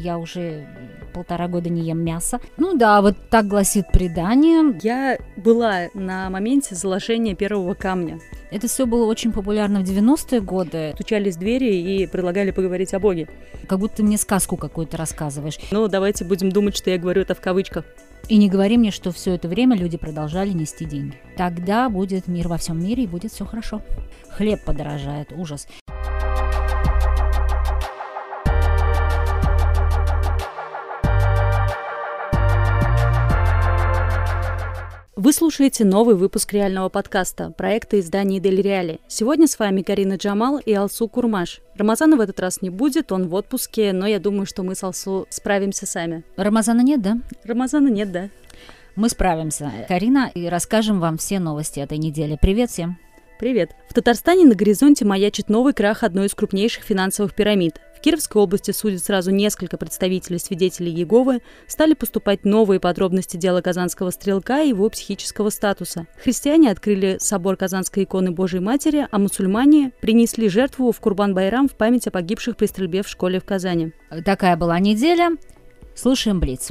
Я 0.00 0.18
уже 0.18 0.64
полтора 1.12 1.48
года 1.48 1.68
не 1.70 1.82
ем 1.82 1.98
мясо. 1.98 2.38
Ну 2.56 2.76
да, 2.76 3.02
вот 3.02 3.16
так 3.30 3.48
гласит 3.48 3.90
предание. 3.90 4.78
Я 4.80 5.18
была 5.36 5.88
на 5.92 6.30
моменте 6.30 6.76
заложения 6.76 7.34
первого 7.34 7.74
камня. 7.74 8.20
Это 8.52 8.68
все 8.68 8.86
было 8.86 9.06
очень 9.06 9.32
популярно 9.32 9.80
в 9.80 9.82
90-е 9.82 10.40
годы. 10.40 10.92
Стучались 10.94 11.34
в 11.34 11.40
двери 11.40 11.74
и 11.74 12.06
предлагали 12.06 12.52
поговорить 12.52 12.94
о 12.94 13.00
Боге. 13.00 13.26
Как 13.66 13.80
будто 13.80 13.96
ты 13.96 14.02
мне 14.04 14.18
сказку 14.18 14.56
какую-то 14.56 14.96
рассказываешь. 14.96 15.58
Ну, 15.72 15.88
давайте 15.88 16.24
будем 16.24 16.52
думать, 16.52 16.76
что 16.76 16.90
я 16.90 16.98
говорю 16.98 17.22
это 17.22 17.34
в 17.34 17.40
кавычках. 17.40 17.84
И 18.28 18.36
не 18.36 18.48
говори 18.48 18.78
мне, 18.78 18.92
что 18.92 19.10
все 19.10 19.34
это 19.34 19.48
время 19.48 19.76
люди 19.76 19.96
продолжали 19.96 20.50
нести 20.50 20.84
деньги. 20.84 21.20
Тогда 21.36 21.88
будет 21.88 22.28
мир 22.28 22.46
во 22.46 22.56
всем 22.56 22.80
мире 22.80 23.02
и 23.02 23.08
будет 23.08 23.32
все 23.32 23.44
хорошо. 23.44 23.82
Хлеб 24.30 24.62
подорожает, 24.64 25.32
ужас. 25.32 25.66
Вы 35.20 35.32
слушаете 35.32 35.84
новый 35.84 36.14
выпуск 36.14 36.52
реального 36.52 36.88
подкаста 36.88 37.50
проекта 37.50 37.98
издания 37.98 38.38
Дель 38.38 38.62
Реали. 38.62 39.00
Сегодня 39.08 39.48
с 39.48 39.58
вами 39.58 39.82
Карина 39.82 40.14
Джамал 40.14 40.58
и 40.58 40.72
Алсу 40.72 41.08
Курмаш. 41.08 41.58
Рамазана 41.74 42.16
в 42.16 42.20
этот 42.20 42.38
раз 42.38 42.62
не 42.62 42.70
будет, 42.70 43.10
он 43.10 43.26
в 43.26 43.34
отпуске, 43.34 43.92
но 43.92 44.06
я 44.06 44.20
думаю, 44.20 44.46
что 44.46 44.62
мы 44.62 44.76
с 44.76 44.84
Алсу 44.84 45.26
справимся 45.28 45.86
сами. 45.86 46.22
Рамазана 46.36 46.82
нет, 46.82 47.02
да? 47.02 47.18
Рамазана 47.42 47.88
нет, 47.88 48.12
да. 48.12 48.28
Мы 48.94 49.08
справимся, 49.08 49.72
Карина, 49.88 50.30
и 50.32 50.46
расскажем 50.46 51.00
вам 51.00 51.18
все 51.18 51.40
новости 51.40 51.80
этой 51.80 51.98
недели. 51.98 52.38
Привет 52.40 52.70
всем! 52.70 52.96
Привет! 53.40 53.72
В 53.88 53.94
Татарстане 53.94 54.44
на 54.44 54.54
горизонте 54.54 55.04
маячит 55.04 55.48
новый 55.48 55.72
крах 55.72 56.04
одной 56.04 56.26
из 56.26 56.34
крупнейших 56.36 56.84
финансовых 56.84 57.34
пирамид. 57.34 57.80
В 57.98 58.00
Кировской 58.00 58.40
области 58.40 58.70
судят 58.70 59.04
сразу 59.04 59.32
несколько 59.32 59.76
представителей 59.76 60.38
свидетелей 60.38 60.92
Еговы, 60.92 61.40
стали 61.66 61.94
поступать 61.94 62.44
новые 62.44 62.78
подробности 62.78 63.36
дела 63.36 63.60
казанского 63.60 64.10
стрелка 64.10 64.62
и 64.62 64.68
его 64.68 64.88
психического 64.88 65.50
статуса. 65.50 66.06
Христиане 66.22 66.70
открыли 66.70 67.16
собор 67.18 67.56
Казанской 67.56 68.04
иконы 68.04 68.30
Божьей 68.30 68.60
Матери, 68.60 69.08
а 69.10 69.18
мусульмане 69.18 69.90
принесли 70.00 70.48
жертву 70.48 70.92
в 70.92 71.00
Курбан-Байрам 71.00 71.66
в 71.66 71.74
память 71.74 72.06
о 72.06 72.12
погибших 72.12 72.56
при 72.56 72.66
стрельбе 72.66 73.02
в 73.02 73.08
школе 73.08 73.40
в 73.40 73.44
Казани. 73.44 73.90
Такая 74.24 74.56
была 74.56 74.78
неделя. 74.78 75.36
Слушаем 75.96 76.38
Блиц. 76.38 76.70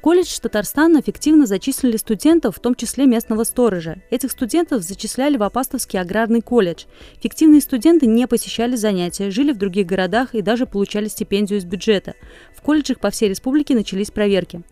Колледж 0.00 0.38
Татарстана 0.40 1.00
эффективно 1.00 1.44
зачислили 1.44 1.98
студентов, 1.98 2.56
в 2.56 2.60
том 2.60 2.74
числе 2.74 3.04
местного 3.04 3.44
сторожа. 3.44 3.98
Этих 4.10 4.30
студентов 4.30 4.82
зачисляли 4.82 5.36
в 5.36 5.42
Апастовский 5.42 6.00
аграрный 6.00 6.40
колледж. 6.40 6.84
Фиктивные 7.22 7.60
студенты 7.60 8.06
не 8.06 8.26
посещали 8.26 8.76
занятия, 8.76 9.30
жили 9.30 9.52
в 9.52 9.58
других 9.58 9.86
городах 9.86 10.34
и 10.34 10.40
даже 10.40 10.64
получали 10.64 11.08
стипендию 11.08 11.58
из 11.58 11.66
бюджета. 11.66 12.14
В 12.56 12.62
колледжах 12.62 12.98
по 12.98 13.10
всей 13.10 13.28
республике 13.28 13.74
начались 13.74 14.10
проверки. 14.10 14.62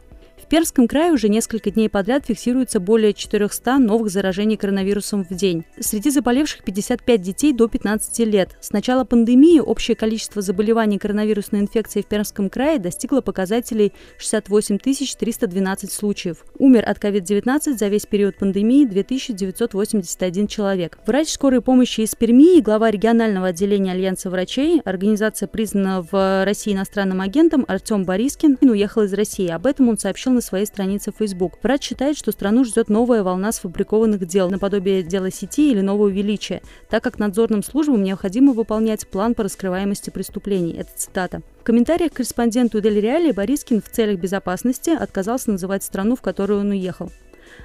Пермском 0.49 0.89
крае 0.89 1.13
уже 1.13 1.29
несколько 1.29 1.71
дней 1.71 1.91
подряд 1.91 2.25
фиксируется 2.27 2.81
более 2.81 3.13
400 3.13 3.79
новых 3.79 4.09
заражений 4.11 4.57
коронавирусом 4.57 5.23
в 5.23 5.35
день. 5.35 5.65
Среди 5.79 6.09
заболевших 6.09 6.65
55 6.65 7.21
детей 7.21 7.53
до 7.53 7.69
15 7.69 8.19
лет. 8.21 8.57
С 8.63 8.71
начала 8.71 9.05
пандемии 9.05 9.61
общее 9.61 9.95
количество 9.95 10.41
заболеваний 10.41 10.99
коронавирусной 10.99 11.61
инфекцией 11.61 12.03
в 12.03 12.09
Пермском 12.09 12.49
крае 12.49 12.79
достигло 12.79 13.21
показателей 13.21 13.93
68 14.17 14.79
312 14.79 15.93
случаев. 15.93 16.45
Умер 16.59 16.89
от 16.89 16.97
COVID-19 16.97 17.77
за 17.77 17.89
весь 17.89 18.07
период 18.07 18.39
пандемии 18.39 18.87
2981 18.87 20.47
человек. 20.47 20.99
Врач 21.07 21.29
скорой 21.29 21.61
помощи 21.61 22.01
из 22.01 22.15
Перми 22.15 22.57
и 22.57 22.63
глава 22.63 22.91
регионального 22.91 23.49
отделения 23.49 23.93
Альянса 23.93 24.31
врачей, 24.31 24.81
организация 24.83 25.47
признана 25.47 26.07
в 26.11 26.45
России 26.47 26.73
иностранным 26.73 27.21
агентом 27.21 27.67
Артем 27.69 28.05
Борискин, 28.05 28.57
уехал 28.63 29.03
из 29.03 29.13
России. 29.13 29.49
Об 29.49 29.67
этом 29.67 29.91
он 29.91 29.99
сообщил 29.99 30.38
на 30.39 30.43
своей 30.43 30.67
странице 30.67 31.13
Facebook. 31.17 31.59
Врач 31.63 31.83
считает, 31.83 32.17
что 32.17 32.31
страну 32.31 32.65
ждет 32.65 32.89
новая 32.89 33.25
волна 33.25 33.51
сфабрикованных 33.51 34.25
дел, 34.27 34.49
наподобие 34.49 35.03
дела 35.03 35.33
сети 35.33 35.73
или 35.73 35.81
нового 35.81 36.09
величия, 36.09 36.63
так 36.89 37.03
как 37.03 37.19
надзорным 37.19 37.65
службам 37.65 38.05
необходимо 38.05 38.53
выполнять 38.53 39.09
план 39.09 39.35
по 39.35 39.43
раскрываемости 39.43 40.11
преступлений. 40.11 40.75
Это 40.75 40.91
цитата. 40.95 41.43
В 41.61 41.65
комментариях 41.65 42.13
к 42.13 42.17
корреспонденту 42.17 42.81
Дель 42.81 43.01
Реали 43.01 43.33
Борискин 43.33 43.83
в 43.83 43.89
целях 43.89 44.21
безопасности 44.21 44.91
отказался 44.91 45.51
называть 45.51 45.83
страну, 45.83 46.15
в 46.15 46.23
которую 46.23 46.61
он 46.61 46.71
уехал. 46.71 47.11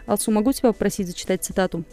Алсу, 0.08 0.32
могу 0.32 0.52
тебя 0.52 0.72
попросить 0.72 1.08
зачитать 1.08 1.44
цитату? 1.44 1.84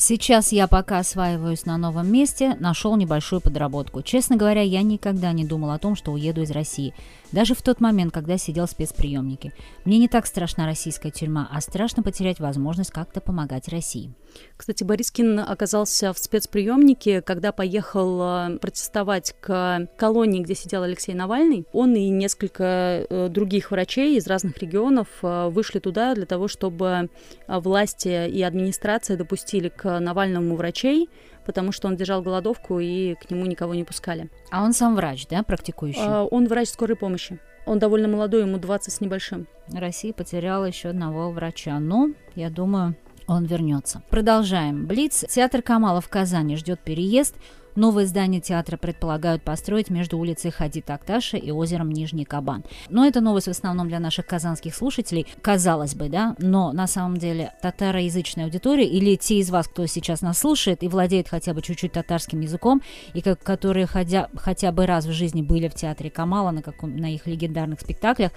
Сейчас 0.00 0.52
я 0.52 0.68
пока 0.68 1.00
осваиваюсь 1.00 1.66
на 1.66 1.76
новом 1.76 2.12
месте, 2.12 2.56
нашел 2.60 2.94
небольшую 2.94 3.40
подработку. 3.40 4.00
Честно 4.00 4.36
говоря, 4.36 4.62
я 4.62 4.82
никогда 4.82 5.32
не 5.32 5.44
думал 5.44 5.72
о 5.72 5.78
том, 5.80 5.96
что 5.96 6.12
уеду 6.12 6.42
из 6.42 6.52
России. 6.52 6.94
Даже 7.32 7.56
в 7.56 7.62
тот 7.62 7.80
момент, 7.80 8.14
когда 8.14 8.38
сидел 8.38 8.66
в 8.66 8.70
спецприемнике. 8.70 9.52
Мне 9.84 9.98
не 9.98 10.06
так 10.06 10.26
страшна 10.26 10.66
российская 10.66 11.10
тюрьма, 11.10 11.48
а 11.52 11.60
страшно 11.60 12.04
потерять 12.04 12.38
возможность 12.38 12.92
как-то 12.92 13.20
помогать 13.20 13.68
России. 13.68 14.14
Кстати, 14.56 14.84
Борискин 14.84 15.40
оказался 15.40 16.12
в 16.12 16.18
спецприемнике, 16.18 17.20
когда 17.20 17.50
поехал 17.50 18.20
э, 18.22 18.58
протестовать 18.58 19.34
к 19.40 19.88
колонии, 19.96 20.42
где 20.42 20.54
сидел 20.54 20.82
Алексей 20.84 21.14
Навальный. 21.14 21.66
Он 21.72 21.94
и 21.94 22.08
несколько 22.08 23.06
э, 23.08 23.28
других 23.30 23.70
врачей 23.70 24.16
из 24.16 24.26
разных 24.26 24.58
регионов 24.58 25.08
э, 25.22 25.48
вышли 25.48 25.80
туда 25.80 26.14
для 26.14 26.26
того, 26.26 26.46
чтобы 26.46 27.10
власти 27.46 28.28
и 28.28 28.42
администрация 28.42 29.16
допустили 29.16 29.68
к 29.68 29.87
Навальному 29.98 30.56
врачей, 30.56 31.08
потому 31.46 31.72
что 31.72 31.88
он 31.88 31.96
держал 31.96 32.22
голодовку 32.22 32.78
и 32.78 33.14
к 33.14 33.30
нему 33.30 33.46
никого 33.46 33.74
не 33.74 33.84
пускали. 33.84 34.28
А 34.50 34.62
он 34.62 34.72
сам 34.72 34.94
врач, 34.94 35.26
да, 35.28 35.42
практикующий? 35.42 36.02
А, 36.04 36.24
он 36.24 36.46
врач 36.46 36.68
скорой 36.68 36.96
помощи. 36.96 37.38
Он 37.66 37.78
довольно 37.78 38.08
молодой, 38.08 38.42
ему 38.42 38.58
20 38.58 38.92
с 38.92 39.00
небольшим. 39.00 39.46
Россия 39.72 40.12
потеряла 40.12 40.64
еще 40.64 40.88
одного 40.88 41.30
врача, 41.30 41.78
но, 41.78 42.10
я 42.34 42.50
думаю, 42.50 42.94
он 43.26 43.44
вернется. 43.44 44.02
Продолжаем. 44.08 44.86
Блиц. 44.86 45.24
Театр 45.28 45.60
Камала 45.60 46.00
в 46.00 46.08
Казани 46.08 46.56
ждет 46.56 46.80
переезд. 46.80 47.36
Новое 47.74 48.06
здание 48.06 48.40
театра 48.40 48.76
предполагают 48.76 49.42
построить 49.42 49.90
между 49.90 50.18
улицей 50.18 50.50
Хади 50.50 50.80
Такташа 50.80 51.36
и 51.36 51.50
озером 51.50 51.90
Нижний 51.90 52.24
Кабан. 52.24 52.64
Но 52.88 53.06
эта 53.06 53.20
новость 53.20 53.46
в 53.46 53.50
основном 53.50 53.88
для 53.88 54.00
наших 54.00 54.26
казанских 54.26 54.74
слушателей, 54.74 55.26
казалось 55.42 55.94
бы, 55.94 56.08
да, 56.08 56.34
но 56.38 56.72
на 56.72 56.86
самом 56.86 57.16
деле 57.16 57.52
татароязычная 57.62 58.46
аудитория 58.46 58.86
или 58.86 59.16
те 59.16 59.38
из 59.38 59.50
вас, 59.50 59.68
кто 59.68 59.86
сейчас 59.86 60.22
нас 60.22 60.38
слушает 60.38 60.82
и 60.82 60.88
владеет 60.88 61.28
хотя 61.28 61.54
бы 61.54 61.62
чуть-чуть 61.62 61.92
татарским 61.92 62.40
языком, 62.40 62.82
и 63.14 63.20
как, 63.20 63.42
которые 63.42 63.86
хотя, 63.86 64.28
хотя 64.36 64.72
бы 64.72 64.86
раз 64.86 65.06
в 65.06 65.12
жизни 65.12 65.42
были 65.42 65.68
в 65.68 65.74
театре 65.74 66.10
Камала 66.10 66.50
на, 66.50 66.62
каком, 66.62 66.96
на 66.96 67.14
их 67.14 67.26
легендарных 67.26 67.80
спектаклях, 67.80 68.32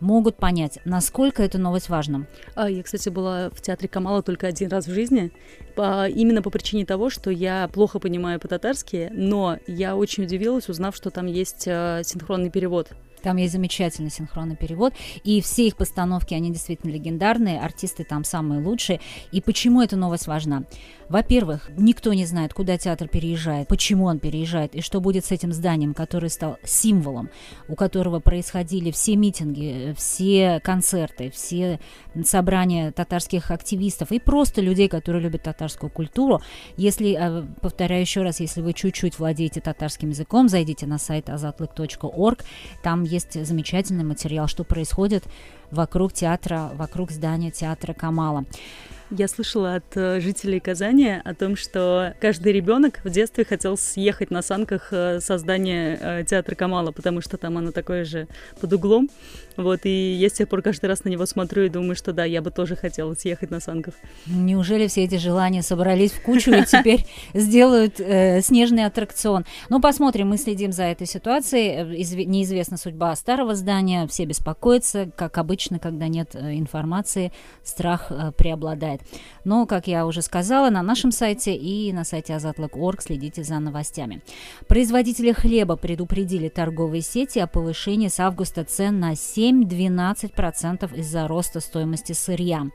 могут 0.00 0.36
понять, 0.36 0.78
насколько 0.84 1.42
эта 1.42 1.58
новость 1.58 1.88
важна. 1.88 2.26
А, 2.54 2.70
я, 2.70 2.82
кстати, 2.82 3.08
была 3.08 3.50
в 3.50 3.60
театре 3.60 3.88
Камала 3.88 4.22
только 4.22 4.46
один 4.46 4.68
раз 4.70 4.86
в 4.86 4.92
жизни, 4.92 5.32
по, 5.74 6.08
именно 6.08 6.42
по 6.42 6.50
причине 6.50 6.84
того, 6.84 7.10
что 7.10 7.30
я 7.30 7.68
плохо 7.72 7.98
понимаю 7.98 8.40
по-татарски, 8.40 9.10
но 9.12 9.58
я 9.66 9.96
очень 9.96 10.24
удивилась, 10.24 10.68
узнав, 10.68 10.96
что 10.96 11.10
там 11.10 11.26
есть 11.26 11.64
э, 11.66 12.02
синхронный 12.04 12.50
перевод. 12.50 12.88
Там 13.22 13.38
есть 13.38 13.52
замечательный 13.52 14.10
синхронный 14.10 14.54
перевод. 14.54 14.94
И 15.24 15.40
все 15.40 15.66
их 15.66 15.76
постановки, 15.76 16.32
они 16.32 16.52
действительно 16.52 16.92
легендарные. 16.92 17.60
Артисты 17.60 18.04
там 18.04 18.22
самые 18.22 18.62
лучшие. 18.62 19.00
И 19.32 19.40
почему 19.40 19.82
эта 19.82 19.96
новость 19.96 20.28
важна? 20.28 20.62
Во-первых, 21.08 21.70
никто 21.76 22.12
не 22.12 22.26
знает, 22.26 22.52
куда 22.52 22.76
театр 22.78 23.08
переезжает, 23.08 23.68
почему 23.68 24.06
он 24.06 24.18
переезжает 24.18 24.74
и 24.74 24.80
что 24.80 25.00
будет 25.00 25.24
с 25.24 25.30
этим 25.30 25.52
зданием, 25.52 25.94
который 25.94 26.30
стал 26.30 26.58
символом, 26.64 27.30
у 27.68 27.76
которого 27.76 28.18
происходили 28.18 28.90
все 28.90 29.14
митинги, 29.16 29.94
все 29.96 30.60
концерты, 30.64 31.30
все 31.30 31.78
собрания 32.24 32.90
татарских 32.90 33.50
активистов 33.50 34.10
и 34.10 34.18
просто 34.18 34.60
людей, 34.60 34.88
которые 34.88 35.22
любят 35.22 35.42
татарскую 35.42 35.90
культуру. 35.90 36.40
Если, 36.76 37.16
э, 37.18 37.44
повторяю 37.60 38.00
еще 38.00 38.22
раз, 38.22 38.40
если 38.40 38.60
вы 38.60 38.72
чуть-чуть 38.72 39.18
владеете 39.18 39.60
татарским 39.60 40.10
языком, 40.10 40.48
зайдите 40.48 40.86
на 40.86 40.98
сайт 40.98 41.28
azatlyk.org, 41.28 42.44
там 42.82 43.04
есть 43.04 43.44
замечательный 43.46 44.04
материал, 44.04 44.48
что 44.48 44.64
происходит 44.64 45.24
вокруг 45.70 46.12
театра, 46.12 46.70
вокруг 46.74 47.10
здания 47.10 47.50
театра 47.50 47.92
Камала. 47.92 48.44
Я 49.10 49.28
слышала 49.28 49.76
от 49.76 49.96
э, 49.96 50.20
жителей 50.20 50.58
Казани 50.58 51.20
о 51.24 51.32
том, 51.32 51.54
что 51.54 52.14
каждый 52.20 52.52
ребенок 52.52 53.00
в 53.04 53.10
детстве 53.10 53.44
хотел 53.44 53.76
съехать 53.76 54.32
на 54.32 54.42
санках 54.42 54.88
э, 54.90 55.20
со 55.20 55.38
здания 55.38 55.96
э, 56.00 56.24
театра 56.24 56.56
Камала, 56.56 56.90
потому 56.90 57.20
что 57.20 57.36
там 57.36 57.56
оно 57.56 57.70
такое 57.70 58.04
же 58.04 58.26
под 58.60 58.72
углом. 58.72 59.08
Вот, 59.56 59.80
и 59.84 60.12
я 60.12 60.28
с 60.28 60.32
тех 60.32 60.48
пор 60.48 60.60
каждый 60.60 60.86
раз 60.86 61.04
на 61.04 61.08
него 61.08 61.24
смотрю 61.24 61.62
и 61.62 61.68
думаю, 61.68 61.94
что 61.94 62.12
да, 62.12 62.24
я 62.24 62.42
бы 62.42 62.50
тоже 62.50 62.74
хотела 62.74 63.14
съехать 63.14 63.50
на 63.52 63.60
санках. 63.60 63.94
Неужели 64.26 64.88
все 64.88 65.04
эти 65.04 65.18
желания 65.18 65.62
собрались 65.62 66.10
в 66.10 66.20
кучу 66.20 66.50
и 66.50 66.64
теперь 66.64 67.06
сделают 67.32 67.96
снежный 67.96 68.84
аттракцион? 68.84 69.46
Ну, 69.70 69.80
посмотрим, 69.80 70.28
мы 70.28 70.36
следим 70.36 70.72
за 70.72 70.82
этой 70.82 71.06
ситуацией. 71.06 72.26
Неизвестна 72.26 72.76
судьба 72.76 73.14
старого 73.16 73.54
здания, 73.54 74.06
все 74.08 74.24
беспокоятся. 74.24 75.08
Как 75.16 75.38
обычно, 75.38 75.55
обычно, 75.56 75.78
когда 75.78 76.08
нет 76.08 76.34
э, 76.34 76.58
информации, 76.58 77.32
страх 77.64 78.08
э, 78.10 78.30
преобладает. 78.36 79.00
Но, 79.44 79.64
как 79.64 79.86
я 79.86 80.06
уже 80.06 80.20
сказала, 80.20 80.68
на 80.68 80.82
нашем 80.82 81.12
сайте 81.12 81.56
и 81.56 81.92
на 81.94 82.04
сайте 82.04 82.34
azatlak.org 82.34 83.00
следите 83.00 83.42
за 83.42 83.58
новостями. 83.58 84.20
Производители 84.68 85.32
хлеба 85.32 85.76
предупредили 85.76 86.50
торговые 86.50 87.00
сети 87.00 87.38
о 87.38 87.46
повышении 87.46 88.08
с 88.08 88.20
августа 88.20 88.64
цен 88.64 89.00
на 89.00 89.12
7-12% 89.12 90.94
из-за 90.98 91.26
роста 91.26 91.60
стоимости 91.60 92.12
сырья. 92.12 92.66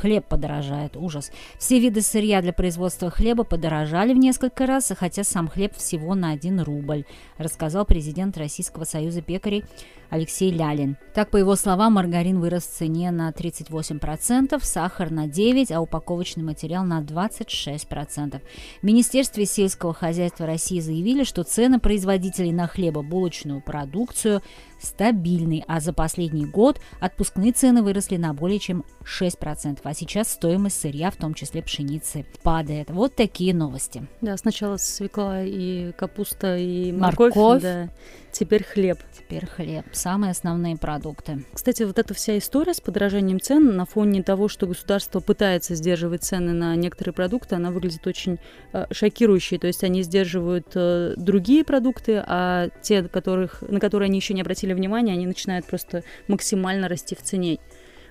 Хлеб 0.00 0.26
подорожает, 0.26 0.96
ужас. 0.96 1.32
Все 1.58 1.80
виды 1.80 2.02
сырья 2.02 2.40
для 2.40 2.52
производства 2.52 3.10
хлеба 3.10 3.42
подорожали 3.42 4.14
в 4.14 4.18
несколько 4.18 4.64
раз, 4.66 4.92
хотя 4.96 5.24
сам 5.24 5.48
хлеб 5.48 5.74
всего 5.76 6.14
на 6.14 6.30
1 6.30 6.60
рубль, 6.60 7.04
рассказал 7.36 7.84
президент 7.84 8.38
Российского 8.38 8.84
союза 8.84 9.22
пекарей 9.22 9.64
Алексей 10.10 10.50
Лялин. 10.50 10.96
Так, 11.14 11.30
по 11.30 11.36
его 11.36 11.56
словам, 11.56 11.94
маргарин 11.94 12.40
вырос 12.40 12.64
в 12.64 12.76
цене 12.76 13.10
на 13.10 13.30
38%, 13.30 14.58
сахар 14.62 15.10
на 15.10 15.26
9%, 15.26 15.72
а 15.72 15.80
упаковочный 15.80 16.44
материал 16.44 16.84
на 16.84 17.00
26%. 17.00 18.40
В 18.80 18.84
Министерстве 18.84 19.46
сельского 19.46 19.92
хозяйства 19.92 20.46
России 20.46 20.80
заявили, 20.80 21.24
что 21.24 21.42
цены 21.42 21.80
производителей 21.80 22.52
на 22.52 22.66
хлебобулочную 22.66 23.60
продукцию 23.60 24.42
стабильны, 24.80 25.64
а 25.66 25.80
за 25.80 25.92
последний 25.92 26.46
год 26.46 26.80
отпускные 27.00 27.52
цены 27.52 27.82
выросли 27.82 28.16
на 28.16 28.32
более 28.32 28.58
чем 28.58 28.84
6%, 29.04 29.80
а 29.82 29.94
сейчас 29.94 30.32
стоимость 30.32 30.80
сырья, 30.80 31.10
в 31.10 31.16
том 31.16 31.34
числе 31.34 31.62
пшеницы, 31.62 32.26
падает. 32.42 32.90
Вот 32.90 33.14
такие 33.14 33.54
новости. 33.54 34.06
Да, 34.20 34.36
сначала 34.36 34.76
свекла 34.76 35.42
и 35.42 35.92
капуста 35.92 36.56
и 36.56 36.92
морковь, 36.92 37.34
морковь. 37.34 37.62
Да. 37.62 37.88
Теперь 38.32 38.64
хлеб. 38.64 38.98
Теперь 39.16 39.46
хлеб. 39.46 39.84
Самые 39.92 40.30
основные 40.30 40.76
продукты. 40.76 41.44
Кстати, 41.52 41.82
вот 41.82 41.98
эта 41.98 42.14
вся 42.14 42.38
история 42.38 42.74
с 42.74 42.80
подорожанием 42.80 43.40
цен 43.40 43.76
на 43.76 43.84
фоне 43.84 44.22
того, 44.22 44.48
что 44.48 44.66
государство 44.66 45.20
пытается 45.20 45.74
сдерживать 45.74 46.24
цены 46.24 46.52
на 46.52 46.76
некоторые 46.76 47.14
продукты, 47.14 47.56
она 47.56 47.70
выглядит 47.70 48.06
очень 48.06 48.38
э, 48.72 48.86
шокирующей. 48.90 49.58
То 49.58 49.66
есть 49.66 49.84
они 49.84 50.02
сдерживают 50.02 50.68
э, 50.74 51.14
другие 51.16 51.64
продукты, 51.64 52.22
а 52.26 52.68
те, 52.82 53.02
которых, 53.02 53.62
на 53.62 53.80
которые 53.80 54.06
они 54.08 54.18
еще 54.18 54.34
не 54.34 54.42
обратили 54.42 54.72
внимания, 54.72 55.12
они 55.12 55.26
начинают 55.26 55.66
просто 55.66 56.04
максимально 56.28 56.88
расти 56.88 57.14
в 57.14 57.22
цене. 57.22 57.58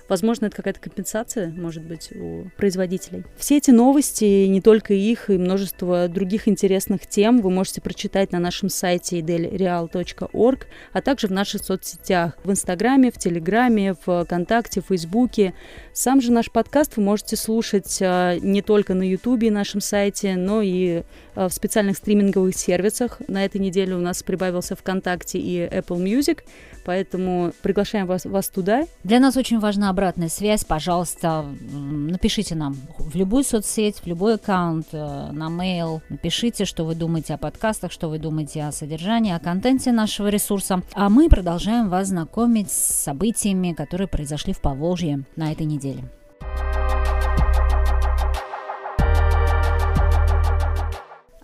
Возможно, 0.10 0.46
это 0.46 0.56
какая-то 0.56 0.80
компенсация, 0.80 1.50
может 1.50 1.84
быть, 1.84 2.12
у 2.16 2.46
производителей. 2.58 3.24
Все 3.38 3.58
эти 3.58 3.72
новости, 3.72 4.46
не 4.46 4.62
только 4.62 4.94
их, 4.94 5.30
и 5.30 5.38
множество 5.38 6.08
других 6.08 6.48
интересных 6.48 7.08
тем 7.08 7.42
вы 7.42 7.50
можете 7.50 7.82
прочитать 7.82 8.32
на 8.32 8.40
нашем 8.40 8.70
сайте 8.70 9.20
idelreal.org, 9.20 10.68
а 10.94 11.02
также 11.02 11.28
в 11.28 11.32
наших 11.32 11.64
соцсетях, 11.64 12.38
в 12.44 12.52
Инстаграме, 12.52 13.12
в 13.12 13.18
Телеграме, 13.18 13.96
в 14.06 14.24
ВКонтакте, 14.26 14.82
в 14.82 14.86
Фейсбуке. 14.86 15.54
Сам 15.94 16.22
же 16.22 16.32
наш 16.32 16.52
подкаст 16.52 16.98
вы 16.98 17.04
можете 17.04 17.36
слушать 17.36 18.00
а, 18.02 18.38
не 18.40 18.62
только 18.62 18.94
на 18.94 19.04
Ютубе 19.04 19.52
нашем 19.52 19.82
сайте, 19.82 20.36
но 20.36 20.62
и 20.62 21.04
а, 21.36 21.50
в 21.50 21.54
специальных 21.54 21.98
стриминговых 21.98 22.56
сервисах. 22.56 23.22
На 23.28 23.46
этой 23.46 23.60
неделе 23.60 23.96
у 23.96 24.00
нас 24.00 24.24
прибавился 24.24 24.76
ВКонтакте 24.76 25.40
и 25.40 25.60
Apple 25.60 26.02
Music 26.02 26.44
поэтому 26.88 27.52
приглашаем 27.62 28.08
вас, 28.08 28.24
вас 28.24 28.48
туда. 28.48 28.86
Для 29.04 29.20
нас 29.20 29.36
очень 29.36 29.60
важна 29.60 29.90
обратная 29.98 30.30
связь. 30.30 30.64
Пожалуйста, 30.64 31.44
напишите 31.72 32.54
нам 32.54 32.76
в 33.00 33.16
любую 33.16 33.44
соцсеть, 33.44 33.98
в 33.98 34.06
любой 34.06 34.36
аккаунт, 34.36 34.90
э, 34.92 35.32
на 35.32 35.50
mail. 35.50 36.02
Напишите, 36.10 36.66
что 36.66 36.84
вы 36.84 36.94
думаете 36.94 37.34
о 37.34 37.40
подкастах, 37.40 37.92
что 37.92 38.08
вы 38.08 38.20
думаете 38.20 38.64
о 38.64 38.72
содержании, 38.72 39.34
о 39.34 39.40
контенте 39.40 39.92
нашего 39.92 40.28
ресурса. 40.28 40.84
А 40.94 41.10
мы 41.10 41.30
продолжаем 41.30 41.90
вас 41.90 42.10
знакомить 42.10 42.72
с 42.72 43.04
событиями, 43.06 43.74
которые 43.74 44.08
произошли 44.08 44.54
в 44.54 44.62
Поволжье 44.62 45.24
на 45.36 45.52
этой 45.52 45.66
неделе. 45.66 46.04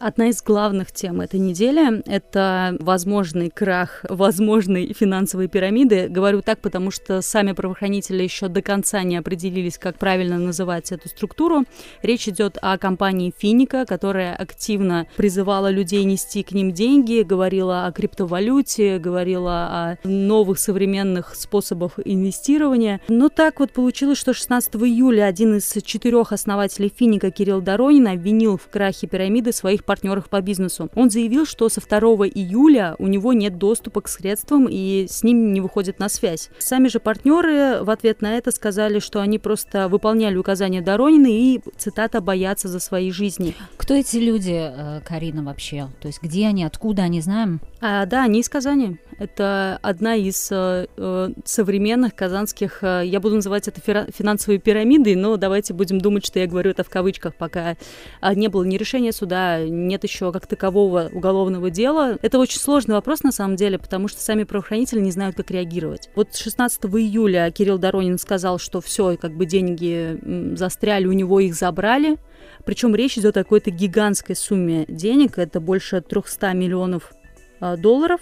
Одна 0.05 0.27
из 0.27 0.43
главных 0.43 0.91
тем 0.91 1.21
этой 1.21 1.39
недели– 1.39 2.01
это 2.05 2.75
возможный 2.81 3.49
крах 3.49 4.03
возможной 4.09 4.91
финансовой 4.91 5.47
пирамиды. 5.47 6.09
Говорю 6.09 6.41
так, 6.41 6.59
потому 6.59 6.91
что 6.91 7.21
сами 7.21 7.53
правоохранители 7.53 8.21
еще 8.21 8.49
до 8.49 8.61
конца 8.61 9.01
не 9.03 9.15
определились, 9.15 9.77
как 9.77 9.97
правильно 9.97 10.37
называть 10.37 10.91
эту 10.91 11.07
структуру. 11.07 11.63
Речь 12.01 12.27
идет 12.27 12.57
о 12.61 12.77
компании 12.77 13.33
Финика, 13.37 13.85
которая 13.85 14.35
активно 14.35 15.07
призывала 15.15 15.71
людей 15.71 16.03
нести 16.03 16.43
к 16.43 16.51
ним 16.51 16.73
деньги, 16.73 17.21
говорила 17.21 17.85
о 17.85 17.93
криптовалюте, 17.93 18.99
говорила 18.99 19.67
о 19.71 19.97
новых 20.03 20.59
современных 20.59 21.33
способах 21.33 21.93
инвестирования. 22.03 22.99
Но 23.07 23.29
так 23.29 23.61
вот 23.61 23.71
получилось, 23.71 24.17
что 24.17 24.33
16 24.33 24.75
июля 24.75 25.27
один 25.27 25.55
из 25.55 25.71
четырех 25.85 26.33
основателей 26.33 26.91
Финика, 26.93 27.31
Кирилл 27.31 27.61
Доронин, 27.61 28.09
обвинил 28.09 28.57
в 28.57 28.67
крахе 28.67 29.07
пирамиды 29.07 29.53
своих 29.53 29.85
партнеров 29.85 29.92
партнерах 29.93 30.27
по 30.27 30.41
бизнесу. 30.41 30.89
Он 30.95 31.11
заявил, 31.11 31.45
что 31.45 31.69
со 31.69 31.79
2 31.79 31.99
июля 32.27 32.95
у 32.97 33.05
него 33.05 33.31
нет 33.31 33.59
доступа 33.59 34.01
к 34.01 34.07
средствам 34.07 34.67
и 34.67 35.05
с 35.07 35.23
ним 35.23 35.53
не 35.53 35.61
выходит 35.61 35.99
на 35.99 36.09
связь. 36.09 36.49
Сами 36.57 36.87
же 36.87 36.99
партнеры 36.99 37.83
в 37.83 37.91
ответ 37.91 38.23
на 38.23 38.35
это 38.35 38.51
сказали, 38.51 38.97
что 38.97 39.21
они 39.21 39.37
просто 39.37 39.87
выполняли 39.89 40.35
указания 40.35 40.81
Доронина 40.81 41.27
и, 41.27 41.59
цитата, 41.77 42.21
боятся 42.21 42.69
за 42.69 42.79
свои 42.79 43.11
жизни. 43.11 43.53
Кто 43.77 43.93
эти 43.93 44.17
люди, 44.17 44.55
э, 44.55 45.01
Карина, 45.05 45.43
вообще? 45.43 45.89
То 46.01 46.07
есть 46.07 46.23
где 46.23 46.47
они, 46.47 46.63
откуда 46.63 47.03
они, 47.03 47.21
знаем? 47.21 47.61
А, 47.79 48.07
да, 48.07 48.23
они 48.23 48.39
из 48.39 48.49
Казани. 48.49 48.97
Это 49.19 49.79
одна 49.81 50.15
из 50.15 50.49
э, 50.51 50.87
э 50.97 51.29
современных 51.45 52.15
казанских, 52.15 52.79
э, 52.83 53.03
я 53.05 53.19
буду 53.19 53.35
называть 53.35 53.67
это 53.67 53.81
финансовой 53.81 54.59
пирамидой, 54.59 55.15
но 55.15 55.37
давайте 55.37 55.73
будем 55.73 55.99
думать, 55.99 56.25
что 56.25 56.39
я 56.39 56.47
говорю 56.47 56.71
это 56.71 56.83
в 56.83 56.89
кавычках, 56.89 57.35
пока 57.35 57.75
а, 58.21 58.33
не 58.33 58.47
было 58.47 58.63
ни 58.63 58.77
решения 58.77 59.11
суда, 59.11 59.63
нет 59.63 60.03
еще 60.03 60.31
как 60.31 60.47
такового 60.47 61.09
уголовного 61.13 61.69
дела. 61.69 62.17
Это 62.21 62.39
очень 62.39 62.59
сложный 62.59 62.95
вопрос 62.95 63.23
на 63.23 63.31
самом 63.31 63.55
деле, 63.55 63.77
потому 63.77 64.07
что 64.07 64.21
сами 64.21 64.43
правоохранители 64.43 64.99
не 64.99 65.11
знают, 65.11 65.35
как 65.35 65.51
реагировать. 65.51 66.09
Вот 66.15 66.35
16 66.35 66.85
июля 66.85 67.51
Кирилл 67.51 67.77
Доронин 67.77 68.17
сказал, 68.17 68.59
что 68.59 68.81
все, 68.81 69.17
как 69.17 69.35
бы 69.35 69.45
деньги 69.45 70.19
застряли, 70.55 71.05
у 71.05 71.13
него 71.13 71.39
их 71.39 71.55
забрали. 71.55 72.17
Причем 72.65 72.95
речь 72.95 73.17
идет 73.17 73.37
о 73.37 73.43
какой-то 73.43 73.71
гигантской 73.71 74.35
сумме 74.35 74.85
денег, 74.87 75.37
это 75.37 75.59
больше 75.59 76.01
300 76.01 76.53
миллионов 76.53 77.13
а, 77.59 77.77
долларов. 77.77 78.21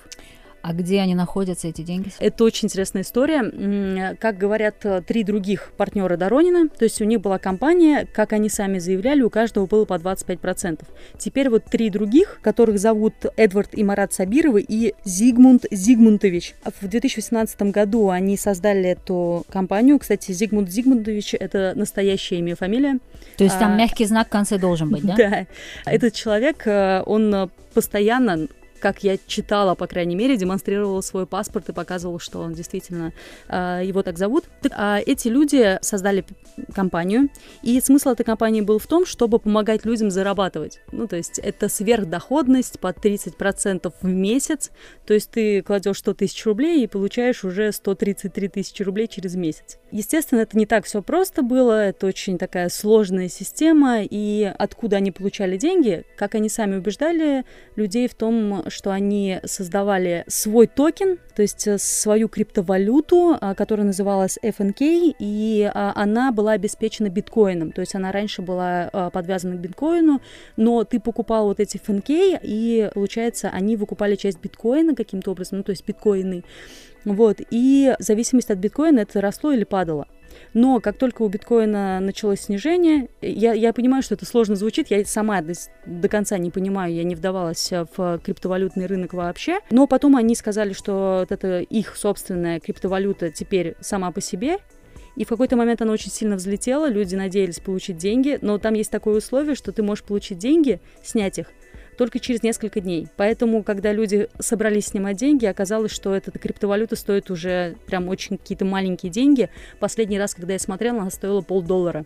А 0.61 0.73
где 0.73 0.99
они 0.99 1.15
находятся, 1.15 1.67
эти 1.67 1.81
деньги? 1.81 2.11
Это 2.19 2.43
очень 2.43 2.67
интересная 2.67 3.01
история. 3.01 4.15
Как 4.19 4.37
говорят 4.37 4.85
э, 4.85 5.01
три 5.01 5.23
других 5.23 5.71
партнера 5.75 6.17
Доронина, 6.17 6.69
то 6.69 6.85
есть 6.85 7.01
у 7.01 7.05
них 7.05 7.21
была 7.21 7.39
компания, 7.39 8.07
как 8.13 8.33
они 8.33 8.49
сами 8.49 8.77
заявляли, 8.79 9.23
у 9.23 9.29
каждого 9.29 9.65
было 9.65 9.85
по 9.85 9.95
25%. 9.95 10.83
Теперь 11.17 11.49
вот 11.49 11.65
три 11.65 11.89
других, 11.89 12.39
которых 12.41 12.79
зовут 12.79 13.13
Эдвард 13.37 13.69
и 13.73 13.83
Марат 13.83 14.13
Сабировы 14.13 14.63
и 14.67 14.93
Зигмунд 15.03 15.65
Зигмундович. 15.71 16.55
В 16.79 16.87
2018 16.87 17.61
году 17.63 18.09
они 18.09 18.37
создали 18.37 18.89
эту 18.89 19.45
компанию. 19.49 19.97
Кстати, 19.97 20.31
Зигмунд 20.31 20.69
Зигмундович– 20.69 21.33
это 21.39 21.73
настоящее 21.75 22.39
имя 22.39 22.53
и 22.53 22.55
фамилия. 22.55 22.99
То 23.37 23.43
есть 23.43 23.57
там 23.57 23.73
а, 23.73 23.75
мягкий 23.77 24.05
знак 24.05 24.27
в 24.27 24.29
конце 24.31 24.57
должен 24.57 24.89
быть, 24.89 25.03
да? 25.03 25.15
Да. 25.21 25.45
Этот 25.85 26.13
человек, 26.13 26.65
э, 26.65 27.03
он 27.05 27.49
постоянно 27.73 28.47
как 28.81 29.03
я 29.03 29.17
читала, 29.27 29.75
по 29.75 29.87
крайней 29.87 30.15
мере, 30.15 30.35
демонстрировал 30.35 31.01
свой 31.01 31.25
паспорт 31.25 31.69
и 31.69 31.73
показывал, 31.73 32.19
что 32.19 32.39
он 32.39 32.53
действительно 32.53 33.13
э, 33.47 33.81
его 33.85 34.03
так 34.03 34.17
зовут. 34.17 34.45
А 34.71 34.99
эти 35.05 35.27
люди 35.27 35.77
создали 35.81 36.25
компанию, 36.73 37.29
и 37.61 37.79
смысл 37.79 38.09
этой 38.09 38.23
компании 38.23 38.61
был 38.61 38.79
в 38.79 38.87
том, 38.87 39.05
чтобы 39.05 39.39
помогать 39.39 39.85
людям 39.85 40.11
зарабатывать. 40.11 40.81
Ну, 40.91 41.07
то 41.07 41.15
есть 41.15 41.39
это 41.39 41.69
сверхдоходность 41.69 42.79
по 42.79 42.87
30% 42.87 43.93
в 44.01 44.07
месяц, 44.07 44.71
то 45.05 45.13
есть 45.13 45.29
ты 45.31 45.61
кладешь 45.61 45.99
100 45.99 46.15
тысяч 46.15 46.45
рублей 46.45 46.83
и 46.83 46.87
получаешь 46.87 47.43
уже 47.43 47.71
133 47.71 48.47
тысячи 48.47 48.83
рублей 48.83 49.07
через 49.07 49.35
месяц. 49.35 49.77
Естественно, 49.91 50.39
это 50.39 50.57
не 50.57 50.65
так 50.65 50.85
все 50.85 51.01
просто 51.01 51.43
было, 51.43 51.85
это 51.87 52.07
очень 52.07 52.37
такая 52.37 52.69
сложная 52.69 53.29
система, 53.29 53.99
и 54.01 54.51
откуда 54.57 54.97
они 54.97 55.11
получали 55.11 55.57
деньги, 55.57 56.03
как 56.17 56.35
они 56.35 56.49
сами 56.49 56.77
убеждали 56.77 57.45
людей 57.75 58.07
в 58.07 58.15
том, 58.15 58.63
что 58.71 58.91
они 58.91 59.39
создавали 59.45 60.23
свой 60.27 60.67
токен, 60.67 61.19
то 61.35 61.41
есть 61.41 61.67
э, 61.67 61.77
свою 61.77 62.27
криптовалюту, 62.27 63.37
а, 63.39 63.53
которая 63.55 63.85
называлась 63.85 64.37
FNK, 64.43 65.15
и 65.19 65.71
а, 65.73 65.93
она 65.95 66.31
была 66.31 66.53
обеспечена 66.53 67.09
биткоином, 67.09 67.71
то 67.71 67.81
есть 67.81 67.95
она 67.95 68.11
раньше 68.11 68.41
была 68.41 68.89
а, 68.91 69.09
подвязана 69.09 69.55
к 69.55 69.59
биткоину, 69.59 70.21
но 70.57 70.83
ты 70.83 70.99
покупал 70.99 71.45
вот 71.45 71.59
эти 71.59 71.77
FNK, 71.77 72.39
и, 72.41 72.89
получается, 72.93 73.49
они 73.49 73.75
выкупали 73.75 74.15
часть 74.15 74.41
биткоина 74.41 74.95
каким-то 74.95 75.31
образом, 75.31 75.59
ну, 75.59 75.63
то 75.63 75.71
есть 75.71 75.85
биткоины, 75.85 76.43
вот, 77.05 77.37
и 77.49 77.93
в 77.99 78.03
зависимости 78.03 78.51
от 78.51 78.57
биткоина 78.57 78.99
это 78.99 79.21
росло 79.21 79.51
или 79.51 79.63
падало. 79.63 80.07
Но 80.53 80.79
как 80.79 80.97
только 80.97 81.21
у 81.21 81.27
биткоина 81.29 81.99
началось 81.99 82.41
снижение, 82.41 83.09
я, 83.21 83.53
я 83.53 83.73
понимаю, 83.73 84.03
что 84.03 84.15
это 84.15 84.25
сложно 84.25 84.55
звучит, 84.55 84.89
я 84.89 85.03
сама 85.05 85.41
до, 85.41 85.53
до 85.85 86.09
конца 86.09 86.37
не 86.37 86.51
понимаю, 86.51 86.93
я 86.93 87.03
не 87.03 87.15
вдавалась 87.15 87.71
в 87.71 88.19
криптовалютный 88.23 88.85
рынок 88.85 89.13
вообще. 89.13 89.59
Но 89.69 89.87
потом 89.87 90.15
они 90.15 90.35
сказали, 90.35 90.73
что 90.73 91.19
вот 91.21 91.31
это 91.31 91.59
их 91.59 91.95
собственная 91.95 92.59
криптовалюта 92.59 93.31
теперь 93.31 93.75
сама 93.79 94.11
по 94.11 94.21
себе, 94.21 94.57
и 95.15 95.25
в 95.25 95.27
какой-то 95.27 95.55
момент 95.55 95.81
она 95.81 95.91
очень 95.91 96.11
сильно 96.11 96.35
взлетела, 96.35 96.89
люди 96.89 97.15
надеялись 97.15 97.59
получить 97.59 97.97
деньги, 97.97 98.39
но 98.41 98.57
там 98.57 98.73
есть 98.73 98.91
такое 98.91 99.17
условие, 99.17 99.55
что 99.55 99.71
ты 99.71 99.83
можешь 99.83 100.03
получить 100.03 100.37
деньги, 100.37 100.79
снять 101.03 101.37
их, 101.37 101.47
только 101.97 102.19
через 102.19 102.43
несколько 102.43 102.79
дней. 102.79 103.07
Поэтому, 103.17 103.63
когда 103.63 103.93
люди 103.93 104.27
собрались 104.39 104.87
снимать 104.87 105.17
деньги, 105.17 105.45
оказалось, 105.45 105.91
что 105.91 106.15
эта 106.15 106.31
криптовалюта 106.31 106.95
стоит 106.95 107.29
уже 107.29 107.75
прям 107.85 108.07
очень 108.07 108.37
какие-то 108.37 108.65
маленькие 108.65 109.11
деньги. 109.11 109.49
Последний 109.79 110.19
раз, 110.19 110.33
когда 110.33 110.53
я 110.53 110.59
смотрела, 110.59 111.01
она 111.01 111.11
стоила 111.11 111.41
полдоллара. 111.41 112.05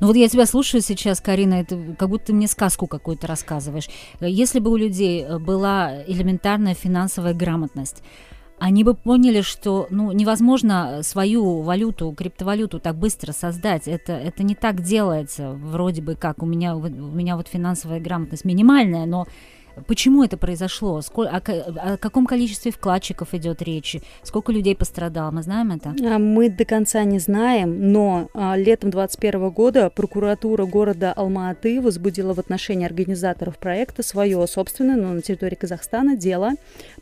Ну 0.00 0.06
вот 0.06 0.16
я 0.16 0.28
тебя 0.28 0.46
слушаю 0.46 0.80
сейчас, 0.80 1.20
Карина, 1.20 1.54
это 1.54 1.78
как 1.98 2.08
будто 2.08 2.26
ты 2.26 2.32
мне 2.32 2.48
сказку 2.48 2.86
какую-то 2.86 3.26
рассказываешь. 3.26 3.88
Если 4.20 4.60
бы 4.60 4.70
у 4.70 4.76
людей 4.76 5.26
была 5.40 6.02
элементарная 6.06 6.74
финансовая 6.74 7.34
грамотность, 7.34 8.02
они 8.58 8.84
бы 8.84 8.94
поняли, 8.94 9.40
что 9.40 9.86
ну, 9.90 10.12
невозможно 10.12 11.00
свою 11.02 11.62
валюту, 11.62 12.12
криптовалюту 12.12 12.80
так 12.80 12.96
быстро 12.96 13.32
создать. 13.32 13.86
Это, 13.86 14.12
это 14.12 14.42
не 14.42 14.54
так 14.54 14.82
делается, 14.82 15.52
вроде 15.52 16.02
бы 16.02 16.14
как. 16.14 16.42
У 16.42 16.46
меня, 16.46 16.76
у 16.76 16.80
меня 16.80 17.36
вот 17.36 17.48
финансовая 17.48 18.00
грамотность 18.00 18.44
минимальная, 18.44 19.06
но 19.06 19.26
Почему 19.86 20.24
это 20.24 20.36
произошло? 20.36 21.00
Сколь, 21.02 21.28
о, 21.28 21.36
о 21.38 21.96
каком 21.96 22.26
количестве 22.26 22.72
вкладчиков 22.72 23.34
идет 23.34 23.62
речь? 23.62 23.96
Сколько 24.22 24.52
людей 24.52 24.74
пострадало? 24.74 25.30
Мы 25.30 25.42
знаем 25.42 25.72
это? 25.72 25.94
А, 26.04 26.18
мы 26.18 26.48
до 26.48 26.64
конца 26.64 27.04
не 27.04 27.18
знаем, 27.18 27.92
но 27.92 28.28
а, 28.34 28.56
летом 28.56 28.90
2021 28.90 29.50
года 29.50 29.90
прокуратура 29.90 30.66
города 30.66 31.12
Алма-Аты 31.12 31.80
возбудила 31.80 32.34
в 32.34 32.38
отношении 32.38 32.86
организаторов 32.86 33.58
проекта 33.58 34.02
свое 34.02 34.46
собственное, 34.46 34.96
но 34.96 35.12
на 35.12 35.22
территории 35.22 35.54
Казахстана, 35.54 36.16
дело 36.16 36.52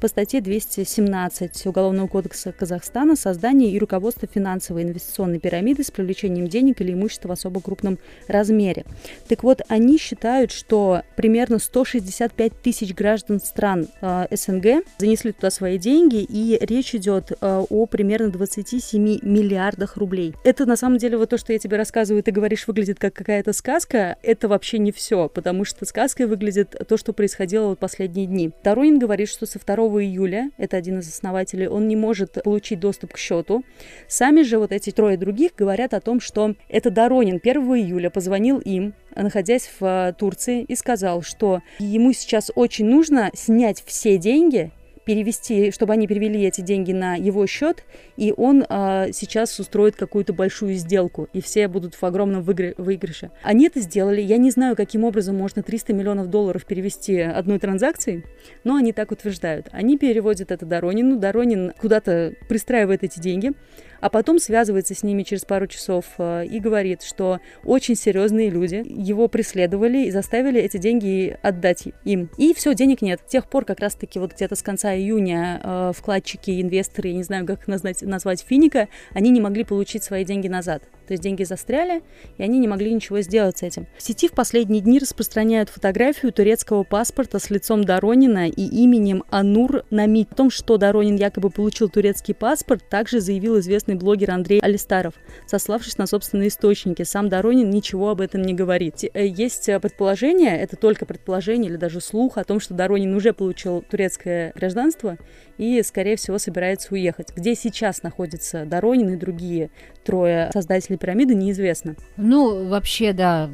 по 0.01 0.09
статье 0.09 0.41
217 0.41 1.67
Уголовного 1.67 2.07
кодекса 2.07 2.53
Казахстана 2.53 3.17
«Создание 3.17 3.71
и 3.71 3.79
руководство 3.79 4.29
финансовой 4.33 4.83
инвестиционной 4.83 5.39
пирамиды 5.39 5.85
с 5.85 5.91
привлечением 5.91 6.49
денег 6.49 6.81
или 6.81 6.93
имущества 6.93 7.29
в 7.29 7.33
особо 7.33 7.61
крупном 7.61 7.99
размере». 8.29 8.85
Так 9.29 9.43
вот, 9.43 9.61
они 9.69 9.99
считают, 9.99 10.53
что 10.53 11.03
примерно 11.17 11.59
165 11.59 12.53
тысяч 12.67 12.93
граждан 12.95 13.39
стран 13.39 13.87
э, 14.01 14.27
СНГ 14.33 14.85
занесли 14.99 15.31
туда 15.31 15.51
свои 15.51 15.79
деньги, 15.79 16.17
и 16.17 16.59
речь 16.61 16.97
идет 16.97 17.31
э, 17.31 17.65
о 17.71 17.87
примерно 17.87 18.29
27 18.29 19.21
миллиардах 19.23 19.97
рублей. 19.97 20.35
Это 20.43 20.67
на 20.67 20.77
самом 20.77 20.99
деле 20.99 21.17
вот 21.17 21.31
то, 21.31 21.39
что 21.39 21.53
я 21.53 21.61
тебе 21.61 21.77
рассказываю, 21.77 22.25
ты 22.25 22.33
говоришь, 22.33 22.67
выглядит 22.67 22.99
как 22.99 23.15
какая-то 23.15 23.53
сказка, 23.53 24.17
это 24.21 24.49
вообще 24.49 24.79
не 24.79 24.91
все, 24.91 25.29
потому 25.29 25.65
что 25.65 25.85
сказкой 25.85 26.27
выглядит 26.27 26.75
то, 26.89 26.97
что 26.97 27.13
происходило 27.13 27.69
вот 27.69 27.79
последние 27.79 28.27
дни. 28.27 28.51
Таронин 28.65 28.99
говорит, 28.99 29.29
что 29.29 29.47
со 29.47 29.61
2 29.61 29.77
июля, 30.03 30.51
это 30.57 30.77
один 30.77 30.99
из 30.99 31.09
основателей, 31.09 31.69
он 31.69 31.87
не 31.87 31.95
может 31.95 32.43
получить 32.43 32.81
доступ 32.81 33.13
к 33.13 33.17
счету. 33.17 33.63
Сами 34.09 34.43
же 34.43 34.59
вот 34.59 34.73
эти 34.73 34.91
трое 34.91 35.17
других 35.17 35.53
говорят 35.57 35.95
о 35.95 36.01
том, 36.01 36.19
что 36.19 36.57
это 36.69 36.91
Доронин 36.91 37.39
1 37.41 37.63
июля 37.77 38.11
позвонил 38.11 38.59
им, 38.59 38.93
находясь 39.23 39.71
в 39.81 39.85
э, 39.85 40.13
Турции, 40.13 40.63
и 40.63 40.75
сказал, 40.75 41.23
что 41.23 41.63
ему 41.79 42.13
сейчас 42.13 42.51
очень 42.55 42.87
нужно 42.87 43.31
снять 43.35 43.83
все 43.85 44.19
деньги, 44.19 44.71
перевести, 45.07 45.71
чтобы 45.71 45.93
они 45.93 46.07
перевели 46.09 46.43
эти 46.43 46.61
деньги 46.61 46.93
на 46.93 47.15
его 47.15 47.47
счет, 47.47 47.85
и 48.17 48.35
он 48.37 48.67
а, 48.69 49.07
сейчас 49.13 49.59
устроит 49.61 49.95
какую-то 49.95 50.33
большую 50.33 50.75
сделку, 50.75 51.29
и 51.33 51.41
все 51.41 51.69
будут 51.69 51.95
в 51.95 52.03
огромном 52.03 52.43
выигр- 52.43 52.75
выигрыше. 52.77 53.31
Они 53.43 53.67
это 53.69 53.81
сделали. 53.81 54.21
Я 54.21 54.37
не 54.37 54.51
знаю, 54.51 54.75
каким 54.75 55.05
образом 55.05 55.37
можно 55.37 55.63
300 55.63 55.93
миллионов 55.93 56.29
долларов 56.29 56.67
перевести 56.67 57.21
одной 57.21 57.61
транзакцией, 57.61 58.25
но 58.65 58.75
они 58.75 58.93
так 58.93 59.13
утверждают. 59.13 59.69
Они 59.71 59.97
переводят 59.97 60.51
это 60.51 60.67
Доронину, 60.67 61.17
Доронин 61.17 61.73
куда-то 61.81 62.35
пристраивает 62.49 63.05
эти 63.05 63.21
деньги, 63.21 63.53
а 64.01 64.11
потом 64.11 64.39
связывается 64.39 64.95
с 64.95 65.03
ними 65.03 65.23
через 65.23 65.45
пару 65.45 65.67
часов 65.67 66.05
э, 66.19 66.47
и 66.47 66.61
говорит, 66.61 67.03
что 67.03 67.41
очень 67.65 67.97
серьезные 67.97 68.51
люди 68.51 68.85
его 68.87 69.29
преследовали 69.29 70.05
и 70.05 70.11
заставили 70.11 70.61
эти 70.61 70.77
деньги 70.77 71.37
отдать 71.43 71.85
им. 72.05 72.31
И 72.37 72.55
все, 72.55 72.75
денег 72.75 73.03
нет. 73.03 73.21
С 73.27 73.31
тех 73.31 73.49
пор 73.49 73.65
как 73.65 73.81
раз-таки 73.81 74.19
вот 74.19 74.35
где-то 74.35 74.55
с 74.55 74.63
конца 74.63 74.96
июня 74.99 75.61
э, 75.63 75.93
вкладчики, 75.95 76.61
инвесторы, 76.61 77.09
я 77.09 77.15
не 77.15 77.23
знаю, 77.23 77.47
как 77.47 77.67
назвать, 77.69 78.03
назвать 78.03 78.43
финика, 78.43 78.89
они 79.13 79.31
не 79.31 79.41
могли 79.41 79.65
получить 79.65 80.03
свои 80.03 80.25
деньги 80.25 80.49
назад. 80.49 80.83
То 81.07 81.13
есть 81.13 81.23
деньги 81.23 81.45
застряли, 81.45 82.03
и 82.39 82.43
они 82.43 82.59
не 82.59 82.69
могли 82.69 82.93
ничего 82.93 83.21
сделать 83.21 83.59
с 83.59 83.63
этим. 83.63 83.87
В 83.97 84.03
сети 84.03 84.29
в 84.29 84.33
последние 84.33 84.81
дни 84.81 84.99
распространяют 84.99 85.69
фотографию 85.69 86.33
турецкого 86.33 86.83
паспорта 86.83 87.39
с 87.39 87.51
лицом 87.51 87.85
Доронина 87.85 88.49
и 88.49 88.63
именем 88.63 89.25
Анур 89.31 89.85
Намик. 89.91 90.33
О 90.33 90.35
том, 90.35 90.51
что 90.51 90.77
Доронин 90.77 91.17
якобы 91.17 91.51
получил 91.51 91.89
турецкий 91.89 92.35
паспорт, 92.35 92.89
также 92.89 93.21
заявил 93.21 93.59
известный 93.61 93.95
блогер 93.95 94.31
Андрей 94.33 94.61
Алистаров, 94.61 95.15
сославшись 95.47 95.99
на 95.99 96.07
собственные 96.07 96.49
источники. 96.49 97.05
Сам 97.05 97.29
Доронин 97.29 97.71
ничего 97.71 98.11
об 98.11 98.21
этом 98.21 98.43
не 98.43 98.55
говорит. 98.55 99.05
Э, 99.15 99.27
есть 99.27 99.69
э, 99.69 99.79
предположение, 99.79 100.59
это 100.59 100.77
только 100.77 101.07
предположение 101.07 101.71
или 101.71 101.77
даже 101.77 102.01
слух 102.01 102.39
о 102.39 102.45
том, 102.45 102.61
что 102.61 102.75
Доронин 102.75 103.15
уже 103.15 103.33
получил 103.33 103.85
турецкое 103.89 104.53
гражданство 104.55 105.17
и, 105.59 105.83
скорее 105.83 106.17
всего, 106.17 106.39
собирается 106.39 106.89
уехать. 106.93 107.29
Где 107.35 107.55
сейчас 107.55 108.03
находятся 108.03 108.65
Доронин 108.65 109.11
и 109.11 109.17
другие 109.17 109.71
трое 110.05 110.51
создателей 110.53 110.99
пирамиды, 110.99 111.35
неизвестно. 111.35 111.97
Ну, 112.17 112.69
вообще, 112.69 113.13
да, 113.13 113.51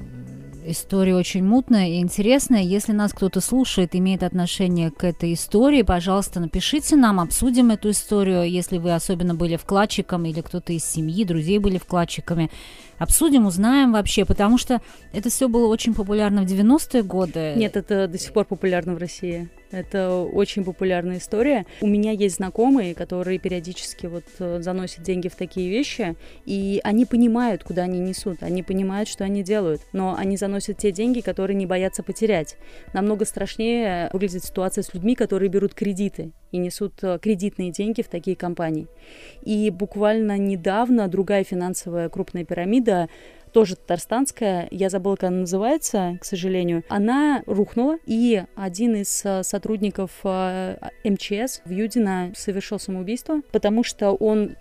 история 0.64 1.14
очень 1.14 1.44
мутная 1.44 1.88
и 1.88 1.99
интересная. 2.00 2.62
Если 2.62 2.92
нас 2.92 3.12
кто-то 3.12 3.40
слушает, 3.40 3.94
имеет 3.94 4.23
отношение 4.23 4.90
к 4.90 5.04
этой 5.04 5.35
истории, 5.35 5.82
пожалуйста, 5.82 6.40
напишите 6.40 6.97
нам, 6.97 7.21
обсудим 7.21 7.71
эту 7.71 7.90
историю, 7.90 8.49
если 8.49 8.78
вы 8.78 8.94
особенно 8.94 9.35
были 9.35 9.56
вкладчиком 9.56 10.25
или 10.25 10.40
кто-то 10.40 10.73
из 10.73 10.85
семьи, 10.85 11.25
друзей 11.25 11.59
были 11.59 11.78
вкладчиками 11.78 12.50
обсудим, 12.99 13.47
узнаем 13.47 13.92
вообще, 13.92 14.25
потому 14.25 14.59
что 14.59 14.80
это 15.12 15.28
все 15.28 15.49
было 15.49 15.66
очень 15.66 15.94
популярно 15.94 16.42
в 16.42 16.47
90-е 16.47 17.02
годы. 17.02 17.54
Нет, 17.56 17.76
это 17.76 18.06
до 18.06 18.18
сих 18.18 18.32
пор 18.32 18.44
популярно 18.44 18.94
в 18.94 18.99
России. 18.99 19.50
Это 19.73 20.19
очень 20.19 20.64
популярная 20.64 21.17
история. 21.17 21.64
У 21.81 21.87
меня 21.87 22.12
есть 22.12 22.37
знакомые, 22.37 22.95
которые 22.95 23.38
периодически 23.38 24.07
вот 24.07 24.25
э, 24.38 24.61
заносят 24.61 25.02
деньги 25.02 25.29
в 25.29 25.35
такие 25.35 25.71
вещи, 25.71 26.14
и 26.45 26.81
они 26.85 27.07
понимают, 27.07 27.64
куда 27.64 27.85
они 27.85 27.99
несут, 27.99 28.43
они 28.43 28.62
понимают, 28.62 29.09
что 29.09 29.25
они 29.25 29.43
делают, 29.43 29.81
но 29.93 30.14
они 30.14 30.37
заносят 30.37 30.76
те 30.76 30.93
деньги, 30.93 31.21
которые 31.21 31.57
не 31.57 31.64
боятся 31.64 32.02
потерять. 32.02 32.57
Намного 32.93 33.25
страшнее 33.25 34.11
выглядит 34.12 34.45
ситуация 34.45 34.83
с 34.83 34.93
людьми, 34.93 35.14
которые 35.14 35.49
берут 35.49 35.73
кредиты 35.73 36.33
и 36.50 36.59
несут 36.59 37.02
э, 37.02 37.19
кредитные 37.21 37.71
деньги 37.71 38.02
в 38.02 38.09
такие 38.09 38.37
компании. 38.37 38.87
И 39.43 39.71
буквально 39.71 40.37
недавно 40.37 41.09
другая 41.09 41.45
финансовая 41.45 42.11
крупная 42.11 42.45
пирамида 42.45 43.09
тоже 43.52 43.76
татарстанская, 43.76 44.68
я 44.71 44.88
забыла, 44.88 45.16
как 45.16 45.28
она 45.28 45.40
называется, 45.40 46.18
к 46.21 46.25
сожалению, 46.25 46.85
она 46.88 47.42
рухнула, 47.47 47.99
и 48.06 48.44
один 48.56 48.97
из 48.97 49.23
э, 49.25 49.42
сотрудников 49.42 50.11
э, 50.25 50.76
МЧС 51.04 51.62
в 51.64 51.71
Юдино 51.71 52.32
совершил 52.35 52.78
самоубийство, 52.78 53.42
потому 53.52 53.85
что 53.85 54.12
он 54.12 54.56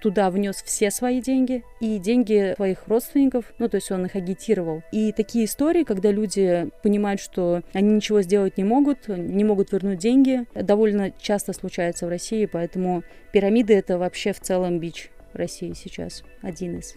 туда 0.00 0.30
внес 0.30 0.62
все 0.62 0.90
свои 0.90 1.20
деньги 1.20 1.64
и 1.80 1.98
деньги 1.98 2.54
своих 2.54 2.86
родственников, 2.86 3.52
ну, 3.58 3.68
то 3.68 3.76
есть 3.76 3.90
он 3.90 4.06
их 4.06 4.14
агитировал. 4.14 4.82
И 4.92 5.12
такие 5.12 5.46
истории, 5.46 5.84
когда 5.84 6.10
люди 6.10 6.68
понимают, 6.82 7.20
что 7.20 7.62
они 7.72 7.94
ничего 7.94 8.22
сделать 8.22 8.56
не 8.56 8.64
могут, 8.64 9.08
не 9.08 9.42
могут 9.42 9.72
вернуть 9.72 9.98
деньги, 9.98 10.44
довольно 10.54 11.10
часто 11.18 11.52
случается 11.52 12.06
в 12.06 12.10
России, 12.10 12.46
поэтому 12.46 13.02
пирамиды— 13.32 13.74
это 13.76 13.98
вообще 13.98 14.32
в 14.32 14.40
целом 14.40 14.78
бич 14.78 15.10
России 15.32 15.72
сейчас, 15.74 16.22
один 16.42 16.78
из. 16.78 16.94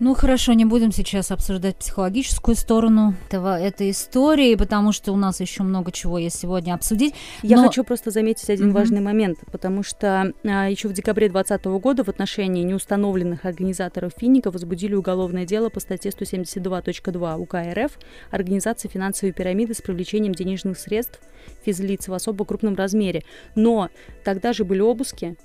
Ну 0.00 0.14
хорошо, 0.14 0.54
не 0.54 0.64
будем 0.64 0.90
сейчас 0.90 1.30
обсуждать 1.30 1.76
психологическую 1.76 2.56
сторону 2.56 3.14
этого, 3.28 3.60
этой 3.60 3.90
истории, 3.90 4.56
потому 4.56 4.90
что 4.90 5.12
у 5.12 5.16
нас 5.16 5.40
еще 5.40 5.62
много 5.62 5.92
чего 5.92 6.18
есть 6.18 6.36
сегодня 6.36 6.74
обсудить. 6.74 7.14
Я 7.42 7.58
хочу 7.58 7.84
просто 7.84 8.10
заметить 8.10 8.50
один 8.50 8.70
угу. 8.70 8.78
важный 8.78 9.00
момент, 9.00 9.38
потому 9.52 9.84
что 9.84 10.32
а, 10.44 10.68
еще 10.68 10.88
в 10.88 10.92
декабре 10.92 11.28
2020 11.28 11.66
года 11.80 12.02
в 12.02 12.08
отношении 12.08 12.64
неустановленных 12.64 13.44
организаторов 13.44 14.12
финика 14.18 14.50
возбудили 14.50 14.94
уголовное 14.94 15.46
дело 15.46 15.68
по 15.68 15.78
статье 15.78 16.10
172.2 16.10 17.38
УК 17.38 17.54
РФ 17.54 17.92
«Организация 18.32 18.90
финансовой 18.90 19.32
пирамиды 19.32 19.74
с 19.74 19.80
привлечением 19.80 20.34
денежных 20.34 20.76
средств 20.76 21.20
физлиц 21.64 22.08
в 22.08 22.14
особо 22.14 22.44
крупном 22.44 22.74
размере». 22.74 23.22
Но 23.54 23.90
тогда 24.24 24.52
же 24.52 24.64
были 24.64 24.80
обыски, 24.80 25.36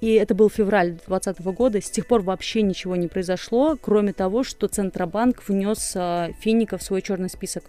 и 0.00 0.14
это 0.14 0.34
был 0.34 0.48
февраль 0.48 0.92
2020 1.06 1.40
года. 1.54 1.80
С 1.80 1.90
тех 1.90 2.06
пор 2.06 2.22
вообще 2.22 2.62
ничего 2.62 2.96
не 2.96 3.08
произошло, 3.08 3.76
кроме 3.80 4.12
того, 4.12 4.44
что 4.44 4.66
Центробанк 4.66 5.46
внес 5.46 5.92
э, 5.94 6.32
Финика 6.40 6.78
в 6.78 6.82
свой 6.82 7.02
черный 7.02 7.28
список. 7.28 7.64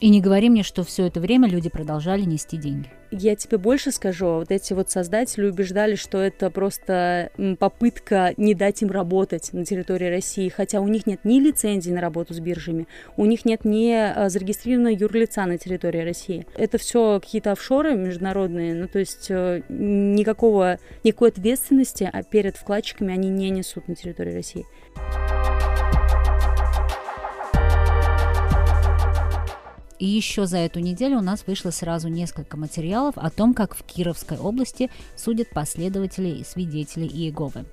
И 0.00 0.10
не 0.10 0.20
говори 0.20 0.50
мне, 0.50 0.62
что 0.62 0.84
все 0.84 1.06
это 1.06 1.20
время 1.20 1.48
люди 1.48 1.70
продолжали 1.70 2.22
нести 2.22 2.56
деньги. 2.58 2.90
Я 3.10 3.34
тебе 3.36 3.56
больше 3.56 3.92
скажу, 3.92 4.26
вот 4.26 4.50
эти 4.50 4.72
вот 4.72 4.90
создатели 4.90 5.46
убеждали, 5.46 5.94
что 5.94 6.18
это 6.18 6.50
просто 6.50 7.30
попытка 7.58 8.34
не 8.36 8.54
дать 8.54 8.82
им 8.82 8.90
работать 8.90 9.52
на 9.52 9.64
территории 9.64 10.08
России, 10.08 10.48
хотя 10.48 10.80
у 10.80 10.88
них 10.88 11.06
нет 11.06 11.20
ни 11.24 11.40
лицензии 11.40 11.92
на 11.92 12.00
работу 12.00 12.34
с 12.34 12.40
биржами, 12.40 12.88
у 13.16 13.24
них 13.24 13.44
нет 13.44 13.64
ни 13.64 13.92
а, 13.92 14.28
зарегистрированного 14.28 14.92
юрлица 14.92 15.46
на 15.46 15.56
территории 15.56 16.00
России. 16.00 16.46
Это 16.56 16.78
все 16.78 17.20
какие-то 17.20 17.52
офшоры 17.52 17.94
международные, 17.94 18.74
ну 18.74 18.88
то 18.88 18.98
есть 18.98 19.26
э, 19.30 19.62
никакого, 19.68 20.78
никакой 21.04 21.30
ответственности 21.30 22.10
а 22.12 22.22
перед 22.22 22.56
вкладчиками 22.56 23.14
они 23.14 23.30
не 23.30 23.50
несут 23.50 23.88
на 23.88 23.94
территории 23.94 24.34
России. 24.34 24.66
И 29.98 30.06
еще 30.06 30.46
за 30.46 30.58
эту 30.58 30.80
неделю 30.80 31.18
у 31.18 31.22
нас 31.22 31.44
вышло 31.46 31.70
сразу 31.70 32.08
несколько 32.08 32.56
материалов 32.56 33.14
о 33.16 33.30
том, 33.30 33.54
как 33.54 33.74
в 33.74 33.82
Кировской 33.82 34.38
области 34.38 34.90
судят 35.16 35.50
последователей 35.50 36.40
и 36.40 36.44
свидетелей 36.44 37.08
Иеговы. 37.08 37.64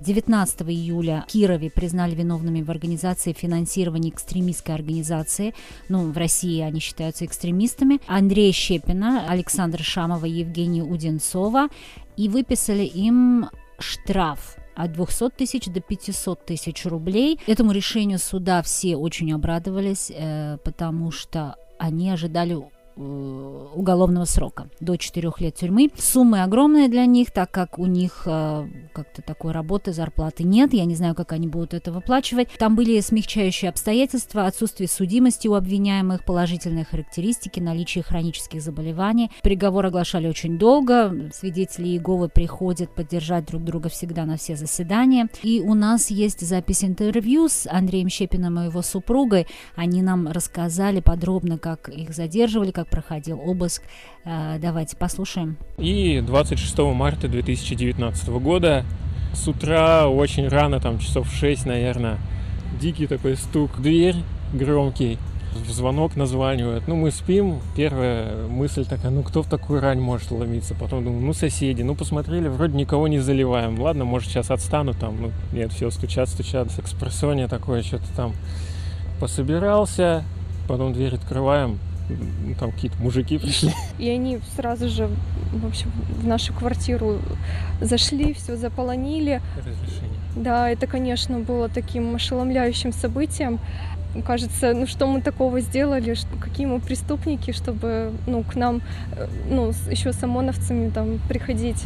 19 0.00 0.62
июля 0.62 1.24
в 1.28 1.32
Кирове 1.32 1.70
признали 1.70 2.14
виновными 2.14 2.62
в 2.62 2.70
организации 2.70 3.32
финансирования 3.32 4.10
экстремистской 4.10 4.74
организации. 4.74 5.54
Ну, 5.88 6.10
в 6.10 6.16
России 6.16 6.60
они 6.60 6.80
считаются 6.80 7.24
экстремистами. 7.26 8.00
Андрея 8.06 8.52
Щепина, 8.52 9.26
Александра 9.28 9.82
Шамова 9.82 10.26
Евгения 10.26 10.82
Уденцова. 10.82 11.68
И 12.16 12.28
выписали 12.28 12.84
им 12.84 13.48
штраф 13.78 14.56
от 14.74 14.92
200 14.92 15.30
тысяч 15.30 15.66
до 15.66 15.80
500 15.80 16.46
тысяч 16.46 16.86
рублей. 16.86 17.38
Этому 17.46 17.72
решению 17.72 18.18
суда 18.18 18.62
все 18.62 18.96
очень 18.96 19.32
обрадовались, 19.32 20.10
э, 20.14 20.58
потому 20.64 21.10
что 21.10 21.56
они 21.80 22.10
ожидали 22.10 22.54
уголовного 23.00 24.24
срока 24.24 24.68
до 24.80 24.96
4 24.96 25.30
лет 25.38 25.54
тюрьмы. 25.54 25.90
Суммы 25.96 26.42
огромные 26.42 26.88
для 26.88 27.06
них, 27.06 27.30
так 27.30 27.50
как 27.50 27.78
у 27.78 27.86
них 27.86 28.22
э, 28.26 28.68
как-то 28.92 29.22
такой 29.22 29.52
работы, 29.52 29.92
зарплаты 29.92 30.44
нет. 30.44 30.74
Я 30.74 30.84
не 30.84 30.94
знаю, 30.94 31.14
как 31.14 31.32
они 31.32 31.46
будут 31.46 31.74
это 31.74 31.92
выплачивать. 31.92 32.48
Там 32.58 32.76
были 32.76 33.00
смягчающие 33.00 33.68
обстоятельства, 33.68 34.46
отсутствие 34.46 34.88
судимости 34.88 35.48
у 35.48 35.54
обвиняемых, 35.54 36.24
положительные 36.24 36.84
характеристики, 36.84 37.60
наличие 37.60 38.04
хронических 38.04 38.60
заболеваний. 38.60 39.30
Приговор 39.42 39.86
оглашали 39.86 40.28
очень 40.28 40.58
долго. 40.58 41.30
Свидетели 41.32 41.88
Иеговы 41.88 42.28
приходят 42.28 42.94
поддержать 42.94 43.46
друг 43.46 43.64
друга 43.64 43.88
всегда 43.88 44.26
на 44.26 44.36
все 44.36 44.56
заседания. 44.56 45.28
И 45.42 45.60
у 45.60 45.74
нас 45.74 46.10
есть 46.10 46.46
запись 46.46 46.84
интервью 46.84 47.48
с 47.48 47.66
Андреем 47.70 48.08
Щепиным 48.08 48.60
и 48.60 48.64
его 48.64 48.82
супругой. 48.82 49.46
Они 49.74 50.02
нам 50.02 50.28
рассказали 50.28 51.00
подробно, 51.00 51.58
как 51.58 51.88
их 51.88 52.12
задерживали, 52.12 52.70
как 52.70 52.89
проходил 52.90 53.40
обыск. 53.40 53.82
Э, 54.24 54.58
давайте 54.60 54.96
послушаем. 54.96 55.56
И 55.78 56.20
26 56.20 56.78
марта 56.78 57.28
2019 57.28 58.28
года 58.28 58.84
с 59.32 59.46
утра 59.48 60.08
очень 60.08 60.48
рано, 60.48 60.80
там 60.80 60.98
часов 60.98 61.32
6, 61.32 61.66
наверное, 61.66 62.18
дикий 62.80 63.06
такой 63.06 63.36
стук 63.36 63.80
дверь 63.80 64.16
громкий, 64.52 65.18
в 65.52 65.70
звонок 65.70 66.16
названивают. 66.16 66.86
Ну, 66.86 66.96
мы 66.96 67.10
спим. 67.10 67.60
Первая 67.76 68.46
мысль 68.46 68.84
такая, 68.84 69.10
ну, 69.10 69.22
кто 69.22 69.42
в 69.42 69.48
такую 69.48 69.80
рань 69.80 70.00
может 70.00 70.30
ломиться? 70.30 70.74
Потом 70.74 71.04
думаю, 71.04 71.22
ну, 71.22 71.32
соседи. 71.32 71.82
Ну, 71.82 71.94
посмотрели, 71.94 72.48
вроде 72.48 72.76
никого 72.76 73.08
не 73.08 73.18
заливаем. 73.18 73.80
Ладно, 73.80 74.04
может, 74.04 74.30
сейчас 74.30 74.50
отстану 74.50 74.94
там. 74.94 75.20
Ну, 75.20 75.32
нет, 75.52 75.72
все, 75.72 75.90
стучат, 75.90 76.28
стучат. 76.28 76.70
С 76.70 76.78
экспрессония 76.78 77.48
такое, 77.48 77.82
что-то 77.82 78.06
там 78.16 78.32
пособирался. 79.18 80.24
Потом 80.68 80.92
дверь 80.92 81.16
открываем, 81.16 81.80
ну, 82.18 82.54
там 82.58 82.72
какие-то 82.72 83.00
мужики 83.02 83.38
пришли. 83.38 83.72
И 83.98 84.08
они 84.08 84.40
сразу 84.56 84.88
же, 84.88 85.08
в 85.52 85.66
общем, 85.66 85.90
в 86.22 86.26
нашу 86.26 86.52
квартиру 86.52 87.18
зашли, 87.80 88.34
все 88.34 88.56
заполонили. 88.56 89.40
Разрешение. 89.56 90.20
Да, 90.36 90.70
это, 90.70 90.86
конечно, 90.86 91.38
было 91.40 91.68
таким 91.68 92.14
ошеломляющим 92.14 92.92
событием. 92.92 93.58
Кажется, 94.26 94.74
ну 94.74 94.86
что 94.86 95.06
мы 95.06 95.20
такого 95.20 95.60
сделали, 95.60 96.16
какие 96.40 96.66
мы 96.66 96.80
преступники, 96.80 97.52
чтобы 97.52 98.12
ну, 98.26 98.42
к 98.42 98.56
нам 98.56 98.82
э, 99.12 99.28
ну, 99.48 99.72
еще 99.88 100.12
с 100.12 100.22
ОМОНовцами 100.22 100.90
там 100.90 101.20
приходить. 101.28 101.84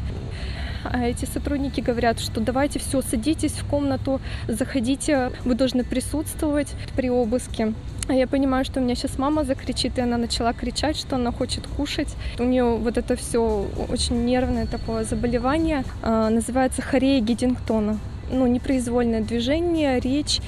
А 0.85 1.07
эти 1.07 1.25
сотрудники 1.25 1.81
говорят, 1.81 2.21
что 2.21 2.41
давайте 2.41 2.79
все, 2.79 3.03
садитесь 3.03 3.53
в 3.53 3.65
комнату, 3.67 4.21
заходите, 4.49 5.33
вы 5.45 5.55
должны 5.55 5.85
присутствовать 5.85 6.75
при 6.97 7.11
обыске. 7.11 7.73
А 8.07 8.13
я 8.13 8.27
понимаю, 8.27 8.65
что 8.65 8.81
у 8.81 8.83
меня 8.83 8.95
сейчас 8.95 9.19
мама 9.19 9.45
закричит, 9.45 9.99
и 9.99 10.03
она 10.03 10.19
начала 10.19 10.53
кричать, 10.53 10.97
что 10.97 11.17
она 11.17 11.33
хочет 11.33 11.67
кушать. 11.67 12.15
У 12.39 12.45
нее 12.45 12.77
вот 12.77 12.99
это 12.99 13.17
все 13.17 13.67
очень 13.89 14.25
нервное 14.25 14.67
такое 14.67 15.05
заболевание, 15.05 15.85
а, 16.03 16.29
называется 16.29 16.83
хорея 16.83 17.21
Гедингтона 17.21 17.99
ну, 18.31 18.47
непроизвольное 18.47 19.21
движение, 19.21 20.01
речь, 20.01 20.41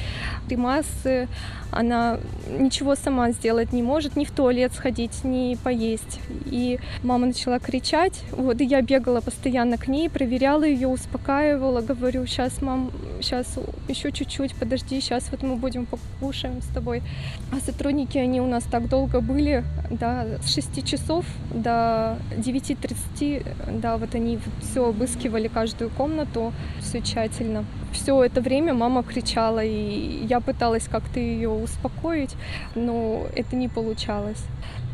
гримасы. 0.49 1.29
Она 1.77 2.19
ничего 2.49 2.95
сама 2.95 3.31
сделать 3.33 3.73
не 3.73 3.83
может, 3.83 4.17
ни 4.17 4.25
в 4.25 4.31
туалет 4.31 4.73
сходить, 4.73 5.25
ни 5.25 5.57
поесть. 5.57 6.21
И 6.47 6.79
мама 7.03 7.27
начала 7.27 7.59
кричать. 7.59 8.23
Вот, 8.31 8.61
и 8.61 8.65
я 8.65 8.83
бегала 8.83 9.21
постоянно 9.21 9.77
к 9.77 9.89
ней, 9.89 10.09
проверяла 10.09 10.65
ее, 10.65 10.89
успокаивала, 10.89 11.81
говорю, 11.81 12.27
сейчас, 12.27 12.63
мам, 12.63 12.91
сейчас 13.21 13.59
еще 13.89 14.13
чуть-чуть, 14.13 14.55
подожди, 14.55 15.01
сейчас 15.01 15.29
вот 15.31 15.43
мы 15.43 15.57
будем 15.57 15.87
покушаем 15.87 16.63
с 16.63 16.67
тобой. 16.67 17.03
А 17.53 17.61
сотрудники, 17.61 18.19
они 18.19 18.41
у 18.41 18.47
нас 18.47 18.65
так 18.65 18.89
долго 18.89 19.21
были, 19.21 19.65
да, 19.91 20.39
с 20.43 20.55
6 20.55 20.85
часов 20.85 21.25
до 21.53 22.19
9.30, 22.37 23.81
да, 23.81 23.97
вот 23.97 24.15
они 24.15 24.39
все 24.61 24.89
обыскивали 24.89 25.49
каждую 25.49 25.91
комнату, 25.91 26.53
все 26.81 27.01
тщательно 27.01 27.65
все 27.97 28.23
это 28.23 28.41
время 28.41 28.75
мама 28.75 29.03
кричала, 29.03 29.65
и 29.65 30.27
я 30.27 30.41
пыталась 30.41 30.87
как-то 30.89 31.19
ее 31.19 31.49
успокоить, 31.49 32.35
но 32.75 33.27
это 33.35 33.57
не 33.57 33.69
получалось. 33.69 34.45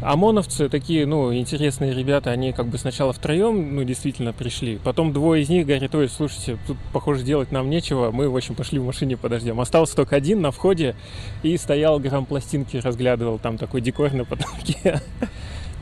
ОМОНовцы 0.03 0.69
такие, 0.69 1.07
ну, 1.07 1.33
интересные 1.33 1.95
ребята, 1.95 2.31
они 2.31 2.53
как 2.53 2.67
бы 2.67 2.77
сначала 2.77 3.13
втроем, 3.13 3.77
ну, 3.77 3.85
действительно 3.85 4.33
пришли. 4.33 4.79
Потом 4.83 5.13
двое 5.13 5.43
из 5.43 5.49
них 5.49 5.65
говорят, 5.65 5.95
ой, 5.95 6.09
слушайте, 6.09 6.59
тут, 6.67 6.77
похоже, 6.93 7.23
делать 7.23 7.53
нам 7.53 7.71
нечего. 7.71 8.11
Мы, 8.11 8.29
в 8.29 8.37
общем, 8.37 8.57
пошли 8.57 8.81
в 8.81 8.85
машине 8.85 9.17
подождем. 9.17 9.61
Остался 9.61 9.95
только 9.95 10.17
один 10.17 10.41
на 10.41 10.51
входе 10.51 10.97
и 11.45 11.57
стоял 11.57 12.01
грамм 12.01 12.27
пластинки, 12.27 12.79
разглядывал 12.79 13.39
там 13.39 13.59
такой 13.59 13.81
декор 13.81 14.13
на 14.13 14.25
потолке. 14.25 14.82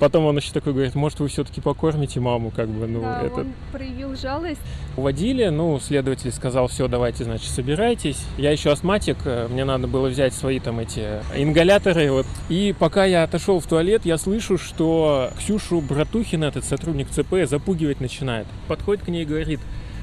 Потом 0.00 0.24
он 0.24 0.38
еще 0.38 0.50
такой 0.52 0.72
говорит, 0.72 0.94
может, 0.94 1.20
вы 1.20 1.28
все-таки 1.28 1.60
покормите 1.60 2.20
маму, 2.20 2.50
как 2.50 2.68
бы, 2.68 2.86
ну, 2.86 3.02
да, 3.02 3.20
этот... 3.20 3.38
он 3.38 3.52
проявил 3.70 4.16
жалость. 4.16 4.62
Уводили, 4.96 5.48
ну, 5.48 5.78
следователь 5.78 6.32
сказал, 6.32 6.68
все, 6.68 6.88
давайте, 6.88 7.24
значит, 7.24 7.50
собирайтесь. 7.50 8.24
Я 8.38 8.50
еще 8.50 8.72
астматик, 8.72 9.18
э, 9.26 9.46
мне 9.50 9.66
надо 9.66 9.88
было 9.88 10.08
взять 10.08 10.32
свои 10.32 10.58
там 10.58 10.80
эти 10.80 11.06
ингаляторы, 11.36 12.10
вот. 12.10 12.26
И 12.48 12.74
пока 12.78 13.04
я 13.04 13.24
отошел 13.24 13.60
в 13.60 13.66
туалет, 13.66 14.06
я 14.06 14.16
слышу, 14.16 14.56
что 14.56 15.30
Ксюшу 15.38 15.82
Братухина, 15.82 16.46
этот 16.46 16.64
сотрудник 16.64 17.10
ЦП, 17.10 17.46
запугивать 17.46 18.00
начинает. 18.00 18.46
Подходит 18.68 19.04
к 19.04 19.08
ней 19.08 19.24
и 19.24 19.26
говорит, 19.26 19.60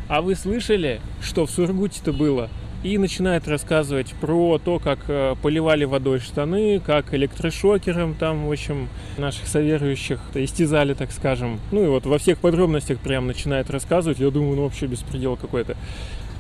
а 0.10 0.22
вы 0.22 0.36
слышали, 0.36 1.02
что 1.24 1.48
в 1.48 1.50
Сургуте-то 1.50 2.14
было? 2.14 2.50
И 2.88 2.98
начинает 2.98 3.48
рассказывать 3.50 4.14
про 4.22 4.60
то, 4.60 4.80
как 4.80 5.00
э, 5.10 5.36
поливали 5.42 5.84
водой 5.84 6.20
штаны, 6.20 6.80
как 6.80 7.14
электрошокером 7.14 8.16
там, 8.16 8.48
в 8.48 8.52
общем, 8.52 8.88
наших 9.18 9.48
соверующих 9.48 10.22
истязали, 10.34 10.94
так 10.94 11.12
скажем. 11.12 11.60
Ну 11.72 11.84
и 11.84 11.88
вот 11.88 12.06
во 12.06 12.18
всех 12.18 12.40
подробностях 12.40 13.00
прям 13.00 13.28
начинает 13.28 13.70
рассказывать. 13.70 14.20
Я 14.20 14.30
думаю, 14.32 14.56
ну 14.56 14.64
вообще 14.64 14.88
беспредел 14.88 15.36
какой-то. 15.36 15.76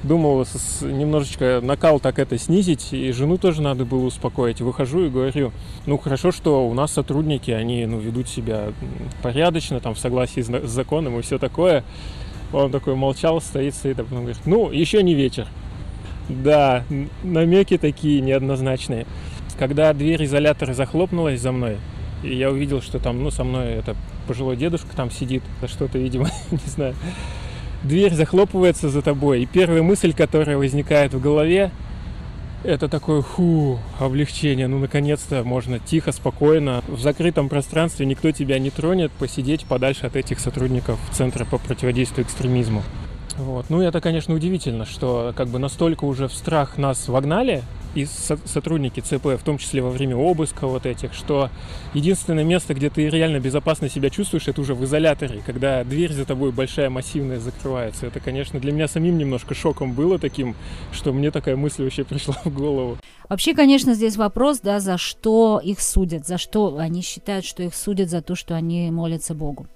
Думал 0.03 0.45
немножечко 0.81 1.59
накал 1.61 1.99
так 1.99 2.17
это 2.17 2.37
снизить, 2.37 2.93
и 2.93 3.11
жену 3.11 3.37
тоже 3.37 3.61
надо 3.61 3.83
было 3.83 4.05
успокоить. 4.05 4.61
Выхожу 4.61 5.05
и 5.05 5.09
говорю, 5.09 5.51
ну 5.85 5.97
хорошо, 5.97 6.31
что 6.31 6.65
у 6.65 6.73
нас 6.73 6.93
сотрудники, 6.93 7.51
они 7.51 7.85
ну, 7.85 7.99
ведут 7.99 8.29
себя 8.29 8.71
порядочно, 9.21 9.81
там 9.81 9.95
в 9.95 9.99
согласии 9.99 10.41
с 10.41 10.69
законом 10.69 11.19
и 11.19 11.21
все 11.23 11.39
такое. 11.39 11.83
Он 12.53 12.71
такой 12.71 12.95
молчал, 12.95 13.41
стоит, 13.41 13.75
стоит, 13.75 13.99
а 13.99 14.03
потом 14.03 14.19
говорит, 14.19 14.39
ну, 14.45 14.71
еще 14.71 15.03
не 15.03 15.13
вечер. 15.13 15.47
Да, 16.29 16.83
намеки 17.23 17.77
такие 17.77 18.21
неоднозначные. 18.21 19.05
Когда 19.57 19.93
дверь 19.93 20.25
изолятора 20.25 20.73
захлопнулась 20.73 21.41
за 21.41 21.51
мной, 21.51 21.77
и 22.23 22.35
я 22.35 22.51
увидел, 22.51 22.81
что 22.81 22.99
там, 22.99 23.23
ну, 23.23 23.31
со 23.31 23.43
мной 23.43 23.73
это 23.73 23.95
пожилой 24.27 24.57
дедушка 24.57 24.95
там 24.95 25.09
сидит, 25.09 25.43
что-то, 25.67 25.97
видимо, 25.97 26.29
не 26.51 26.57
знаю. 26.65 26.95
Дверь 27.83 28.13
захлопывается 28.13 28.89
за 28.89 29.01
тобой, 29.01 29.43
и 29.43 29.45
первая 29.45 29.83
мысль, 29.83 30.13
которая 30.13 30.57
возникает 30.57 31.13
в 31.13 31.21
голове, 31.21 31.71
это 32.63 32.89
такое, 32.89 33.21
фу, 33.21 33.79
облегчение. 33.99 34.67
Ну, 34.67 34.79
наконец-то 34.79 35.43
можно 35.43 35.79
тихо, 35.79 36.11
спокойно, 36.11 36.83
в 36.87 36.99
закрытом 36.99 37.49
пространстве 37.49 38.05
никто 38.05 38.31
тебя 38.31 38.59
не 38.59 38.71
тронет, 38.71 39.11
посидеть 39.11 39.65
подальше 39.65 40.07
от 40.07 40.15
этих 40.15 40.39
сотрудников 40.39 40.99
Центра 41.11 41.45
по 41.45 41.59
противодействию 41.59 42.25
экстремизму. 42.25 42.83
Вот. 43.37 43.69
Ну, 43.69 43.81
это, 43.81 44.01
конечно, 44.01 44.33
удивительно, 44.33 44.85
что 44.85 45.33
как 45.35 45.47
бы 45.47 45.59
настолько 45.59 46.05
уже 46.05 46.27
в 46.27 46.33
страх 46.33 46.77
нас 46.77 47.07
вогнали, 47.07 47.63
и 47.95 48.05
со- 48.05 48.37
сотрудники 48.45 48.99
ЦП, 48.99 49.25
в 49.39 49.43
том 49.43 49.57
числе 49.57 49.81
во 49.81 49.89
время 49.89 50.15
обыска 50.15 50.67
вот 50.67 50.85
этих, 50.85 51.13
что 51.13 51.49
единственное 51.93 52.43
место, 52.43 52.73
где 52.73 52.89
ты 52.89 53.09
реально 53.09 53.39
безопасно 53.39 53.89
себя 53.89 54.09
чувствуешь, 54.09 54.47
это 54.47 54.61
уже 54.61 54.75
в 54.75 54.83
изоляторе, 54.83 55.41
когда 55.45 55.83
дверь 55.83 56.13
за 56.13 56.25
тобой 56.25 56.51
большая, 56.51 56.89
массивная 56.89 57.39
закрывается. 57.39 58.05
Это, 58.05 58.19
конечно, 58.19 58.59
для 58.59 58.71
меня 58.71 58.87
самим 58.87 59.17
немножко 59.17 59.55
шоком 59.55 59.93
было 59.93 60.19
таким, 60.19 60.55
что 60.91 61.13
мне 61.13 61.31
такая 61.31 61.55
мысль 61.55 61.83
вообще 61.83 62.03
пришла 62.03 62.35
в 62.43 62.53
голову. 62.53 62.97
Вообще, 63.29 63.53
конечно, 63.53 63.93
здесь 63.93 64.15
вопрос, 64.15 64.59
да, 64.59 64.79
за 64.79 64.97
что 64.97 65.59
их 65.63 65.81
судят, 65.81 66.25
за 66.27 66.37
что 66.37 66.77
они 66.77 67.01
считают, 67.01 67.45
что 67.45 67.63
их 67.63 67.75
судят 67.75 68.09
за 68.09 68.21
то, 68.21 68.35
что 68.35 68.55
они 68.55 68.91
молятся 68.91 69.33
Богу. 69.33 69.67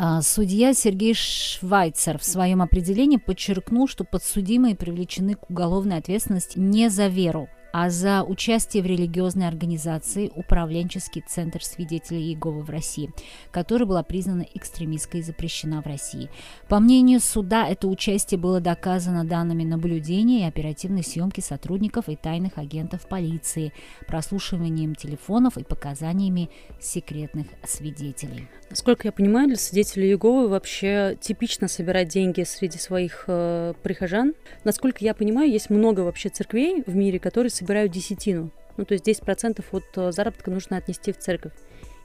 А, 0.00 0.22
судья 0.22 0.74
Сергей 0.74 1.12
Швайцер 1.12 2.18
в 2.18 2.24
своем 2.24 2.62
определении 2.62 3.16
подчеркнул, 3.16 3.88
что 3.88 4.04
подсудимые 4.04 4.76
привлечены 4.76 5.34
к 5.34 5.50
уголовной 5.50 5.96
ответственности 5.96 6.56
не 6.56 6.88
за 6.88 7.08
веру, 7.08 7.48
а 7.72 7.90
за 7.90 8.22
участие 8.22 8.82
в 8.82 8.86
религиозной 8.86 9.48
организации 9.48 10.30
Управленческий 10.34 11.22
центр 11.26 11.62
свидетелей 11.62 12.22
Иеговы 12.22 12.62
в 12.62 12.70
России, 12.70 13.10
которая 13.50 13.86
была 13.86 14.02
признана 14.02 14.46
экстремистской 14.54 15.20
и 15.20 15.22
запрещена 15.22 15.82
в 15.82 15.86
России. 15.86 16.30
По 16.68 16.80
мнению 16.80 17.20
суда, 17.20 17.68
это 17.68 17.88
участие 17.88 18.38
было 18.38 18.60
доказано 18.60 19.24
данными 19.24 19.64
наблюдения 19.64 20.40
и 20.40 20.48
оперативной 20.48 21.02
съемки 21.02 21.40
сотрудников 21.40 22.08
и 22.08 22.16
тайных 22.16 22.58
агентов 22.58 23.08
полиции, 23.08 23.72
прослушиванием 24.06 24.94
телефонов 24.94 25.58
и 25.58 25.64
показаниями 25.64 26.50
секретных 26.80 27.46
свидетелей. 27.64 28.48
Насколько 28.70 29.08
я 29.08 29.12
понимаю, 29.12 29.48
для 29.48 29.56
свидетелей 29.56 30.08
Иеговы 30.08 30.48
вообще 30.48 31.16
типично 31.20 31.68
собирать 31.68 32.08
деньги 32.08 32.42
среди 32.42 32.78
своих 32.78 33.24
э, 33.26 33.72
прихожан. 33.82 34.34
Насколько 34.64 35.04
я 35.04 35.14
понимаю, 35.14 35.50
есть 35.50 35.70
много 35.70 36.00
вообще 36.00 36.28
церквей 36.28 36.82
в 36.86 36.94
мире, 36.94 37.18
которые 37.18 37.50
собирают 37.58 37.92
десятину. 37.92 38.50
Ну, 38.76 38.84
то 38.84 38.94
есть 38.94 39.06
10% 39.06 39.64
от 39.72 39.84
э, 39.96 40.12
заработка 40.12 40.50
нужно 40.50 40.76
отнести 40.76 41.12
в 41.12 41.18
церковь. 41.18 41.52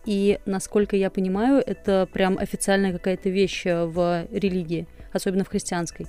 И, 0.06 0.40
насколько 0.46 0.96
я 0.96 1.10
понимаю, 1.10 1.64
это 1.66 2.10
прям 2.12 2.38
официальная 2.38 2.92
какая-то 2.92 3.30
вещь 3.30 3.66
э, 3.66 3.86
в 3.86 4.26
религии, 4.32 4.88
особенно 5.14 5.44
в 5.44 5.50
христианской. 5.50 6.08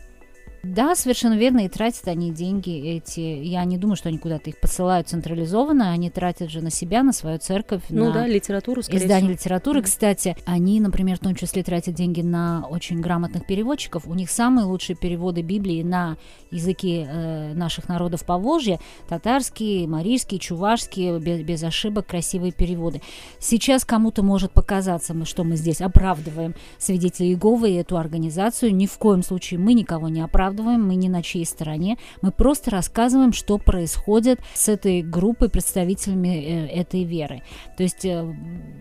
Да, 0.64 0.94
совершенно 0.94 1.34
верно, 1.34 1.60
и 1.60 1.68
тратят 1.68 2.08
они 2.08 2.32
деньги 2.32 2.96
эти. 2.96 3.20
Я 3.20 3.64
не 3.64 3.78
думаю, 3.78 3.96
что 3.96 4.08
они 4.08 4.18
куда-то 4.18 4.50
их 4.50 4.58
посылают 4.58 5.08
централизованно, 5.08 5.90
они 5.90 6.10
тратят 6.10 6.50
же 6.50 6.62
на 6.62 6.70
себя, 6.70 7.02
на 7.02 7.12
свою 7.12 7.38
церковь, 7.38 7.82
ну 7.90 8.06
на 8.06 8.12
да, 8.12 8.26
литературу, 8.26 8.82
скорее 8.82 9.04
издание 9.04 9.30
всего. 9.30 9.32
литературы. 9.32 9.82
Кстати, 9.82 10.36
они, 10.46 10.80
например, 10.80 11.16
в 11.16 11.20
том 11.20 11.34
числе 11.34 11.62
тратят 11.62 11.94
деньги 11.94 12.22
на 12.22 12.66
очень 12.68 13.00
грамотных 13.00 13.46
переводчиков. 13.46 14.06
У 14.06 14.14
них 14.14 14.30
самые 14.30 14.64
лучшие 14.64 14.96
переводы 14.96 15.42
Библии 15.42 15.82
на 15.82 16.16
языки 16.50 17.04
э, 17.06 17.52
наших 17.54 17.88
народов 17.88 18.24
Поволжья, 18.24 18.80
татарский, 19.08 19.86
марийский, 19.86 20.38
чувашский, 20.38 21.18
без, 21.18 21.42
без 21.42 21.62
ошибок, 21.62 22.06
красивые 22.06 22.52
переводы. 22.52 23.02
Сейчас 23.38 23.84
кому-то 23.84 24.22
может 24.22 24.52
показаться, 24.52 25.14
что 25.24 25.44
мы 25.44 25.56
здесь 25.56 25.80
оправдываем 25.80 26.54
свидетелей 26.78 27.30
Иеговы 27.30 27.70
и 27.70 27.74
эту 27.74 27.96
организацию. 27.96 28.74
Ни 28.74 28.86
в 28.86 28.96
коем 28.98 29.22
случае 29.22 29.60
мы 29.60 29.74
никого 29.74 30.08
не 30.08 30.20
оправдываем, 30.20 30.53
мы 30.62 30.94
ни 30.94 31.08
на 31.08 31.22
чьей 31.22 31.44
стороне. 31.46 31.98
Мы 32.22 32.30
просто 32.30 32.70
рассказываем, 32.70 33.32
что 33.32 33.58
происходит 33.58 34.40
с 34.54 34.68
этой 34.68 35.02
группой 35.02 35.48
представителями 35.48 36.28
э, 36.28 36.66
этой 36.68 37.04
веры. 37.04 37.42
То 37.76 37.82
есть 37.82 38.04
э, 38.04 38.24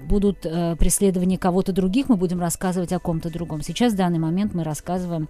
будут 0.07 0.45
э, 0.45 0.75
преследования 0.77 1.37
кого-то 1.37 1.71
других, 1.73 2.09
мы 2.09 2.17
будем 2.17 2.39
рассказывать 2.39 2.93
о 2.93 2.99
ком-то 2.99 3.29
другом. 3.29 3.61
Сейчас 3.61 3.93
в 3.93 3.97
данный 3.97 4.19
момент 4.19 4.53
мы 4.53 4.63
рассказываем 4.63 5.27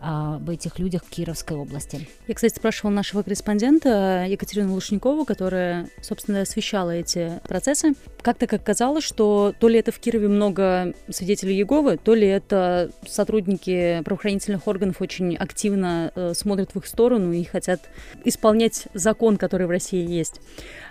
об 0.00 0.48
этих 0.50 0.78
людях 0.78 1.04
в 1.04 1.10
Кировской 1.10 1.56
области. 1.56 2.08
Я, 2.28 2.34
кстати, 2.34 2.54
спрашивала 2.54 2.92
нашего 2.92 3.22
корреспондента 3.22 4.26
Екатерину 4.28 4.74
Лушникову, 4.74 5.24
которая, 5.24 5.88
собственно, 6.02 6.42
освещала 6.42 6.90
эти 6.90 7.40
процессы. 7.48 7.94
Как-то 8.22 8.46
как 8.46 8.62
казалось, 8.62 9.04
что 9.04 9.54
то 9.58 9.68
ли 9.68 9.78
это 9.78 9.92
в 9.92 9.98
Кирове 9.98 10.28
много 10.28 10.94
свидетелей 11.08 11.54
Иеговы, 11.54 11.98
то 12.02 12.14
ли 12.14 12.26
это 12.26 12.90
сотрудники 13.06 14.02
правоохранительных 14.04 14.66
органов 14.66 15.00
очень 15.00 15.36
активно 15.36 16.12
э, 16.14 16.34
смотрят 16.34 16.74
в 16.74 16.78
их 16.78 16.86
сторону 16.86 17.32
и 17.32 17.44
хотят 17.44 17.80
исполнять 18.24 18.88
закон, 18.94 19.36
который 19.36 19.66
в 19.66 19.70
России 19.70 20.06
есть. 20.06 20.40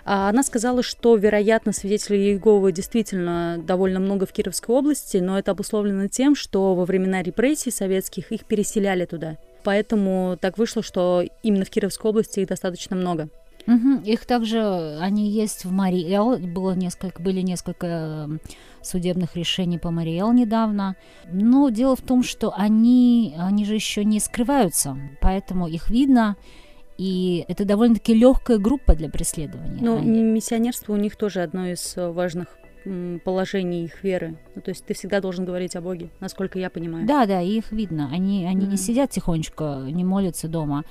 А 0.04 0.28
она 0.28 0.42
сказала, 0.42 0.82
что, 0.82 1.16
вероятно, 1.16 1.72
свидетелей 1.72 2.30
Иеговы 2.30 2.72
действительно 2.72 3.58
довольно 3.58 3.98
много 3.98 4.24
в 4.24 4.32
Кировской 4.32 4.74
области, 4.74 5.16
но 5.16 5.38
это 5.38 5.50
обусловлено 5.50 6.08
тем, 6.08 6.36
что 6.36 6.74
во 6.74 6.84
времена 6.84 7.22
репрессий 7.22 7.70
советских 7.70 8.30
их 8.30 8.44
переселяли 8.44 8.95
туда. 9.04 9.36
Поэтому 9.64 10.38
так 10.40 10.58
вышло, 10.58 10.82
что 10.82 11.24
именно 11.42 11.64
в 11.64 11.70
Кировской 11.70 12.10
области 12.10 12.40
их 12.40 12.48
достаточно 12.48 12.96
много. 12.96 13.28
Мгм. 13.66 14.02
Их 14.04 14.26
также, 14.26 14.96
они 15.00 15.28
есть 15.28 15.64
в 15.64 15.72
Мариэл, 15.72 16.38
было 16.38 16.72
несколько, 16.72 17.20
были 17.20 17.40
несколько 17.40 18.28
судебных 18.80 19.34
решений 19.34 19.78
по 19.78 19.90
Мариэл 19.90 20.32
недавно. 20.32 20.94
Но 21.30 21.68
дело 21.70 21.96
в 21.96 22.00
том, 22.00 22.22
что 22.22 22.52
они, 22.56 23.34
они 23.36 23.64
же 23.64 23.74
еще 23.74 24.04
не 24.04 24.20
скрываются, 24.20 24.96
поэтому 25.20 25.66
их 25.66 25.90
видно, 25.90 26.36
и 26.96 27.44
это 27.48 27.64
довольно-таки 27.64 28.14
легкая 28.14 28.58
группа 28.58 28.94
для 28.94 29.08
преследования. 29.10 29.78
Но 29.80 29.96
Они- 29.96 30.22
миссионерство 30.22 30.92
у 30.92 30.96
них 30.96 31.16
тоже 31.16 31.42
одно 31.42 31.66
из 31.66 31.96
э, 31.96 32.08
важных 32.08 32.46
м, 32.86 33.20
положений 33.24 33.84
их 33.84 34.02
веры. 34.02 34.38
Ну, 34.54 34.62
то 34.62 34.70
есть 34.70 34.84
ты 34.86 34.94
всегда 34.94 35.20
должен 35.20 35.44
говорить 35.44 35.76
о 35.76 35.80
Боге, 35.80 36.08
насколько 36.20 36.58
я 36.58 36.70
понимаю. 36.70 37.06
Да, 37.06 37.26
да, 37.26 37.40
их 37.40 37.72
видно. 37.72 38.08
Они, 38.12 38.46
они 38.46 38.62
не 38.62 38.66
Мгм. 38.68 38.76
сидят 38.76 39.10
тихонечко, 39.10 39.86
не 39.90 40.04
молятся 40.04 40.48
дома. 40.48 40.84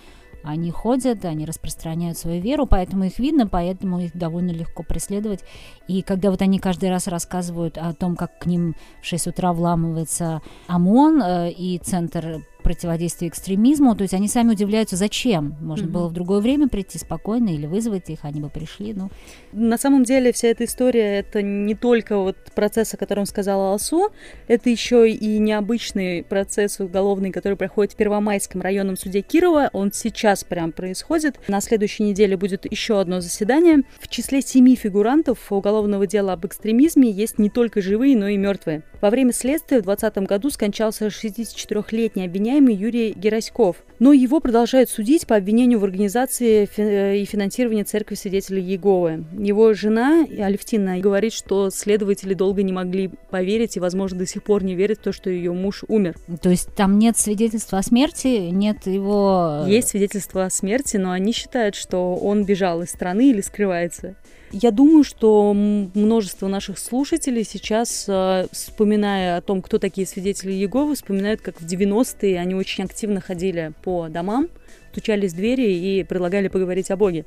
Они 0.43 0.69
ходят, 0.69 1.25
они 1.25 1.43
распространяют 1.45 2.19
свою 2.19 2.39
веру, 2.39 2.67
поэтому 2.67 3.05
их 3.05 3.17
видно, 3.17 3.47
поэтому 3.47 3.99
их 3.99 4.15
довольно 4.15 4.51
легко 4.51 4.83
преследовать. 4.83 5.43
И 5.87 6.03
когда 6.03 6.29
вот 6.29 6.41
они 6.43 6.59
каждый 6.59 6.91
раз 6.91 7.07
рассказывают 7.07 7.79
о 7.79 7.93
том, 7.93 8.15
как 8.15 8.37
к 8.37 8.45
ним 8.45 8.75
в 9.01 9.05
6 9.07 9.25
утра 9.27 9.53
вламывается 9.53 10.43
ОМОН 10.67 11.21
э, 11.23 11.51
и 11.51 11.79
Центр 11.79 12.43
противодействия 12.65 13.27
экстремизму, 13.27 13.95
то 13.95 14.01
есть 14.01 14.15
они 14.15 14.27
сами 14.27 14.51
удивляются, 14.53 14.95
зачем. 14.95 15.55
Можно 15.61 15.85
Мгм. 15.85 15.93
было 15.93 16.07
в 16.07 16.13
другое 16.13 16.41
время 16.41 16.67
прийти 16.67 16.97
спокойно 16.97 17.49
или 17.49 17.67
вызвать 17.67 18.09
их, 18.09 18.19
они 18.23 18.41
бы 18.41 18.49
пришли. 18.49 18.93
Ну, 18.93 19.09
На 19.53 19.77
самом 19.77 20.03
деле 20.03 20.31
вся 20.33 20.47
эта 20.47 20.65
история 20.65 21.19
это 21.19 21.41
не 21.43 21.75
только 21.75 22.17
вот 22.17 22.35
процесс, 22.55 22.93
о 22.93 22.97
котором 22.97 23.25
сказала 23.27 23.71
Алсу, 23.71 24.09
это 24.47 24.69
еще 24.69 25.07
и 25.09 25.37
необычный 25.37 26.23
процесс 26.23 26.79
уголовный, 26.79 27.31
который 27.31 27.55
проходит 27.55 27.93
в 27.93 27.95
Первомайском 27.97 28.61
районном 28.61 28.97
суде 28.97 29.21
Кирова. 29.21 29.69
Он 29.71 29.91
сейчас 29.93 30.43
прям 30.43 30.71
происходит. 30.71 31.39
На 31.47 31.61
следующей 31.61 32.03
неделе 32.03 32.35
будет 32.35 32.69
еще 32.69 32.99
одно 32.99 33.21
заседание. 33.21 33.83
В 33.99 34.07
числе 34.07 34.41
семи 34.41 34.75
фигурантов 34.75 35.51
уголовного 35.51 36.07
дела 36.07 36.33
об 36.33 36.45
экстремизме 36.47 37.11
есть 37.11 37.37
не 37.37 37.49
только 37.51 37.81
живые, 37.81 38.17
но 38.17 38.27
и 38.27 38.37
мертвые. 38.37 38.81
Во 39.05 39.11
время 39.11 39.33
следствия 39.33 39.81
в 39.81 39.83
2020 39.83 40.27
году 40.27 40.49
скончался 40.49 41.05
64-летний 41.09 42.25
обвиняемый 42.25 42.73
Юрий 42.73 43.13
Гераськов. 43.13 43.75
Но 43.99 44.13
его 44.13 44.39
продолжают 44.39 44.89
судить 44.89 45.27
по 45.27 45.35
обвинению 45.35 45.77
в 45.77 45.83
организации 45.83 46.67
э, 46.75 47.17
и 47.17 47.25
финансировании 47.25 47.83
Церкви 47.83 48.15
Свидетелей 48.15 48.63
Иеговы. 48.63 49.25
Его 49.37 49.75
жена 49.75 50.25
Алевтина 50.39 50.97
говорит, 50.97 51.33
что 51.33 51.69
следователи 51.69 52.33
долго 52.33 52.63
не 52.63 52.73
могли 52.73 53.11
поверить 53.29 53.77
и, 53.77 53.79
возможно, 53.79 54.17
до 54.17 54.25
сих 54.25 54.41
пор 54.41 54.63
не 54.63 54.73
верят 54.73 54.97
в 54.97 55.03
то, 55.03 55.11
что 55.11 55.29
ее 55.29 55.53
муж 55.53 55.83
умер. 55.87 56.15
то 56.41 56.49
есть 56.49 56.73
там 56.73 56.97
нет 56.97 57.15
свидетельства 57.15 57.77
о 57.77 57.83
смерти, 57.83 58.49
нет 58.49 58.87
его... 58.87 59.65
э, 59.67 59.69
Есть 59.69 59.89
свидетельства 59.89 60.45
о 60.45 60.49
смерти, 60.49 60.97
но 60.97 61.11
они 61.11 61.31
считают, 61.31 61.75
что 61.75 62.15
он 62.15 62.43
бежал 62.43 62.81
из 62.81 62.89
страны 62.89 63.29
или 63.29 63.41
скрывается. 63.41 64.15
Я 64.57 64.71
думаю, 64.71 65.03
что 65.03 65.53
множество 65.53 66.47
наших 66.47 66.79
слушателей 66.79 67.43
сейчас, 67.43 68.05
э, 68.07 68.47
вспоминая 68.53 69.35
о 69.35 69.41
том, 69.41 69.61
кто 69.61 69.79
такие 69.79 70.07
свидетели 70.07 70.53
Иеговы, 70.53 70.95
вспоминают, 70.95 71.41
как 71.41 71.59
в 71.59 71.65
90-е 71.65 72.39
они 72.39 72.55
очень 72.55 72.85
активно 72.85 73.19
ходили 73.19 73.73
по 73.83 74.07
домам, 74.07 74.47
стучались 74.93 75.33
в 75.33 75.35
двери 75.35 75.73
и 75.73 76.05
предлагали 76.05 76.47
поговорить 76.47 76.89
о 76.89 76.95
Боге. 76.95 77.25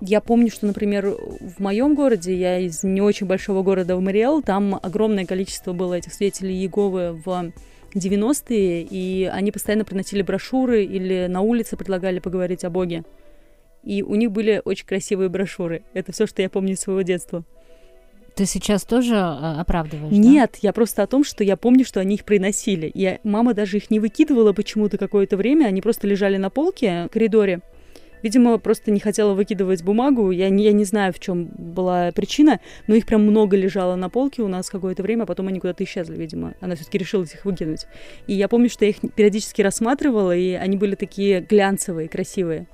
Я 0.00 0.20
помню, 0.20 0.50
что, 0.50 0.66
например, 0.66 1.16
в 1.40 1.60
моем 1.60 1.94
городе, 1.94 2.34
я 2.34 2.58
из 2.58 2.82
не 2.82 3.00
очень 3.00 3.28
большого 3.28 3.62
города 3.62 3.94
в 3.94 4.00
Мариэл, 4.00 4.42
там 4.42 4.80
огромное 4.82 5.26
количество 5.26 5.72
было 5.72 5.94
этих 5.94 6.12
свидетелей 6.12 6.54
Иеговы 6.54 7.12
в 7.24 7.52
90-е, 7.94 8.82
и 8.82 9.30
они 9.32 9.52
постоянно 9.52 9.84
приносили 9.84 10.22
брошюры 10.22 10.84
или 10.84 11.28
на 11.28 11.40
улице 11.40 11.76
предлагали 11.76 12.18
поговорить 12.18 12.64
о 12.64 12.70
Боге. 12.70 13.04
И 13.84 14.02
у 14.02 14.14
них 14.14 14.32
были 14.32 14.62
очень 14.64 14.86
красивые 14.86 15.28
брошюры. 15.28 15.82
Это 15.92 16.12
все, 16.12 16.26
что 16.26 16.42
я 16.42 16.48
помню 16.48 16.72
из 16.74 16.80
своего 16.80 17.02
детства. 17.02 17.44
Ты 18.34 18.46
сейчас 18.46 18.82
тоже 18.82 19.14
э, 19.14 19.60
оправдываешь? 19.60 20.10
да? 20.10 20.16
Нет, 20.16 20.58
я 20.62 20.72
просто 20.72 21.02
о 21.02 21.06
том, 21.06 21.22
что 21.22 21.44
я 21.44 21.56
помню, 21.56 21.84
что 21.84 22.00
они 22.00 22.16
их 22.16 22.24
приносили. 22.24 22.90
И 22.92 23.18
мама 23.22 23.54
даже 23.54 23.76
их 23.76 23.90
не 23.90 24.00
выкидывала 24.00 24.52
почему-то 24.52 24.98
какое-то 24.98 25.36
время, 25.36 25.66
они 25.66 25.80
просто 25.80 26.08
лежали 26.08 26.36
на 26.36 26.50
полке 26.50 27.04
в 27.04 27.12
коридоре. 27.12 27.60
Видимо, 28.22 28.56
просто 28.56 28.90
не 28.90 29.00
хотела 29.00 29.34
выкидывать 29.34 29.82
бумагу. 29.84 30.30
Я 30.30 30.48
не, 30.48 30.64
я 30.64 30.72
не 30.72 30.84
знаю, 30.84 31.12
в 31.12 31.20
чем 31.20 31.44
была 31.44 32.10
причина, 32.10 32.58
но 32.86 32.94
их 32.94 33.04
прям 33.04 33.20
много 33.20 33.54
лежало 33.54 33.96
на 33.96 34.08
полке 34.08 34.40
у 34.40 34.48
нас 34.48 34.70
какое-то 34.70 35.02
время, 35.02 35.24
а 35.24 35.26
потом 35.26 35.48
они 35.48 35.60
куда-то 35.60 35.84
исчезли, 35.84 36.16
видимо. 36.16 36.54
Она 36.60 36.74
все-таки 36.74 36.96
решила 36.96 37.22
их 37.22 37.44
выкинуть. 37.44 37.86
И 38.26 38.32
я 38.32 38.48
помню, 38.48 38.70
что 38.70 38.86
я 38.86 38.92
их 38.92 38.96
периодически 39.14 39.60
рассматривала, 39.60 40.34
и 40.34 40.52
они 40.52 40.78
были 40.78 40.94
такие 40.94 41.42
глянцевые, 41.42 42.08
красивые. 42.08 42.66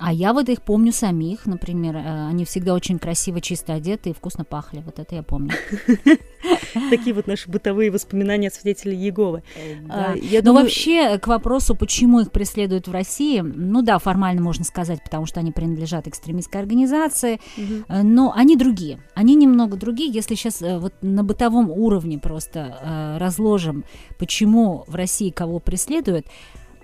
А 0.00 0.14
я 0.14 0.32
вот 0.32 0.48
их 0.48 0.62
помню 0.62 0.92
самих, 0.92 1.44
например, 1.44 1.96
э, 1.96 2.28
они 2.28 2.46
всегда 2.46 2.72
очень 2.72 2.98
красиво, 2.98 3.42
чисто 3.42 3.74
одеты 3.74 4.10
и 4.10 4.12
вкусно 4.14 4.44
пахли. 4.44 4.82
Вот 4.84 4.98
это 4.98 5.14
я 5.14 5.22
помню. 5.22 5.52
Такие 6.90 7.14
вот 7.14 7.26
наши 7.26 7.50
бытовые 7.50 7.90
воспоминания 7.90 8.50
свидетелей 8.50 8.96
Иеговы. 8.96 9.42
Да. 9.82 10.14
А, 10.14 10.42
Но 10.42 10.54
вообще 10.54 11.18
к 11.18 11.26
вопросу, 11.26 11.74
почему 11.74 12.20
их 12.20 12.32
преследуют 12.32 12.88
в 12.88 12.92
России, 12.92 13.40
ну 13.40 13.82
да, 13.82 13.98
формально 13.98 14.40
можно 14.40 14.64
сказать, 14.64 15.04
потому 15.04 15.26
что 15.26 15.40
они 15.40 15.52
принадлежат 15.52 16.08
экстремистской 16.08 16.62
организации, 16.62 17.38
э, 17.58 18.02
но 18.02 18.32
они 18.34 18.56
другие. 18.56 19.00
Они 19.14 19.34
немного 19.34 19.76
другие. 19.76 20.10
Если 20.10 20.34
сейчас 20.34 20.62
э, 20.62 20.78
вот 20.78 20.94
на 21.02 21.22
бытовом 21.24 21.70
уровне 21.70 22.18
просто 22.18 23.18
разложим, 23.20 23.84
почему 24.18 24.84
в 24.86 24.94
России 24.94 25.28
кого 25.28 25.58
преследуют, 25.58 26.26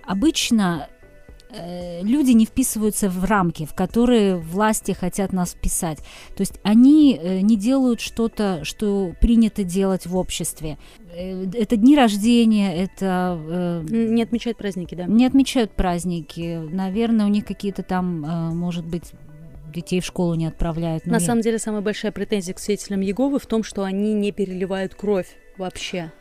обычно 0.05 0.87
Э, 0.87 0.96
люди 1.49 2.31
не 2.31 2.45
вписываются 2.45 3.09
в 3.09 3.23
рамки, 3.23 3.65
в 3.65 3.73
которые 3.73 4.37
власти 4.37 4.91
хотят 4.91 5.33
нас 5.33 5.51
вписать. 5.51 5.99
То 6.35 6.41
есть 6.41 6.59
они 6.63 7.17
э, 7.21 7.39
не 7.39 7.55
делают 7.55 8.01
что-то, 8.01 8.63
что 8.63 9.13
принято 9.21 9.63
делать 9.63 10.05
в 10.05 10.17
обществе. 10.17 10.77
Э, 11.15 11.45
это 11.53 11.77
дни 11.77 11.95
рождения, 11.95 12.75
это... 12.75 13.83
Не 13.89 14.23
отмечают 14.23 14.57
праздники, 14.57 14.95
да? 14.95 15.05
Не 15.05 15.25
отмечают 15.25 15.71
праздники. 15.71 16.61
Наверное, 16.71 17.25
у 17.25 17.29
них 17.29 17.45
какие-то 17.45 17.83
там, 17.83 18.21
может 18.55 18.85
быть, 18.85 19.13
детей 19.73 19.99
в 19.99 20.05
школу 20.05 20.35
не 20.35 20.47
отправляют. 20.47 21.05
На 21.05 21.13
нет. 21.13 21.21
самом 21.21 21.41
деле, 21.41 21.59
самая 21.59 21.81
большая 21.81 22.11
претензия 22.11 22.53
к 22.53 22.59
свидетелям 22.59 23.01
Еговы 23.01 23.39
в 23.39 23.45
том, 23.45 23.63
что 23.63 23.83
они 23.83 24.13
не 24.13 24.31
переливают 24.31 24.95
кровь 24.95 25.27
вообще. 25.57 26.11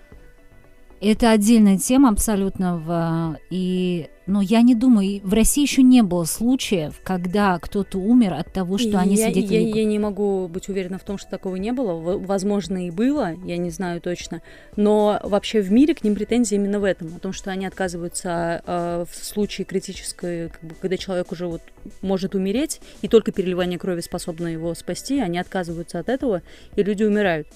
Это 1.01 1.31
отдельная 1.31 1.79
тема 1.79 2.11
абсолютно. 2.11 2.79
В, 2.79 3.39
и, 3.51 4.09
но 4.27 4.43
я 4.43 4.63
не 4.63 4.75
думаю, 4.75 5.21
в 5.23 5.33
России 5.33 5.63
еще 5.63 5.83
не 5.83 6.03
было 6.03 6.25
случаев, 6.25 7.01
когда 7.05 7.59
кто-то 7.61 7.99
умер 7.99 8.35
от 8.35 8.53
того, 8.53 8.77
что 8.77 8.99
они 8.99 9.15
я, 9.15 9.27
свидетели. 9.27 9.69
Я, 9.69 9.83
я 9.83 9.85
не 9.85 9.99
могу 9.99 10.49
быть 10.49 10.69
уверена 10.69 10.99
в 10.99 11.05
том, 11.05 11.17
что 11.17 11.31
такого 11.31 11.57
не 11.57 11.73
было. 11.73 12.19
Возможно, 12.19 12.87
и 12.87 12.91
было, 12.91 13.35
я 13.45 13.57
не 13.57 13.71
знаю 13.71 14.01
точно. 14.01 14.43
Но 14.75 15.21
вообще 15.23 15.61
в 15.61 15.71
мире 15.71 15.95
к 15.95 16.03
ним 16.03 16.17
претензии 16.17 16.57
именно 16.57 16.81
в 16.81 16.85
этом, 16.85 17.15
о 17.15 17.21
том, 17.21 17.33
что 17.33 17.51
они 17.51 17.67
отказываются 17.67 18.63
э, 18.67 19.05
в 19.09 19.25
случае 19.25 19.65
критической, 19.65 20.49
как 20.49 20.63
бы, 20.63 20.75
когда 20.81 20.97
человек 20.97 21.31
уже 21.31 21.47
вот 21.47 21.63
может 22.03 22.35
умереть, 22.35 22.81
и 23.03 23.09
только 23.09 23.31
переливание 23.31 23.79
крови 23.79 24.01
способно 24.01 24.49
его 24.49 24.75
спасти, 24.75 25.21
они 25.21 25.39
отказываются 25.39 26.01
от 26.01 26.09
этого, 26.09 26.43
и 26.75 26.83
люди 26.83 27.05
умирают. 27.05 27.47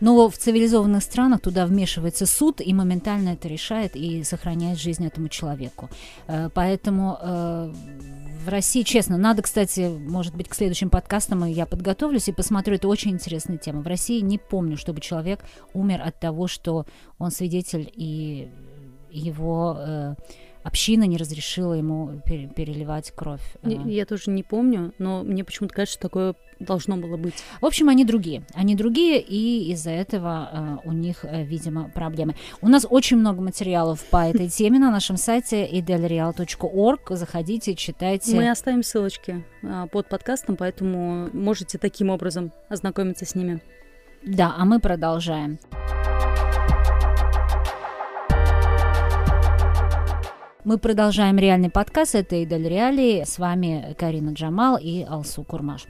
Но 0.00 0.28
в 0.28 0.36
цивилизованных 0.36 1.02
странах 1.02 1.40
туда 1.40 1.66
вмешивается 1.66 2.26
суд 2.26 2.60
и 2.60 2.72
моментально 2.72 3.30
это 3.30 3.48
решает 3.48 3.96
и 3.96 4.22
сохраняет 4.24 4.78
жизнь 4.78 5.06
этому 5.06 5.28
человеку. 5.28 5.90
Э, 6.26 6.48
поэтому 6.52 7.18
э, 7.20 7.72
в 8.44 8.48
России, 8.48 8.82
честно, 8.82 9.16
надо, 9.16 9.42
кстати, 9.42 9.88
может 9.88 10.34
быть, 10.34 10.48
к 10.48 10.54
следующим 10.54 10.90
подкастам 10.90 11.44
я 11.46 11.66
подготовлюсь 11.66 12.28
и 12.28 12.32
посмотрю. 12.32 12.74
Это 12.74 12.88
очень 12.88 13.12
интересная 13.12 13.56
тема. 13.56 13.80
В 13.80 13.86
России 13.86 14.20
не 14.20 14.38
помню, 14.38 14.76
чтобы 14.76 15.00
человек 15.00 15.40
умер 15.72 16.02
от 16.04 16.20
того, 16.20 16.46
что 16.46 16.86
он 17.18 17.30
свидетель 17.30 17.90
и 17.94 18.48
его 19.10 19.76
э, 19.78 20.14
община 20.64 21.04
не 21.04 21.16
разрешила 21.16 21.74
ему 21.74 22.20
переливать 22.26 23.12
кровь. 23.12 23.42
Я, 23.62 23.80
я 23.82 24.06
тоже 24.06 24.30
не 24.30 24.42
помню, 24.42 24.92
но 24.98 25.22
мне 25.22 25.44
почему-то 25.44 25.74
кажется, 25.74 25.98
что 25.98 26.08
такое 26.08 26.34
должно 26.58 26.96
было 26.96 27.16
быть. 27.16 27.34
В 27.60 27.66
общем, 27.66 27.88
они 27.88 28.04
другие. 28.04 28.44
Они 28.54 28.74
другие, 28.74 29.20
и 29.20 29.70
из-за 29.72 29.90
этого 29.90 30.50
uh, 30.52 30.88
у 30.88 30.92
них, 30.92 31.24
uh, 31.24 31.44
видимо, 31.44 31.90
проблемы. 31.90 32.34
У 32.60 32.68
нас 32.68 32.86
очень 32.88 33.18
много 33.18 33.42
материалов 33.42 34.04
по 34.10 34.26
этой 34.28 34.48
теме 34.48 34.78
на 34.78 34.90
нашем 34.90 35.16
сайте 35.16 35.66
idelreal.org. 35.66 37.00
Заходите, 37.10 37.74
читайте. 37.74 38.36
Мы 38.36 38.50
оставим 38.50 38.82
ссылочки 38.82 39.44
uh, 39.62 39.88
под 39.88 40.08
подкастом, 40.08 40.56
поэтому 40.56 41.28
можете 41.32 41.78
таким 41.78 42.10
образом 42.10 42.52
ознакомиться 42.68 43.24
с 43.24 43.34
ними. 43.34 43.60
Да, 44.24 44.54
а 44.56 44.64
мы 44.64 44.80
продолжаем. 44.80 45.58
Мы 50.64 50.78
продолжаем 50.78 51.36
реальный 51.36 51.68
подкаст. 51.68 52.14
Это 52.14 52.42
Идель 52.42 52.66
Реалии. 52.66 53.22
С 53.24 53.38
вами 53.38 53.94
Карина 53.98 54.30
Джамал 54.30 54.78
и 54.80 55.02
Алсу 55.02 55.42
Курмаш. 55.42 55.84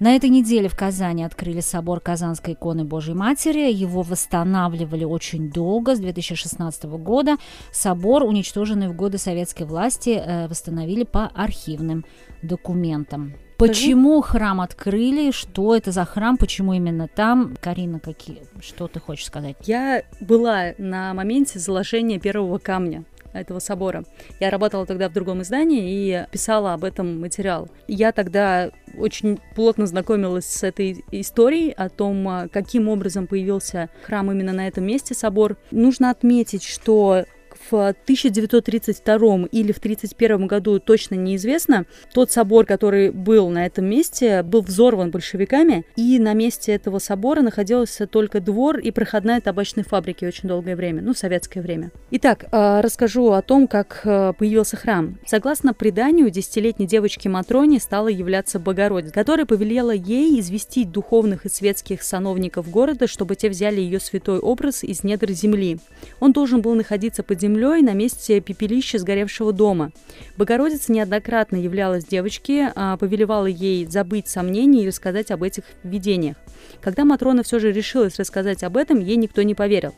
На 0.00 0.16
этой 0.16 0.30
неделе 0.30 0.70
в 0.70 0.76
Казани 0.76 1.24
открыли 1.24 1.60
собор 1.60 2.00
Казанской 2.00 2.54
иконы 2.54 2.84
Божьей 2.84 3.12
Матери. 3.12 3.70
Его 3.70 4.00
восстанавливали 4.00 5.04
очень 5.04 5.50
долго, 5.50 5.94
с 5.94 5.98
2016 5.98 6.84
года. 6.84 7.36
Собор, 7.70 8.22
уничтоженный 8.22 8.88
в 8.88 8.96
годы 8.96 9.18
советской 9.18 9.64
власти, 9.64 10.10
э, 10.10 10.48
восстановили 10.48 11.04
по 11.04 11.26
архивным 11.26 12.06
документам. 12.40 13.34
Почему 13.58 14.22
храм 14.22 14.62
открыли? 14.62 15.32
Что 15.32 15.76
это 15.76 15.92
за 15.92 16.06
храм? 16.06 16.38
Почему 16.38 16.72
именно 16.72 17.08
там? 17.08 17.56
Карина, 17.60 18.00
какие, 18.00 18.44
что 18.60 18.88
ты 18.88 19.00
хочешь 19.00 19.26
сказать? 19.26 19.56
Я 19.66 20.02
была 20.18 20.72
на 20.78 21.12
моменте 21.12 21.58
заложения 21.58 22.18
первого 22.18 22.56
камня 22.56 23.04
этого 23.40 23.58
собора. 23.58 24.04
Я 24.40 24.50
работала 24.50 24.86
тогда 24.86 25.08
в 25.08 25.12
другом 25.12 25.42
издании 25.42 25.90
и 25.90 26.26
писала 26.30 26.74
об 26.74 26.84
этом 26.84 27.20
материал. 27.20 27.68
Я 27.86 28.12
тогда 28.12 28.70
очень 28.96 29.38
плотно 29.54 29.86
знакомилась 29.86 30.46
с 30.46 30.62
этой 30.62 31.04
историей 31.10 31.72
о 31.72 31.88
том, 31.88 32.26
а, 32.28 32.48
каким 32.48 32.88
образом 32.88 33.26
появился 33.26 33.88
храм 34.04 34.30
именно 34.30 34.52
на 34.52 34.66
этом 34.68 34.84
месте, 34.84 35.14
собор. 35.14 35.56
Нужно 35.70 36.10
отметить, 36.10 36.64
что 36.64 37.24
в 37.70 37.88
1932 37.88 39.48
или 39.52 39.72
в 39.72 39.78
1931 39.78 40.46
году 40.46 40.78
точно 40.78 41.14
неизвестно. 41.14 41.84
Тот 42.14 42.32
собор, 42.32 42.64
который 42.64 43.10
был 43.10 43.48
на 43.50 43.66
этом 43.66 43.84
месте, 43.86 44.42
был 44.42 44.62
взорван 44.62 45.10
большевиками, 45.10 45.84
и 45.96 46.18
на 46.18 46.32
месте 46.32 46.72
этого 46.72 46.98
собора 46.98 47.42
находился 47.42 48.06
только 48.06 48.40
двор 48.40 48.78
и 48.78 48.90
проходная 48.90 49.40
табачной 49.40 49.84
фабрики 49.84 50.24
очень 50.24 50.48
долгое 50.48 50.76
время, 50.76 51.02
ну, 51.02 51.14
советское 51.14 51.60
время. 51.60 51.90
Итак, 52.10 52.46
а, 52.52 52.80
расскажу 52.82 53.32
о 53.32 53.42
том, 53.42 53.66
как 53.66 54.00
а, 54.04 54.32
появился 54.32 54.76
храм. 54.76 55.18
Согласно 55.26 55.74
преданию, 55.74 56.30
десятилетней 56.30 56.86
девочке 56.86 57.28
Матроне 57.28 57.80
стала 57.80 58.08
являться 58.08 58.58
Богородица, 58.58 59.12
которая 59.12 59.46
повелела 59.46 59.90
ей 59.90 60.40
известить 60.40 60.90
духовных 60.90 61.46
и 61.46 61.48
светских 61.48 62.02
сановников 62.02 62.70
города, 62.70 63.06
чтобы 63.06 63.36
те 63.36 63.48
взяли 63.48 63.80
ее 63.80 64.00
святой 64.00 64.38
образ 64.38 64.84
из 64.84 65.04
недр 65.04 65.30
земли. 65.32 65.78
Он 66.20 66.32
должен 66.32 66.62
был 66.62 66.74
находиться 66.74 67.22
под 67.22 67.40
землей 67.40 67.57
землей 67.58 67.82
на 67.82 67.92
месте 67.92 68.40
пепелища 68.40 68.98
сгоревшего 68.98 69.52
дома. 69.52 69.90
Богородица 70.36 70.92
неоднократно 70.92 71.56
являлась 71.56 72.04
девочке, 72.04 72.72
а, 72.76 72.96
повелевала 72.96 73.46
ей 73.46 73.84
забыть 73.86 74.28
сомнения 74.28 74.84
и 74.84 74.86
рассказать 74.86 75.32
об 75.32 75.42
этих 75.42 75.64
видениях. 75.82 76.36
Когда 76.80 77.04
Матрона 77.04 77.42
все 77.42 77.58
же 77.58 77.72
решилась 77.72 78.18
рассказать 78.18 78.62
об 78.62 78.76
этом, 78.76 79.00
ей 79.00 79.16
никто 79.16 79.42
не 79.42 79.54
поверил. 79.54 79.92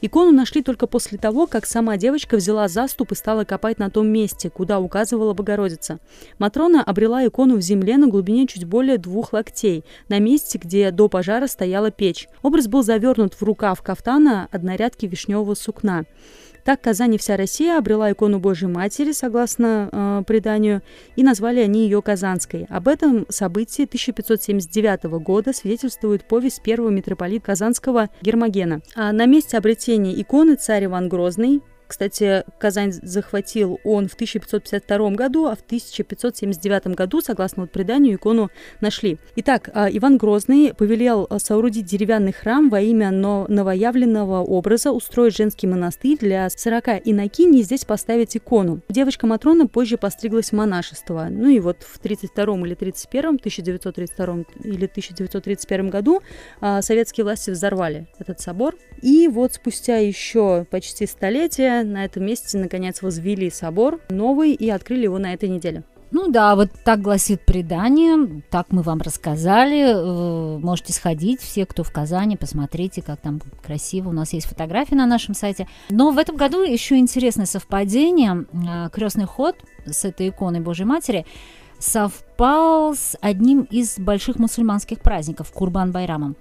Икону 0.00 0.30
нашли 0.30 0.62
только 0.62 0.86
после 0.86 1.18
того, 1.18 1.46
как 1.46 1.66
сама 1.66 1.96
девочка 1.96 2.36
взяла 2.36 2.68
заступ 2.68 3.12
и 3.12 3.14
стала 3.16 3.44
копать 3.44 3.78
на 3.78 3.90
том 3.90 4.06
месте, 4.06 4.48
куда 4.48 4.78
указывала 4.78 5.32
Богородица. 5.32 5.98
Матрона 6.38 6.84
обрела 6.84 7.26
икону 7.26 7.56
в 7.56 7.62
земле 7.62 7.96
на 7.96 8.06
глубине 8.06 8.46
чуть 8.46 8.64
более 8.64 8.98
двух 8.98 9.32
локтей, 9.32 9.84
на 10.08 10.20
месте, 10.20 10.58
где 10.62 10.92
до 10.92 11.08
пожара 11.08 11.48
стояла 11.48 11.90
печь. 11.90 12.28
Образ 12.42 12.68
был 12.68 12.82
завернут 12.84 13.34
в 13.34 13.42
рукав 13.42 13.82
кафтана 13.82 14.48
однорядки 14.52 15.06
вишневого 15.06 15.54
сукна. 15.54 16.04
Так 16.64 16.80
Казань 16.80 17.14
и 17.14 17.18
вся 17.18 17.36
Россия 17.36 17.78
обрела 17.78 18.12
икону 18.12 18.38
Божьей 18.38 18.68
Матери, 18.68 19.12
согласно 19.12 19.88
э, 19.90 20.22
преданию, 20.26 20.82
и 21.16 21.22
назвали 21.22 21.60
они 21.60 21.84
ее 21.84 22.02
Казанской. 22.02 22.66
Об 22.68 22.88
этом 22.88 23.26
событии 23.28 23.84
1579 23.84 25.04
года 25.22 25.52
свидетельствует 25.52 26.26
повесть 26.26 26.62
первого 26.62 26.90
митрополита 26.90 27.46
Казанского 27.46 28.10
Гермогена. 28.22 28.80
А 28.94 29.12
на 29.12 29.26
месте 29.26 29.56
обретения 29.56 30.20
иконы 30.20 30.56
царь 30.56 30.86
Иван 30.86 31.08
Грозный 31.08 31.62
кстати, 31.88 32.44
Казань 32.58 32.92
захватил 32.92 33.80
он 33.82 34.08
в 34.08 34.14
1552 34.14 35.10
году, 35.10 35.46
а 35.46 35.56
в 35.56 35.60
1579 35.60 36.88
году, 36.88 37.22
согласно 37.22 37.62
вот 37.62 37.72
преданию, 37.72 38.16
икону 38.16 38.50
нашли. 38.80 39.18
Итак, 39.36 39.70
а, 39.72 39.88
Иван 39.90 40.18
Грозный 40.18 40.74
повелел 40.74 41.26
а, 41.30 41.38
соорудить 41.38 41.86
деревянный 41.86 42.32
храм 42.32 42.68
во 42.68 42.80
имя 42.80 43.10
новоявленного 43.10 44.40
образа, 44.40 44.92
устроить 44.92 45.34
женский 45.34 45.66
монастырь 45.66 46.18
для 46.18 46.50
40 46.50 47.06
инокиней 47.06 47.62
здесь 47.62 47.86
поставить 47.86 48.36
икону. 48.36 48.80
Девочка 48.90 49.26
Матрона 49.26 49.66
позже 49.66 49.96
постриглась 49.96 50.50
в 50.50 50.52
монашество. 50.52 51.28
Ну 51.30 51.48
и 51.48 51.58
вот 51.58 51.82
в 51.82 51.98
32 51.98 52.66
или 52.66 52.74
31, 52.74 53.28
1932 53.36 54.44
или 54.62 54.84
1931 54.84 55.88
году 55.88 56.20
а, 56.60 56.82
советские 56.82 57.24
власти 57.24 57.50
взорвали 57.50 58.08
этот 58.18 58.40
собор. 58.40 58.76
И 59.02 59.28
вот 59.28 59.54
спустя 59.54 59.98
еще 59.98 60.66
почти 60.70 61.06
столетие 61.06 61.82
на 61.84 62.04
этом 62.04 62.24
месте 62.26 62.58
наконец 62.58 63.02
возвели 63.02 63.50
собор 63.50 64.00
новый 64.10 64.52
и 64.52 64.68
открыли 64.70 65.04
его 65.04 65.18
на 65.18 65.34
этой 65.34 65.48
неделе. 65.48 65.84
Ну 66.10 66.28
да, 66.28 66.56
вот 66.56 66.70
так 66.84 67.02
гласит 67.02 67.44
предание, 67.44 68.42
так 68.50 68.68
мы 68.70 68.80
вам 68.80 69.00
рассказали. 69.02 69.92
Э, 69.92 70.58
можете 70.58 70.94
сходить, 70.94 71.42
все, 71.42 71.66
кто 71.66 71.82
в 71.82 71.92
Казани, 71.92 72.36
посмотрите, 72.36 73.02
как 73.02 73.20
там 73.20 73.42
красиво. 73.62 74.08
У 74.08 74.12
нас 74.12 74.32
есть 74.32 74.46
фотографии 74.46 74.94
на 74.94 75.06
нашем 75.06 75.34
сайте. 75.34 75.68
Но 75.90 76.10
в 76.10 76.18
этом 76.18 76.36
году 76.36 76.62
еще 76.62 76.96
интересное 76.96 77.44
совпадение. 77.44 78.46
Э, 78.52 78.88
Крестный 78.90 79.26
ход 79.26 79.56
с 79.84 80.06
этой 80.06 80.30
иконой 80.30 80.60
Божьей 80.60 80.86
Матери 80.86 81.26
совпал 81.78 82.94
с 82.94 83.16
одним 83.20 83.62
из 83.62 83.98
больших 83.98 84.38
мусульманских 84.38 85.00
праздников– 85.00 85.52
Курбан-Байрамом. 85.54 86.36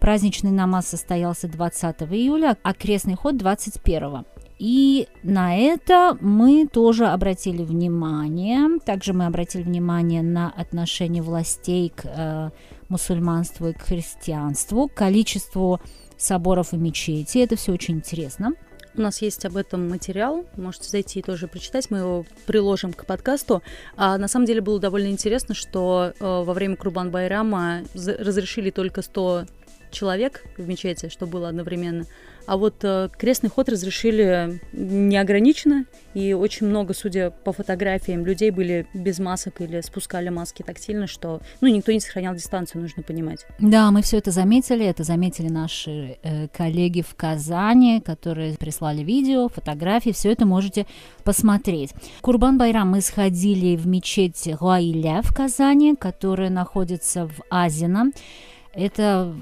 Праздничный 0.00 0.52
намаз 0.52 0.88
состоялся 0.88 1.48
20 1.48 2.02
июля, 2.02 2.56
а 2.62 2.74
крестный 2.74 3.14
ход 3.14 3.36
21. 3.36 4.24
И 4.58 5.08
на 5.22 5.56
это 5.56 6.16
мы 6.20 6.66
тоже 6.66 7.06
обратили 7.06 7.62
внимание. 7.62 8.80
Также 8.80 9.12
мы 9.12 9.26
обратили 9.26 9.62
внимание 9.62 10.22
на 10.22 10.50
отношение 10.50 11.22
властей 11.22 11.92
к 11.94 12.04
э, 12.04 12.50
мусульманству 12.88 13.68
и 13.68 13.72
к 13.72 13.82
христианству, 13.82 14.88
к 14.88 14.94
количеству 14.94 15.80
соборов 16.16 16.72
и 16.72 16.76
мечетей. 16.76 17.44
Это 17.44 17.56
все 17.56 17.72
очень 17.72 17.96
интересно. 17.96 18.52
У 18.96 19.00
нас 19.00 19.22
есть 19.22 19.44
об 19.44 19.56
этом 19.56 19.88
материал, 19.88 20.44
можете 20.56 20.88
зайти 20.88 21.20
и 21.20 21.22
тоже 21.22 21.46
прочитать, 21.46 21.88
мы 21.88 21.98
его 21.98 22.24
приложим 22.46 22.92
к 22.92 23.06
подкасту. 23.06 23.62
А 23.96 24.18
на 24.18 24.26
самом 24.26 24.46
деле 24.46 24.60
было 24.60 24.80
довольно 24.80 25.06
интересно, 25.08 25.54
что 25.54 26.12
э, 26.18 26.24
во 26.24 26.52
время 26.52 26.74
Курбан 26.74 27.12
Байрама 27.12 27.82
разрешили 27.94 28.70
только 28.70 29.02
100 29.02 29.44
человек 29.90 30.44
в 30.56 30.66
мечети, 30.68 31.08
что 31.08 31.26
было 31.26 31.48
одновременно. 31.48 32.04
А 32.48 32.56
вот 32.56 32.76
э, 32.82 33.10
крестный 33.18 33.50
ход 33.50 33.68
разрешили 33.68 34.58
неограниченно, 34.72 35.84
и 36.14 36.32
очень 36.32 36.66
много, 36.66 36.94
судя 36.94 37.30
по 37.30 37.52
фотографиям, 37.52 38.24
людей 38.24 38.50
были 38.50 38.86
без 38.94 39.18
масок 39.18 39.60
или 39.60 39.82
спускали 39.82 40.30
маски 40.30 40.62
так 40.62 40.78
сильно, 40.78 41.06
что 41.06 41.42
ну, 41.60 41.68
никто 41.68 41.92
не 41.92 42.00
сохранял 42.00 42.34
дистанцию, 42.34 42.80
нужно 42.80 43.02
понимать. 43.02 43.44
Да, 43.58 43.90
мы 43.90 44.00
все 44.00 44.16
это 44.16 44.30
заметили, 44.30 44.86
это 44.86 45.04
заметили 45.04 45.48
наши 45.48 46.16
э, 46.22 46.48
коллеги 46.48 47.02
в 47.02 47.14
Казани, 47.16 48.00
которые 48.00 48.56
прислали 48.56 49.02
видео, 49.02 49.50
фотографии, 49.50 50.12
все 50.12 50.32
это 50.32 50.46
можете 50.46 50.86
посмотреть. 51.24 51.92
Курбан 52.22 52.56
Байрам 52.56 52.88
мы 52.88 53.02
сходили 53.02 53.76
в 53.76 53.86
мечеть 53.86 54.48
Гуайля 54.58 55.20
в 55.22 55.34
Казани, 55.34 55.96
которая 55.96 56.48
находится 56.48 57.26
в 57.26 57.42
Азино. 57.50 58.10
Это 58.78 59.34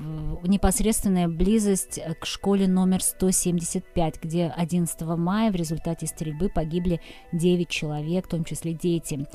непосредственная 0.45 1.29
близость 1.29 2.01
к 2.19 2.25
школе 2.25 2.67
номер 2.67 3.03
175, 3.03 4.23
где 4.23 4.47
11 4.47 5.03
мая 5.03 5.53
в 5.53 5.55
результате 5.55 6.07
стрельбы 6.07 6.49
погибли 6.49 7.03
9 7.33 7.69
человек, 7.69 8.25
в 8.25 8.31
том 8.31 8.45
числе 8.45 8.73
дети. 8.73 9.27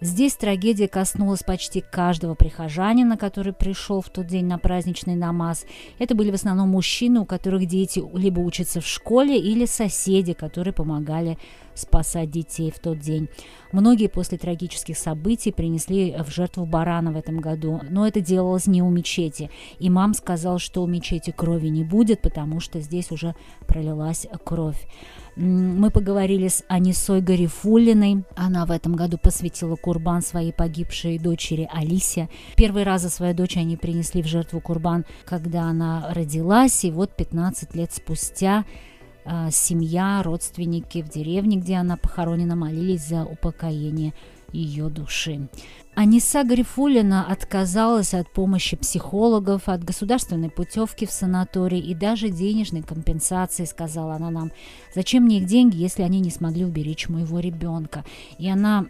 Здесь 0.00 0.36
трагедия 0.36 0.88
коснулась 0.88 1.42
почти 1.42 1.82
каждого 1.82 2.34
прихожанина, 2.34 3.18
который 3.18 3.52
пришел 3.52 4.00
в 4.00 4.08
тот 4.08 4.26
день 4.26 4.46
на 4.46 4.58
праздничный 4.58 5.16
намаз. 5.16 5.66
Это 5.98 6.14
были 6.14 6.30
в 6.30 6.34
основном 6.34 6.70
мужчины, 6.70 7.20
у 7.20 7.26
которых 7.26 7.66
дети 7.66 8.02
либо 8.14 8.40
учатся 8.40 8.80
в 8.80 8.86
школе, 8.86 9.38
или 9.38 9.66
соседи, 9.66 10.32
которые 10.32 10.72
помогали 10.72 11.36
спасать 11.74 12.30
детей 12.30 12.70
в 12.70 12.78
тот 12.78 12.98
день. 12.98 13.28
Многие 13.72 14.08
после 14.08 14.38
трагических 14.38 14.96
событий 14.98 15.52
принесли 15.52 16.14
в 16.18 16.30
жертву 16.30 16.66
барана 16.66 17.12
в 17.12 17.16
этом 17.16 17.40
году, 17.40 17.80
но 17.88 18.06
это 18.06 18.20
делалось 18.20 18.66
не 18.66 18.82
у 18.82 18.90
мечети. 18.90 19.50
Имам 19.78 20.14
сказал, 20.14 20.58
что 20.58 20.82
у 20.82 20.86
мечети 20.86 21.30
крови 21.30 21.68
не 21.68 21.84
будет, 21.84 22.20
потому 22.20 22.60
что 22.60 22.80
здесь 22.80 23.10
уже 23.10 23.34
пролилась 23.66 24.26
кровь. 24.44 24.86
Мы 25.34 25.90
поговорили 25.90 26.48
с 26.48 26.62
Анисой 26.68 27.22
Гарифулиной. 27.22 28.24
Она 28.36 28.66
в 28.66 28.70
этом 28.70 28.94
году 28.94 29.16
посвятила 29.16 29.76
курбан 29.76 30.20
своей 30.20 30.52
погибшей 30.52 31.18
дочери 31.18 31.68
Алисе. 31.72 32.28
Первый 32.54 32.82
раз 32.82 33.02
за 33.02 33.08
свою 33.08 33.34
дочь 33.34 33.56
они 33.56 33.78
принесли 33.78 34.22
в 34.22 34.26
жертву 34.26 34.60
курбан, 34.60 35.06
когда 35.24 35.62
она 35.62 36.12
родилась, 36.12 36.84
и 36.84 36.90
вот 36.90 37.16
15 37.16 37.74
лет 37.74 37.92
спустя 37.92 38.66
а, 39.24 39.50
семья, 39.50 40.22
родственники 40.22 41.02
в 41.02 41.08
деревне, 41.08 41.56
где 41.56 41.76
она 41.76 41.96
похоронена, 41.96 42.56
молились 42.56 43.06
за 43.06 43.24
упокоение 43.24 44.14
ее 44.52 44.88
души. 44.88 45.48
Аниса 45.94 46.42
Гарифулина 46.44 47.26
отказалась 47.26 48.14
от 48.14 48.30
помощи 48.30 48.76
психологов, 48.76 49.68
от 49.68 49.84
государственной 49.84 50.50
путевки 50.50 51.06
в 51.06 51.12
санаторий 51.12 51.80
и 51.80 51.94
даже 51.94 52.30
денежной 52.30 52.82
компенсации, 52.82 53.64
сказала 53.64 54.14
она 54.14 54.30
нам. 54.30 54.52
Зачем 54.94 55.24
мне 55.24 55.38
их 55.38 55.46
деньги, 55.46 55.76
если 55.76 56.02
они 56.02 56.20
не 56.20 56.30
смогли 56.30 56.64
уберечь 56.64 57.08
моего 57.08 57.40
ребенка? 57.40 58.04
И 58.38 58.48
она 58.48 58.86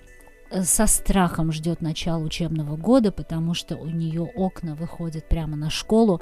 э, 0.51 0.63
со 0.63 0.87
страхом 0.87 1.51
ждет 1.51 1.81
начала 1.81 2.23
учебного 2.23 2.77
года, 2.77 3.11
потому 3.11 3.55
что 3.55 3.77
у 3.77 3.89
нее 3.89 4.23
окна 4.23 4.77
выходят 4.77 5.29
прямо 5.29 5.57
на 5.57 5.71
школу, 5.71 6.21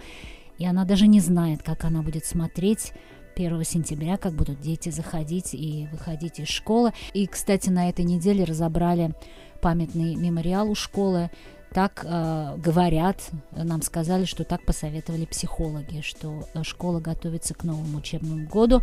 и 0.58 0.66
она 0.66 0.84
даже 0.84 1.06
не 1.06 1.20
знает, 1.20 1.62
как 1.62 1.84
она 1.84 2.02
будет 2.02 2.24
смотреть 2.24 2.92
1 3.34 3.64
сентября, 3.64 4.16
как 4.16 4.32
будут 4.32 4.60
дети 4.60 4.90
заходить 4.90 5.54
и 5.54 5.88
выходить 5.92 6.40
из 6.40 6.48
школы. 6.48 6.92
И, 7.12 7.26
кстати, 7.26 7.70
на 7.70 7.88
этой 7.88 8.04
неделе 8.04 8.44
разобрали 8.44 9.14
памятный 9.60 10.14
мемориал 10.14 10.70
у 10.70 10.74
школы. 10.74 11.30
Так 11.72 12.04
э, 12.04 12.56
говорят, 12.56 13.30
нам 13.52 13.82
сказали, 13.82 14.24
что 14.24 14.42
так 14.42 14.64
посоветовали 14.64 15.24
психологи, 15.24 16.00
что 16.00 16.42
школа 16.62 16.98
готовится 16.98 17.54
к 17.54 17.62
новому 17.62 17.98
учебному 17.98 18.48
году 18.48 18.82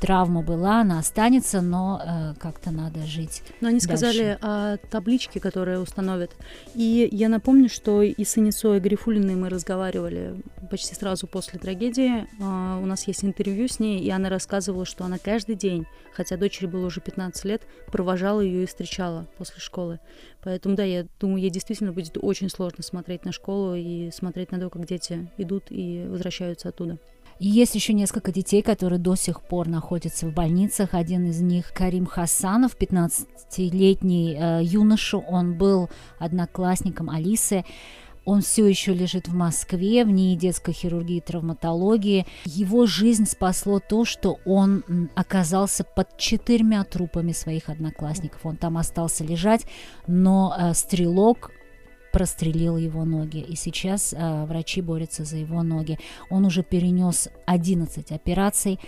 травма 0.00 0.42
была, 0.42 0.80
она 0.80 0.98
останется, 0.98 1.60
но 1.60 2.00
э, 2.02 2.34
как-то 2.40 2.70
надо 2.70 3.06
жить. 3.06 3.42
Но 3.60 3.68
они 3.68 3.78
дальше. 3.78 3.86
сказали 3.86 4.38
о 4.40 4.78
табличке, 4.90 5.40
которые 5.40 5.78
установят. 5.78 6.34
И 6.74 7.08
я 7.12 7.28
напомню, 7.28 7.68
что 7.68 8.02
и 8.02 8.24
с 8.24 8.38
Инисой 8.38 8.80
Грифулиной 8.80 9.36
мы 9.36 9.50
разговаривали 9.50 10.42
почти 10.70 10.94
сразу 10.94 11.26
после 11.26 11.58
трагедии. 11.58 12.26
Э, 12.40 12.82
у 12.82 12.86
нас 12.86 13.06
есть 13.06 13.24
интервью 13.24 13.68
с 13.68 13.78
ней, 13.78 14.00
и 14.00 14.10
она 14.10 14.30
рассказывала, 14.30 14.86
что 14.86 15.04
она 15.04 15.18
каждый 15.18 15.54
день, 15.54 15.86
хотя 16.12 16.36
дочери 16.36 16.66
было 16.66 16.86
уже 16.86 17.00
15 17.00 17.44
лет, 17.44 17.62
провожала 17.92 18.40
ее 18.40 18.64
и 18.64 18.66
встречала 18.66 19.28
после 19.36 19.60
школы. 19.60 20.00
Поэтому, 20.42 20.74
да, 20.74 20.84
я 20.84 21.06
думаю, 21.20 21.42
ей 21.42 21.50
действительно 21.50 21.92
будет 21.92 22.16
очень 22.20 22.48
сложно 22.48 22.82
смотреть 22.82 23.26
на 23.26 23.32
школу 23.32 23.74
и 23.74 24.10
смотреть 24.10 24.50
на 24.50 24.58
то, 24.58 24.70
как 24.70 24.86
дети 24.86 25.30
идут 25.36 25.64
и 25.68 26.06
возвращаются 26.08 26.70
оттуда. 26.70 26.98
И 27.40 27.48
есть 27.48 27.74
еще 27.74 27.94
несколько 27.94 28.32
детей, 28.32 28.60
которые 28.60 28.98
до 28.98 29.16
сих 29.16 29.40
пор 29.40 29.66
находятся 29.66 30.26
в 30.26 30.34
больницах. 30.34 30.92
Один 30.92 31.24
из 31.24 31.40
них 31.40 31.72
Карим 31.72 32.04
Хасанов, 32.04 32.76
15-летний 32.78 34.36
э, 34.38 34.60
юноша. 34.62 35.16
Он 35.16 35.56
был 35.56 35.88
одноклассником 36.18 37.08
Алисы. 37.08 37.64
Он 38.26 38.42
все 38.42 38.66
еще 38.66 38.92
лежит 38.92 39.28
в 39.28 39.34
Москве 39.34 40.04
в 40.04 40.10
НИИ 40.10 40.36
детской 40.36 40.72
хирургии 40.72 41.16
и 41.16 41.20
травматологии. 41.22 42.26
Его 42.44 42.84
жизнь 42.84 43.24
спасло 43.24 43.80
то, 43.80 44.04
что 44.04 44.38
он 44.44 44.84
оказался 45.14 45.82
под 45.82 46.18
четырьмя 46.18 46.84
трупами 46.84 47.32
своих 47.32 47.70
одноклассников. 47.70 48.44
Он 48.44 48.56
там 48.56 48.76
остался 48.76 49.24
лежать, 49.24 49.64
но 50.06 50.54
э, 50.58 50.74
стрелок 50.74 51.52
прострелил 52.12 52.76
его 52.76 53.04
ноги. 53.04 53.38
И 53.38 53.56
сейчас 53.56 54.12
э, 54.12 54.44
врачи 54.44 54.82
борются 54.82 55.24
за 55.24 55.36
его 55.36 55.62
ноги. 55.62 55.98
Он 56.30 56.44
уже 56.44 56.62
перенес 56.62 57.28
11 57.46 58.12
операций. 58.12 58.78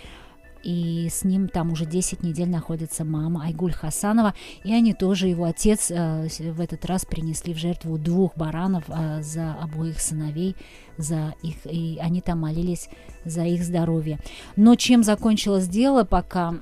И 0.63 1.09
с 1.11 1.25
ним 1.25 1.49
там 1.49 1.73
уже 1.73 1.85
10 1.85 2.23
недель 2.23 2.49
находится 2.49 3.03
мама 3.03 3.43
Айгуль 3.43 3.73
Хасанова. 3.73 4.33
И 4.63 4.73
они 4.73 4.93
тоже, 4.93 5.27
его 5.27 5.43
отец, 5.43 5.91
э, 5.91 6.27
в 6.39 6.61
этот 6.61 6.85
раз 6.85 7.05
принесли 7.05 7.53
в 7.53 7.57
жертву 7.57 7.97
двух 7.97 8.37
баранов 8.37 8.85
э, 8.87 9.21
за 9.21 9.53
обоих 9.55 9.99
сыновей, 9.99 10.55
за 10.97 11.33
их, 11.43 11.55
и 11.65 11.97
они 12.01 12.21
там 12.21 12.39
молились 12.39 12.87
за 13.25 13.43
их 13.43 13.63
здоровье. 13.63 14.19
Но 14.55 14.75
чем 14.75 15.03
закончилось 15.03 15.67
дело, 15.67 16.05
пока 16.05 16.53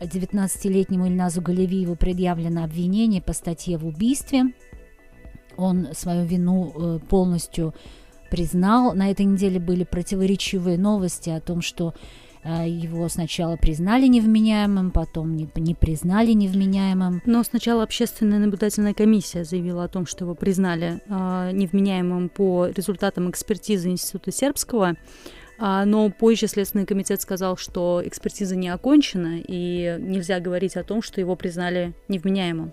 19-летнему 0.00 1.06
Ильназу 1.06 1.40
Галевиеву 1.40 1.96
предъявлено 1.96 2.64
обвинение 2.64 3.22
по 3.22 3.32
статье 3.32 3.78
в 3.78 3.86
убийстве– 3.86 4.52
он 5.56 5.88
свою 5.94 6.24
вину 6.24 6.72
э, 6.74 6.98
полностью 7.08 7.74
признал. 8.30 8.94
На 8.94 9.10
этой 9.10 9.26
неделе 9.26 9.58
были 9.58 9.84
противоречивые 9.84 10.78
новости 10.78 11.30
о 11.30 11.40
том, 11.40 11.60
что 11.60 11.94
э, 12.42 12.68
его 12.68 13.08
сначала 13.08 13.56
признали 13.56 14.06
невменяемым, 14.06 14.90
потом 14.90 15.34
не, 15.36 15.48
не 15.56 15.74
признали 15.74 16.32
невменяемым. 16.32 17.22
Но 17.26 17.42
сначала 17.42 17.82
общественная 17.82 18.38
наблюдательная 18.38 18.94
комиссия 18.94 19.44
заявила 19.44 19.84
о 19.84 19.88
том, 19.88 20.06
что 20.06 20.24
его 20.24 20.34
признали 20.34 21.00
э, 21.06 21.50
невменяемым 21.52 22.28
по 22.28 22.66
результатам 22.66 23.30
экспертизы 23.30 23.88
Института 23.90 24.32
Сербского. 24.32 24.96
А, 25.62 25.84
но 25.84 26.08
позже 26.08 26.46
Следственный 26.46 26.86
комитет 26.86 27.20
сказал, 27.20 27.58
что 27.58 28.00
экспертиза 28.02 28.56
не 28.56 28.70
окончена, 28.70 29.40
и 29.46 29.98
нельзя 30.00 30.40
говорить 30.40 30.74
о 30.76 30.84
том, 30.84 31.02
что 31.02 31.20
его 31.20 31.36
признали 31.36 31.92
невменяемым. 32.08 32.72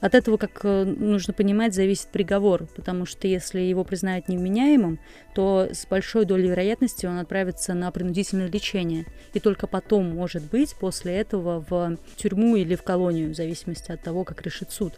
От 0.00 0.14
этого, 0.14 0.36
как 0.36 0.60
э, 0.62 0.84
нужно 0.84 1.32
понимать, 1.32 1.74
зависит 1.74 2.08
приговор, 2.08 2.66
потому 2.76 3.04
что 3.04 3.26
если 3.26 3.60
его 3.60 3.82
признают 3.84 4.28
невменяемым, 4.28 5.00
то 5.38 5.68
с 5.70 5.86
большой 5.86 6.24
долей 6.24 6.48
вероятности 6.48 7.06
он 7.06 7.16
отправится 7.20 7.72
на 7.72 7.92
принудительное 7.92 8.48
лечение. 8.48 9.06
И 9.34 9.38
только 9.38 9.68
потом, 9.68 10.16
может 10.16 10.42
быть, 10.42 10.74
после 10.74 11.14
этого 11.14 11.64
в 11.70 11.96
тюрьму 12.16 12.56
или 12.56 12.74
в 12.74 12.82
колонию, 12.82 13.30
в 13.30 13.36
зависимости 13.36 13.92
от 13.92 14.02
того, 14.02 14.24
как 14.24 14.42
решит 14.42 14.72
суд. 14.72 14.94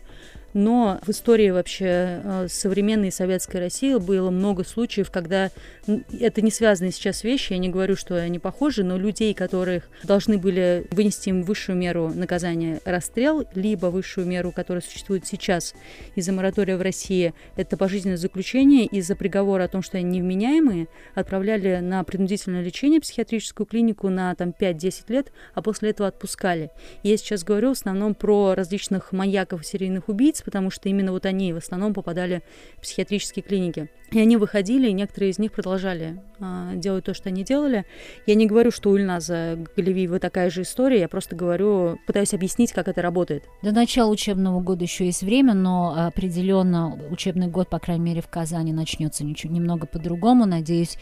Но 0.53 0.99
в 1.05 1.11
истории 1.11 1.51
вообще 1.51 2.21
э, 2.23 2.47
современной 2.49 3.13
советской 3.13 3.59
России 3.59 3.95
было 3.95 4.31
много 4.31 4.65
случаев, 4.65 5.11
когда 5.11 5.51
это 5.87 6.43
не 6.43 6.51
связанные 6.51 6.91
сейчас 6.91 7.23
вещи, 7.23 7.53
я 7.53 7.59
не 7.59 7.69
говорю, 7.69 7.95
что 7.95 8.17
они 8.17 8.39
похожи, 8.39 8.83
но 8.83 8.97
людей, 8.97 9.33
которых 9.33 9.89
должны 10.03 10.39
были 10.39 10.87
вынести 10.91 11.29
им 11.29 11.43
высшую 11.43 11.79
меру 11.79 12.09
наказания 12.13 12.81
расстрел, 12.85 13.45
либо 13.55 13.87
высшую 13.87 14.27
меру, 14.27 14.51
которая 14.51 14.83
существует 14.83 15.25
сейчас 15.27 15.75
из-за 16.17 16.33
моратория 16.33 16.77
в 16.77 16.83
России, 16.83 17.33
это 17.57 17.77
пожизненное 17.77 18.17
заключение 18.17 18.87
из-за 18.87 19.15
приговора 19.15 19.65
о 19.65 19.69
том, 19.69 19.83
что 19.83 19.99
они 19.99 20.21
невменяемые, 20.31 20.89
отправляли 21.15 21.81
на 21.81 22.03
принудительное 22.05 22.63
лечение 22.63 23.01
в 23.01 23.03
психиатрическую 23.03 23.67
клинику 23.67 24.09
на 24.09 24.35
там 24.35 24.55
5-10 24.59 25.05
лет, 25.09 25.33
а 25.55 25.63
после 25.63 25.91
этого 25.91 26.09
отпускали. 26.09 26.71
Я 27.03 27.17
сейчас 27.17 27.45
говорю 27.45 27.69
в 27.69 27.73
основном 27.73 28.15
про 28.15 28.55
различных 28.55 29.13
маньяков 29.13 29.63
и 29.63 29.65
серийных 29.65 30.09
убийц, 30.09 30.43
потому 30.43 30.71
что 30.71 30.89
именно 30.89 31.13
вот 31.13 31.27
они 31.27 31.53
в 31.53 31.57
основном 31.57 31.95
попадали 31.95 32.43
в 32.79 32.83
психиатрические 32.83 33.43
клиники. 33.43 33.89
И 34.11 34.19
они 34.19 34.37
выходили, 34.37 34.89
и 34.89 34.93
некоторые 34.93 35.31
из 35.31 35.39
них 35.39 35.53
продолжали 35.53 36.21
а, 36.41 36.75
делать 36.75 37.05
то, 37.05 37.15
что 37.15 37.29
они 37.29 37.45
делали. 37.45 37.85
Я 38.27 38.35
не 38.35 38.47
говорю, 38.47 38.73
что 38.73 38.91
у 38.91 38.97
Ильназа 38.97 39.57
Галевиева 39.77 40.19
такая 40.19 40.51
же 40.51 40.63
история, 40.63 40.99
я 40.99 41.09
просто 41.09 41.37
говорю, 41.37 41.99
пытаюсь 42.09 42.35
объяснить, 42.35 42.73
как 42.73 42.89
это 42.89 43.03
работает. 43.03 43.45
До 43.63 43.71
начала 43.71 44.11
учебного 44.11 44.61
года 44.61 44.83
еще 44.83 45.07
есть 45.07 45.23
время, 45.23 45.55
но 45.55 46.07
определенно 46.09 46.99
учебный 47.11 47.47
год, 47.47 47.69
по 47.69 47.79
крайней 47.79 48.05
мере, 48.05 48.21
в 48.21 48.29
Казани 48.29 48.73
начнется 48.73 49.25
немного 49.25 49.87
по-другому. 49.87 50.20
Надеюсь, 50.47 50.97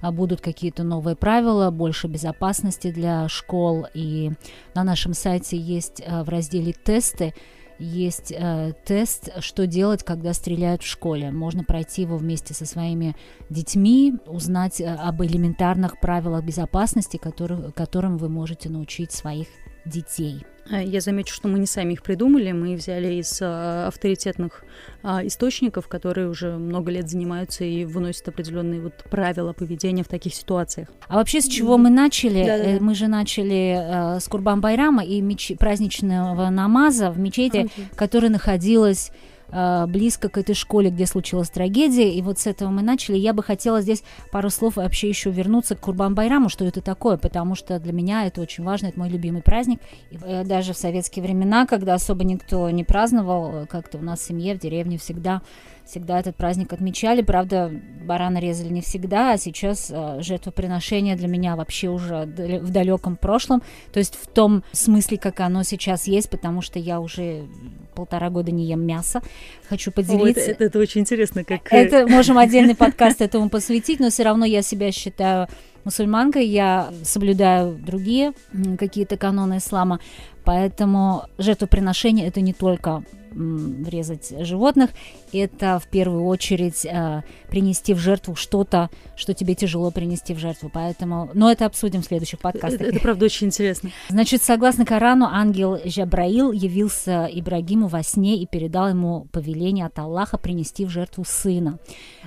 а, 0.00 0.12
будут 0.12 0.40
какие-то 0.40 0.82
новые 0.82 1.16
правила, 1.16 1.70
больше 1.70 2.08
безопасности 2.08 2.90
для 2.90 3.28
школ. 3.28 3.86
И 3.94 4.32
на 4.74 4.84
нашем 4.84 5.14
сайте 5.14 5.56
есть 5.56 6.02
а, 6.06 6.24
в 6.24 6.28
разделе 6.28 6.72
«Тесты» 6.72 7.34
есть 7.78 8.32
э, 8.32 8.72
тест, 8.84 9.30
что 9.40 9.66
делать, 9.66 10.04
когда 10.04 10.32
стреляют 10.32 10.82
в 10.82 10.86
школе. 10.86 11.30
Можно 11.30 11.64
пройти 11.64 12.02
его 12.02 12.16
вместе 12.16 12.54
со 12.54 12.66
своими 12.66 13.16
детьми, 13.50 14.14
узнать 14.26 14.80
э, 14.80 14.94
об 14.94 15.22
элементарных 15.22 16.00
правилах 16.00 16.44
безопасности, 16.44 17.16
которых, 17.16 17.74
которым 17.74 18.16
вы 18.16 18.28
можете 18.28 18.68
научить 18.68 19.12
своих 19.12 19.48
детей. 19.84 20.44
А, 20.70 20.82
я 20.82 21.00
замечу, 21.00 21.34
что 21.34 21.48
мы 21.48 21.58
не 21.58 21.66
сами 21.66 21.92
их 21.92 22.02
придумали, 22.02 22.52
мы 22.52 22.74
взяли 22.74 23.14
из 23.14 23.38
а, 23.42 23.88
авторитетных 23.88 24.64
а, 25.02 25.26
источников, 25.26 25.88
которые 25.88 26.28
уже 26.28 26.56
много 26.56 26.90
лет 26.90 27.08
занимаются 27.08 27.64
и 27.64 27.84
выносят 27.84 28.28
определенные 28.28 28.80
вот 28.80 28.94
правила 29.10 29.52
поведения 29.52 30.02
в 30.02 30.08
таких 30.08 30.34
ситуациях. 30.34 30.88
А 31.08 31.16
вообще 31.16 31.40
с 31.40 31.48
чего 31.48 31.76
мы 31.76 31.90
начали? 31.90 32.44
Да, 32.44 32.58
да, 32.58 32.78
да. 32.78 32.84
Мы 32.84 32.94
же 32.94 33.08
начали 33.08 34.16
э, 34.16 34.20
с 34.20 34.28
Курбан 34.28 34.60
Байрама 34.60 35.04
и 35.04 35.20
меч... 35.20 35.52
праздничного 35.58 36.48
намаза 36.48 37.10
в 37.10 37.18
мечети, 37.18 37.66
okay. 37.66 37.94
которая 37.94 38.30
находилась 38.30 39.10
Э, 39.50 39.86
близко 39.86 40.28
к 40.28 40.38
этой 40.38 40.54
школе, 40.54 40.90
где 40.90 41.06
случилась 41.06 41.50
трагедия, 41.50 42.12
и 42.12 42.22
вот 42.22 42.38
с 42.38 42.46
этого 42.46 42.70
мы 42.70 42.82
начали. 42.82 43.16
Я 43.16 43.32
бы 43.32 43.42
хотела 43.42 43.80
здесь 43.82 44.02
пару 44.32 44.50
слов 44.50 44.76
вообще 44.76 45.08
еще 45.08 45.30
вернуться 45.30 45.76
к 45.76 45.80
Курбан 45.80 46.14
Байраму, 46.14 46.48
что 46.48 46.64
это 46.64 46.80
такое, 46.80 47.16
потому 47.16 47.54
что 47.54 47.78
для 47.78 47.92
меня 47.92 48.26
это 48.26 48.40
очень 48.40 48.64
важно, 48.64 48.86
это 48.88 48.98
мой 48.98 49.08
любимый 49.08 49.42
праздник. 49.42 49.80
И 50.10 50.18
э, 50.20 50.44
даже 50.44 50.72
в 50.72 50.78
советские 50.78 51.22
времена, 51.22 51.66
когда 51.66 51.94
особо 51.94 52.24
никто 52.24 52.70
не 52.70 52.84
праздновал, 52.84 53.54
э, 53.54 53.66
как-то 53.66 53.98
у 53.98 54.02
нас 54.02 54.20
в 54.20 54.24
семье, 54.24 54.54
в 54.54 54.58
деревне 54.58 54.98
всегда 54.98 55.42
всегда 55.86 56.20
этот 56.20 56.36
праздник 56.36 56.72
отмечали. 56.72 57.22
Правда, 57.22 57.70
барана 58.04 58.38
резали 58.38 58.68
не 58.68 58.80
всегда, 58.80 59.32
а 59.32 59.38
сейчас 59.38 59.90
э, 59.90 60.18
жертвоприношение 60.20 61.16
для 61.16 61.28
меня 61.28 61.56
вообще 61.56 61.88
уже 61.88 62.24
в 62.24 62.70
далеком 62.70 63.16
прошлом. 63.16 63.62
То 63.92 63.98
есть 63.98 64.16
в 64.16 64.26
том 64.26 64.64
смысле, 64.72 65.18
как 65.18 65.40
оно 65.40 65.62
сейчас 65.62 66.06
есть, 66.06 66.30
потому 66.30 66.62
что 66.62 66.78
я 66.78 67.00
уже 67.00 67.46
полтора 67.94 68.30
года 68.30 68.50
не 68.50 68.66
ем 68.66 68.84
мясо. 68.84 69.22
Хочу 69.68 69.92
поделиться. 69.92 70.24
О, 70.24 70.28
это, 70.28 70.40
это, 70.40 70.64
это 70.64 70.78
очень 70.78 71.02
интересно. 71.02 71.44
Как... 71.44 71.72
Это 71.72 72.06
можем 72.06 72.38
отдельный 72.38 72.74
подкаст 72.76 73.20
этому 73.20 73.48
посвятить, 73.50 74.00
но 74.00 74.10
все 74.10 74.24
равно 74.24 74.44
я 74.44 74.62
себя 74.62 74.90
считаю 74.92 75.48
мусульманкой, 75.84 76.46
я 76.46 76.92
соблюдаю 77.02 77.74
другие 77.74 78.32
какие-то 78.78 79.16
каноны 79.16 79.58
ислама, 79.58 80.00
поэтому 80.42 81.24
жертвоприношение 81.38 82.26
это 82.26 82.40
не 82.40 82.54
только 82.54 83.04
резать 83.34 84.32
животных, 84.46 84.90
это 85.32 85.78
в 85.78 85.88
первую 85.88 86.24
очередь 86.24 86.84
э, 86.86 87.22
принести 87.48 87.94
в 87.94 87.98
жертву 87.98 88.34
что-то, 88.34 88.90
что 89.16 89.34
тебе 89.34 89.54
тяжело 89.54 89.90
принести 89.90 90.34
в 90.34 90.38
жертву. 90.38 90.70
Поэтому, 90.72 91.30
но 91.34 91.50
это 91.50 91.66
обсудим 91.66 92.02
в 92.02 92.04
следующих 92.04 92.40
подкастах. 92.40 92.80
Это, 92.80 92.90
это 92.90 93.00
правда 93.00 93.24
очень 93.26 93.48
интересно. 93.48 93.90
Значит, 94.08 94.42
согласно 94.42 94.84
Корану, 94.84 95.26
ангел 95.26 95.78
Жабраил 95.84 96.52
явился 96.52 97.28
Ибрагиму 97.32 97.88
во 97.88 98.02
сне 98.02 98.38
и 98.38 98.46
передал 98.46 98.88
ему 98.88 99.26
повеление 99.32 99.86
от 99.86 99.98
Аллаха 99.98 100.38
принести 100.38 100.84
в 100.84 100.90
жертву 100.90 101.24
сына. 101.24 101.78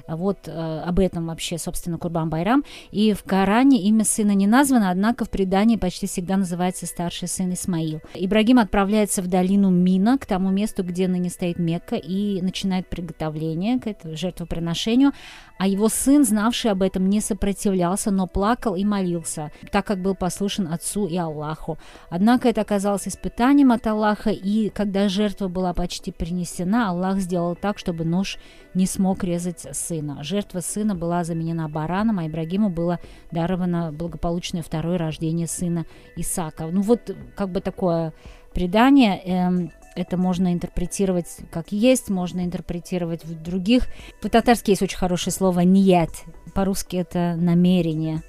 Вот 0.08 0.48
э, 0.48 0.84
об 0.86 1.00
этом 1.00 1.28
вообще, 1.28 1.58
собственно, 1.58 1.98
Курбан 1.98 2.30
Байрам. 2.30 2.64
И 2.92 3.14
в 3.14 3.24
Коране 3.24 3.82
имя 3.84 4.06
сына 4.06 4.32
не 4.32 4.48
названо, 4.48 4.90
однако 4.90 5.26
в 5.26 5.30
предании 5.30 5.76
почти 5.76 6.08
всегда 6.08 6.38
называется 6.38 6.86
старший 6.86 7.28
сын 7.28 7.54
Исмаил. 7.54 8.02
Ибрагим 8.14 8.60
отправляется 8.60 9.22
в 9.22 9.28
долину 9.28 9.70
Мина, 9.70 10.18
к 10.18 10.26
тому 10.26 10.50
месту, 10.50 10.84
где 10.84 10.97
ныне 11.06 11.30
стоит 11.30 11.60
Мекка, 11.60 11.96
и 11.96 12.42
начинает 12.42 12.88
приготовление 12.88 13.80
к 13.80 13.88
этому 13.88 14.16
жертвоприношению. 14.16 15.12
А 15.60 15.68
его 15.68 15.90
сын, 15.90 16.24
знавший 16.24 16.72
об 16.72 16.82
этом, 16.82 17.10
не 17.10 17.20
сопротивлялся, 17.20 18.12
но 18.12 18.28
плакал 18.28 18.76
и 18.76 18.86
молился, 18.86 19.52
так 19.72 19.86
как 19.86 20.02
был 20.02 20.16
послушен 20.16 20.68
отцу 20.68 21.08
и 21.08 21.18
Аллаху. 21.18 21.78
Однако 22.10 22.48
это 22.48 22.62
оказалось 22.62 23.08
испытанием 23.08 23.72
от 23.72 23.86
Аллаха, 23.88 24.30
и 24.30 24.70
когда 24.70 25.10
жертва 25.10 25.48
была 25.48 25.74
почти 25.74 26.12
принесена, 26.12 26.90
Аллах 26.90 27.20
сделал 27.20 27.56
так, 27.56 27.80
чтобы 27.80 28.06
нож 28.06 28.38
не 28.74 28.86
смог 28.86 29.24
резать 29.24 29.66
сына. 29.76 30.24
Жертва 30.24 30.60
сына 30.60 30.96
была 30.96 31.24
заменена 31.24 31.68
бараном, 31.68 32.20
а 32.20 32.28
Ибрагиму 32.28 32.70
было 32.70 33.00
даровано 33.32 33.92
благополучное 33.92 34.62
второе 34.62 34.98
рождение 34.98 35.48
сына 35.48 35.86
Исаака. 36.16 36.68
Ну 36.68 36.82
вот 36.82 37.16
как 37.36 37.50
бы 37.50 37.62
такое 37.62 38.14
предание. 38.54 39.22
Эм, 39.24 39.72
это 39.98 40.18
можно 40.18 40.54
интерпретировать 40.54 41.38
как 41.52 41.72
есть, 41.72 42.10
можно 42.10 42.42
интерпретировать 42.42 43.26
в 43.26 43.42
других. 43.42 43.88
По-татарски 44.22 44.72
есть 44.72 44.82
очень 44.82 44.98
хорошее 44.98 45.34
слово 45.34 45.62
«нет». 45.62 46.10
По-русски 46.54 46.98
это 46.98 47.36
«намерение». 47.38 48.24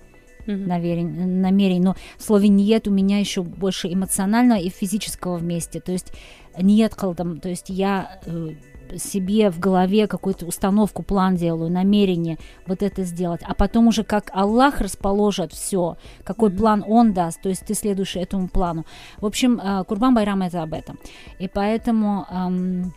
Mm-hmm. 0.47 0.67
Намерение, 0.67 1.27
намерение. 1.27 1.83
Но 1.83 1.97
в 2.17 2.23
слове 2.23 2.49
«нет» 2.49 2.89
у 2.89 2.91
меня 2.91 3.19
еще 3.19 3.43
больше 3.43 3.93
эмоционального 3.93 4.59
и 4.59 4.71
физического 4.71 5.37
вместе. 5.37 5.81
То 5.81 5.93
есть 5.93 6.13
«нет» 6.59 6.95
калдам, 6.95 7.39
то 7.39 7.51
есть 7.51 7.69
я 7.69 8.21
э, 8.25 8.51
себе 8.97 9.51
в 9.51 9.59
голове 9.59 10.07
какую-то 10.07 10.47
установку, 10.47 11.03
план 11.03 11.37
делаю, 11.37 11.71
намерение 11.71 12.39
вот 12.67 12.83
это 12.83 13.05
сделать, 13.05 13.41
а 13.45 13.55
потом 13.55 13.89
уже 13.89 14.05
как 14.05 14.31
Аллах 14.33 14.81
расположит 14.81 15.53
все, 15.53 15.97
какой 16.25 16.51
mm-hmm. 16.51 16.57
план 16.57 16.85
Он 16.87 17.13
даст, 17.13 17.41
то 17.43 17.49
есть 17.49 17.65
ты 17.67 17.75
следуешь 17.75 18.17
этому 18.17 18.49
плану. 18.49 18.85
В 19.19 19.27
общем, 19.27 19.61
э, 19.63 19.85
Курбан 19.85 20.15
Байрам 20.15 20.43
это 20.43 20.63
об 20.63 20.73
этом. 20.73 20.99
И 21.39 21.49
поэтому 21.49 22.27
эм, 22.31 22.95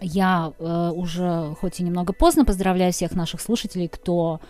я 0.00 0.52
э, 0.58 0.90
уже, 0.94 1.54
хоть 1.60 1.80
и 1.80 1.82
немного 1.82 2.12
поздно, 2.12 2.44
поздравляю 2.44 2.92
всех 2.92 3.12
наших 3.12 3.40
слушателей, 3.40 3.88
кто 3.88 4.40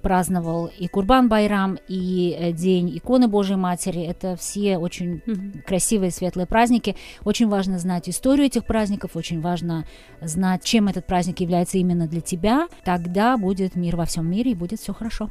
праздновал 0.00 0.66
и 0.66 0.88
Курбан 0.88 1.28
Байрам, 1.28 1.78
и 1.88 2.36
э, 2.38 2.52
День 2.52 2.96
иконы 2.96 3.28
Божьей 3.28 3.56
Матери. 3.56 4.02
Это 4.02 4.36
все 4.36 4.78
очень 4.78 5.22
mm-hmm. 5.26 5.62
красивые, 5.62 6.10
светлые 6.10 6.46
праздники. 6.46 6.96
Очень 7.24 7.48
важно 7.48 7.78
знать 7.78 8.08
историю 8.08 8.46
этих 8.46 8.64
праздников, 8.64 9.16
очень 9.16 9.40
важно 9.40 9.84
знать, 10.20 10.64
чем 10.64 10.88
этот 10.88 11.06
праздник 11.06 11.40
является 11.40 11.78
именно 11.78 12.06
для 12.06 12.20
тебя. 12.20 12.68
Тогда 12.84 13.36
будет 13.36 13.76
мир 13.76 13.96
во 13.96 14.06
всем 14.06 14.30
мире 14.30 14.52
и 14.52 14.54
будет 14.54 14.80
все 14.80 14.92
хорошо. 14.92 15.30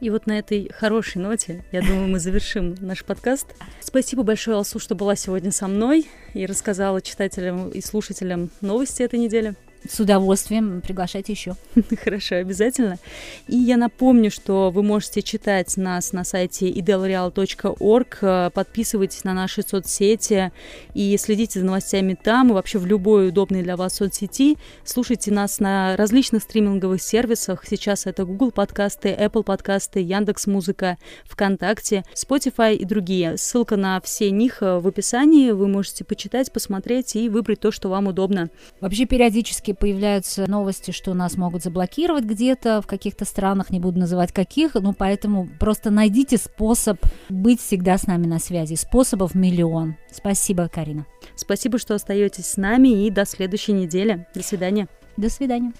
И 0.00 0.10
вот 0.10 0.26
на 0.26 0.38
этой 0.38 0.70
хорошей 0.72 1.22
ноте, 1.22 1.64
я 1.72 1.80
думаю, 1.80 2.08
мы 2.08 2.18
завершим 2.18 2.74
наш 2.80 3.04
подкаст. 3.04 3.54
Спасибо 3.80 4.22
большое, 4.22 4.58
Алсу, 4.58 4.78
что 4.78 4.94
была 4.94 5.16
сегодня 5.16 5.50
со 5.50 5.68
мной 5.68 6.06
и 6.34 6.44
рассказала 6.44 7.00
читателям 7.00 7.70
и 7.70 7.80
слушателям 7.80 8.50
новости 8.60 9.02
этой 9.02 9.18
недели. 9.18 9.54
С 9.88 10.00
удовольствием 10.00 10.80
приглашайте 10.80 11.32
еще. 11.32 11.54
Хорошо, 12.02 12.36
обязательно. 12.36 12.98
И 13.46 13.56
я 13.56 13.76
напомню, 13.76 14.30
что 14.30 14.70
вы 14.70 14.82
можете 14.82 15.22
читать 15.22 15.76
нас 15.76 16.12
на 16.12 16.24
сайте 16.24 16.70
idelreal.org, 16.70 18.18
э, 18.20 18.50
подписывайтесь 18.52 19.24
на 19.24 19.34
наши 19.34 19.62
соцсети 19.62 20.52
и 20.94 21.16
следите 21.18 21.60
за 21.60 21.66
новостями 21.66 22.18
там 22.20 22.50
и 22.50 22.52
вообще 22.52 22.78
в 22.78 22.86
любой 22.86 23.28
удобной 23.28 23.62
для 23.62 23.76
вас 23.76 23.96
соцсети. 23.96 24.56
Слушайте 24.84 25.30
нас 25.30 25.60
на 25.60 25.96
различных 25.96 26.42
стриминговых 26.42 27.00
сервисах. 27.00 27.64
Сейчас 27.66 28.06
это 28.06 28.24
Google 28.24 28.50
подкасты, 28.50 29.10
Apple 29.10 29.44
подкасты, 29.44 30.00
Яндекс 30.00 30.46
Музыка, 30.46 30.98
ВКонтакте, 31.24 32.04
Spotify 32.14 32.74
и 32.74 32.84
другие. 32.84 33.36
Ссылка 33.36 33.76
на 33.76 34.00
все 34.00 34.30
них 34.30 34.62
э, 34.62 34.78
в 34.78 34.88
описании. 34.88 35.52
Вы 35.52 35.68
можете 35.68 36.04
почитать, 36.04 36.52
посмотреть 36.52 37.14
и 37.16 37.28
выбрать 37.28 37.60
то, 37.60 37.70
что 37.70 37.88
вам 37.88 38.08
удобно. 38.08 38.50
Вообще 38.80 39.06
периодически 39.06 39.75
появляются 39.78 40.48
новости, 40.50 40.90
что 40.90 41.14
нас 41.14 41.36
могут 41.36 41.62
заблокировать 41.62 42.24
где-то 42.24 42.80
в 42.82 42.86
каких-то 42.86 43.24
странах, 43.24 43.70
не 43.70 43.80
буду 43.80 43.98
называть 43.98 44.32
каких, 44.32 44.74
ну 44.74 44.92
поэтому 44.92 45.48
просто 45.60 45.90
найдите 45.90 46.36
способ 46.36 46.98
быть 47.28 47.60
всегда 47.60 47.98
с 47.98 48.06
нами 48.06 48.26
на 48.26 48.38
связи. 48.38 48.74
Способов 48.74 49.34
миллион. 49.34 49.96
Спасибо, 50.10 50.68
Карина. 50.68 51.06
Спасибо, 51.36 51.78
что 51.78 51.94
остаетесь 51.94 52.46
с 52.46 52.56
нами 52.56 53.06
и 53.06 53.10
до 53.10 53.24
следующей 53.24 53.72
недели. 53.72 54.26
До 54.34 54.42
свидания. 54.42 54.88
До 55.16 55.30
свидания. 55.30 55.72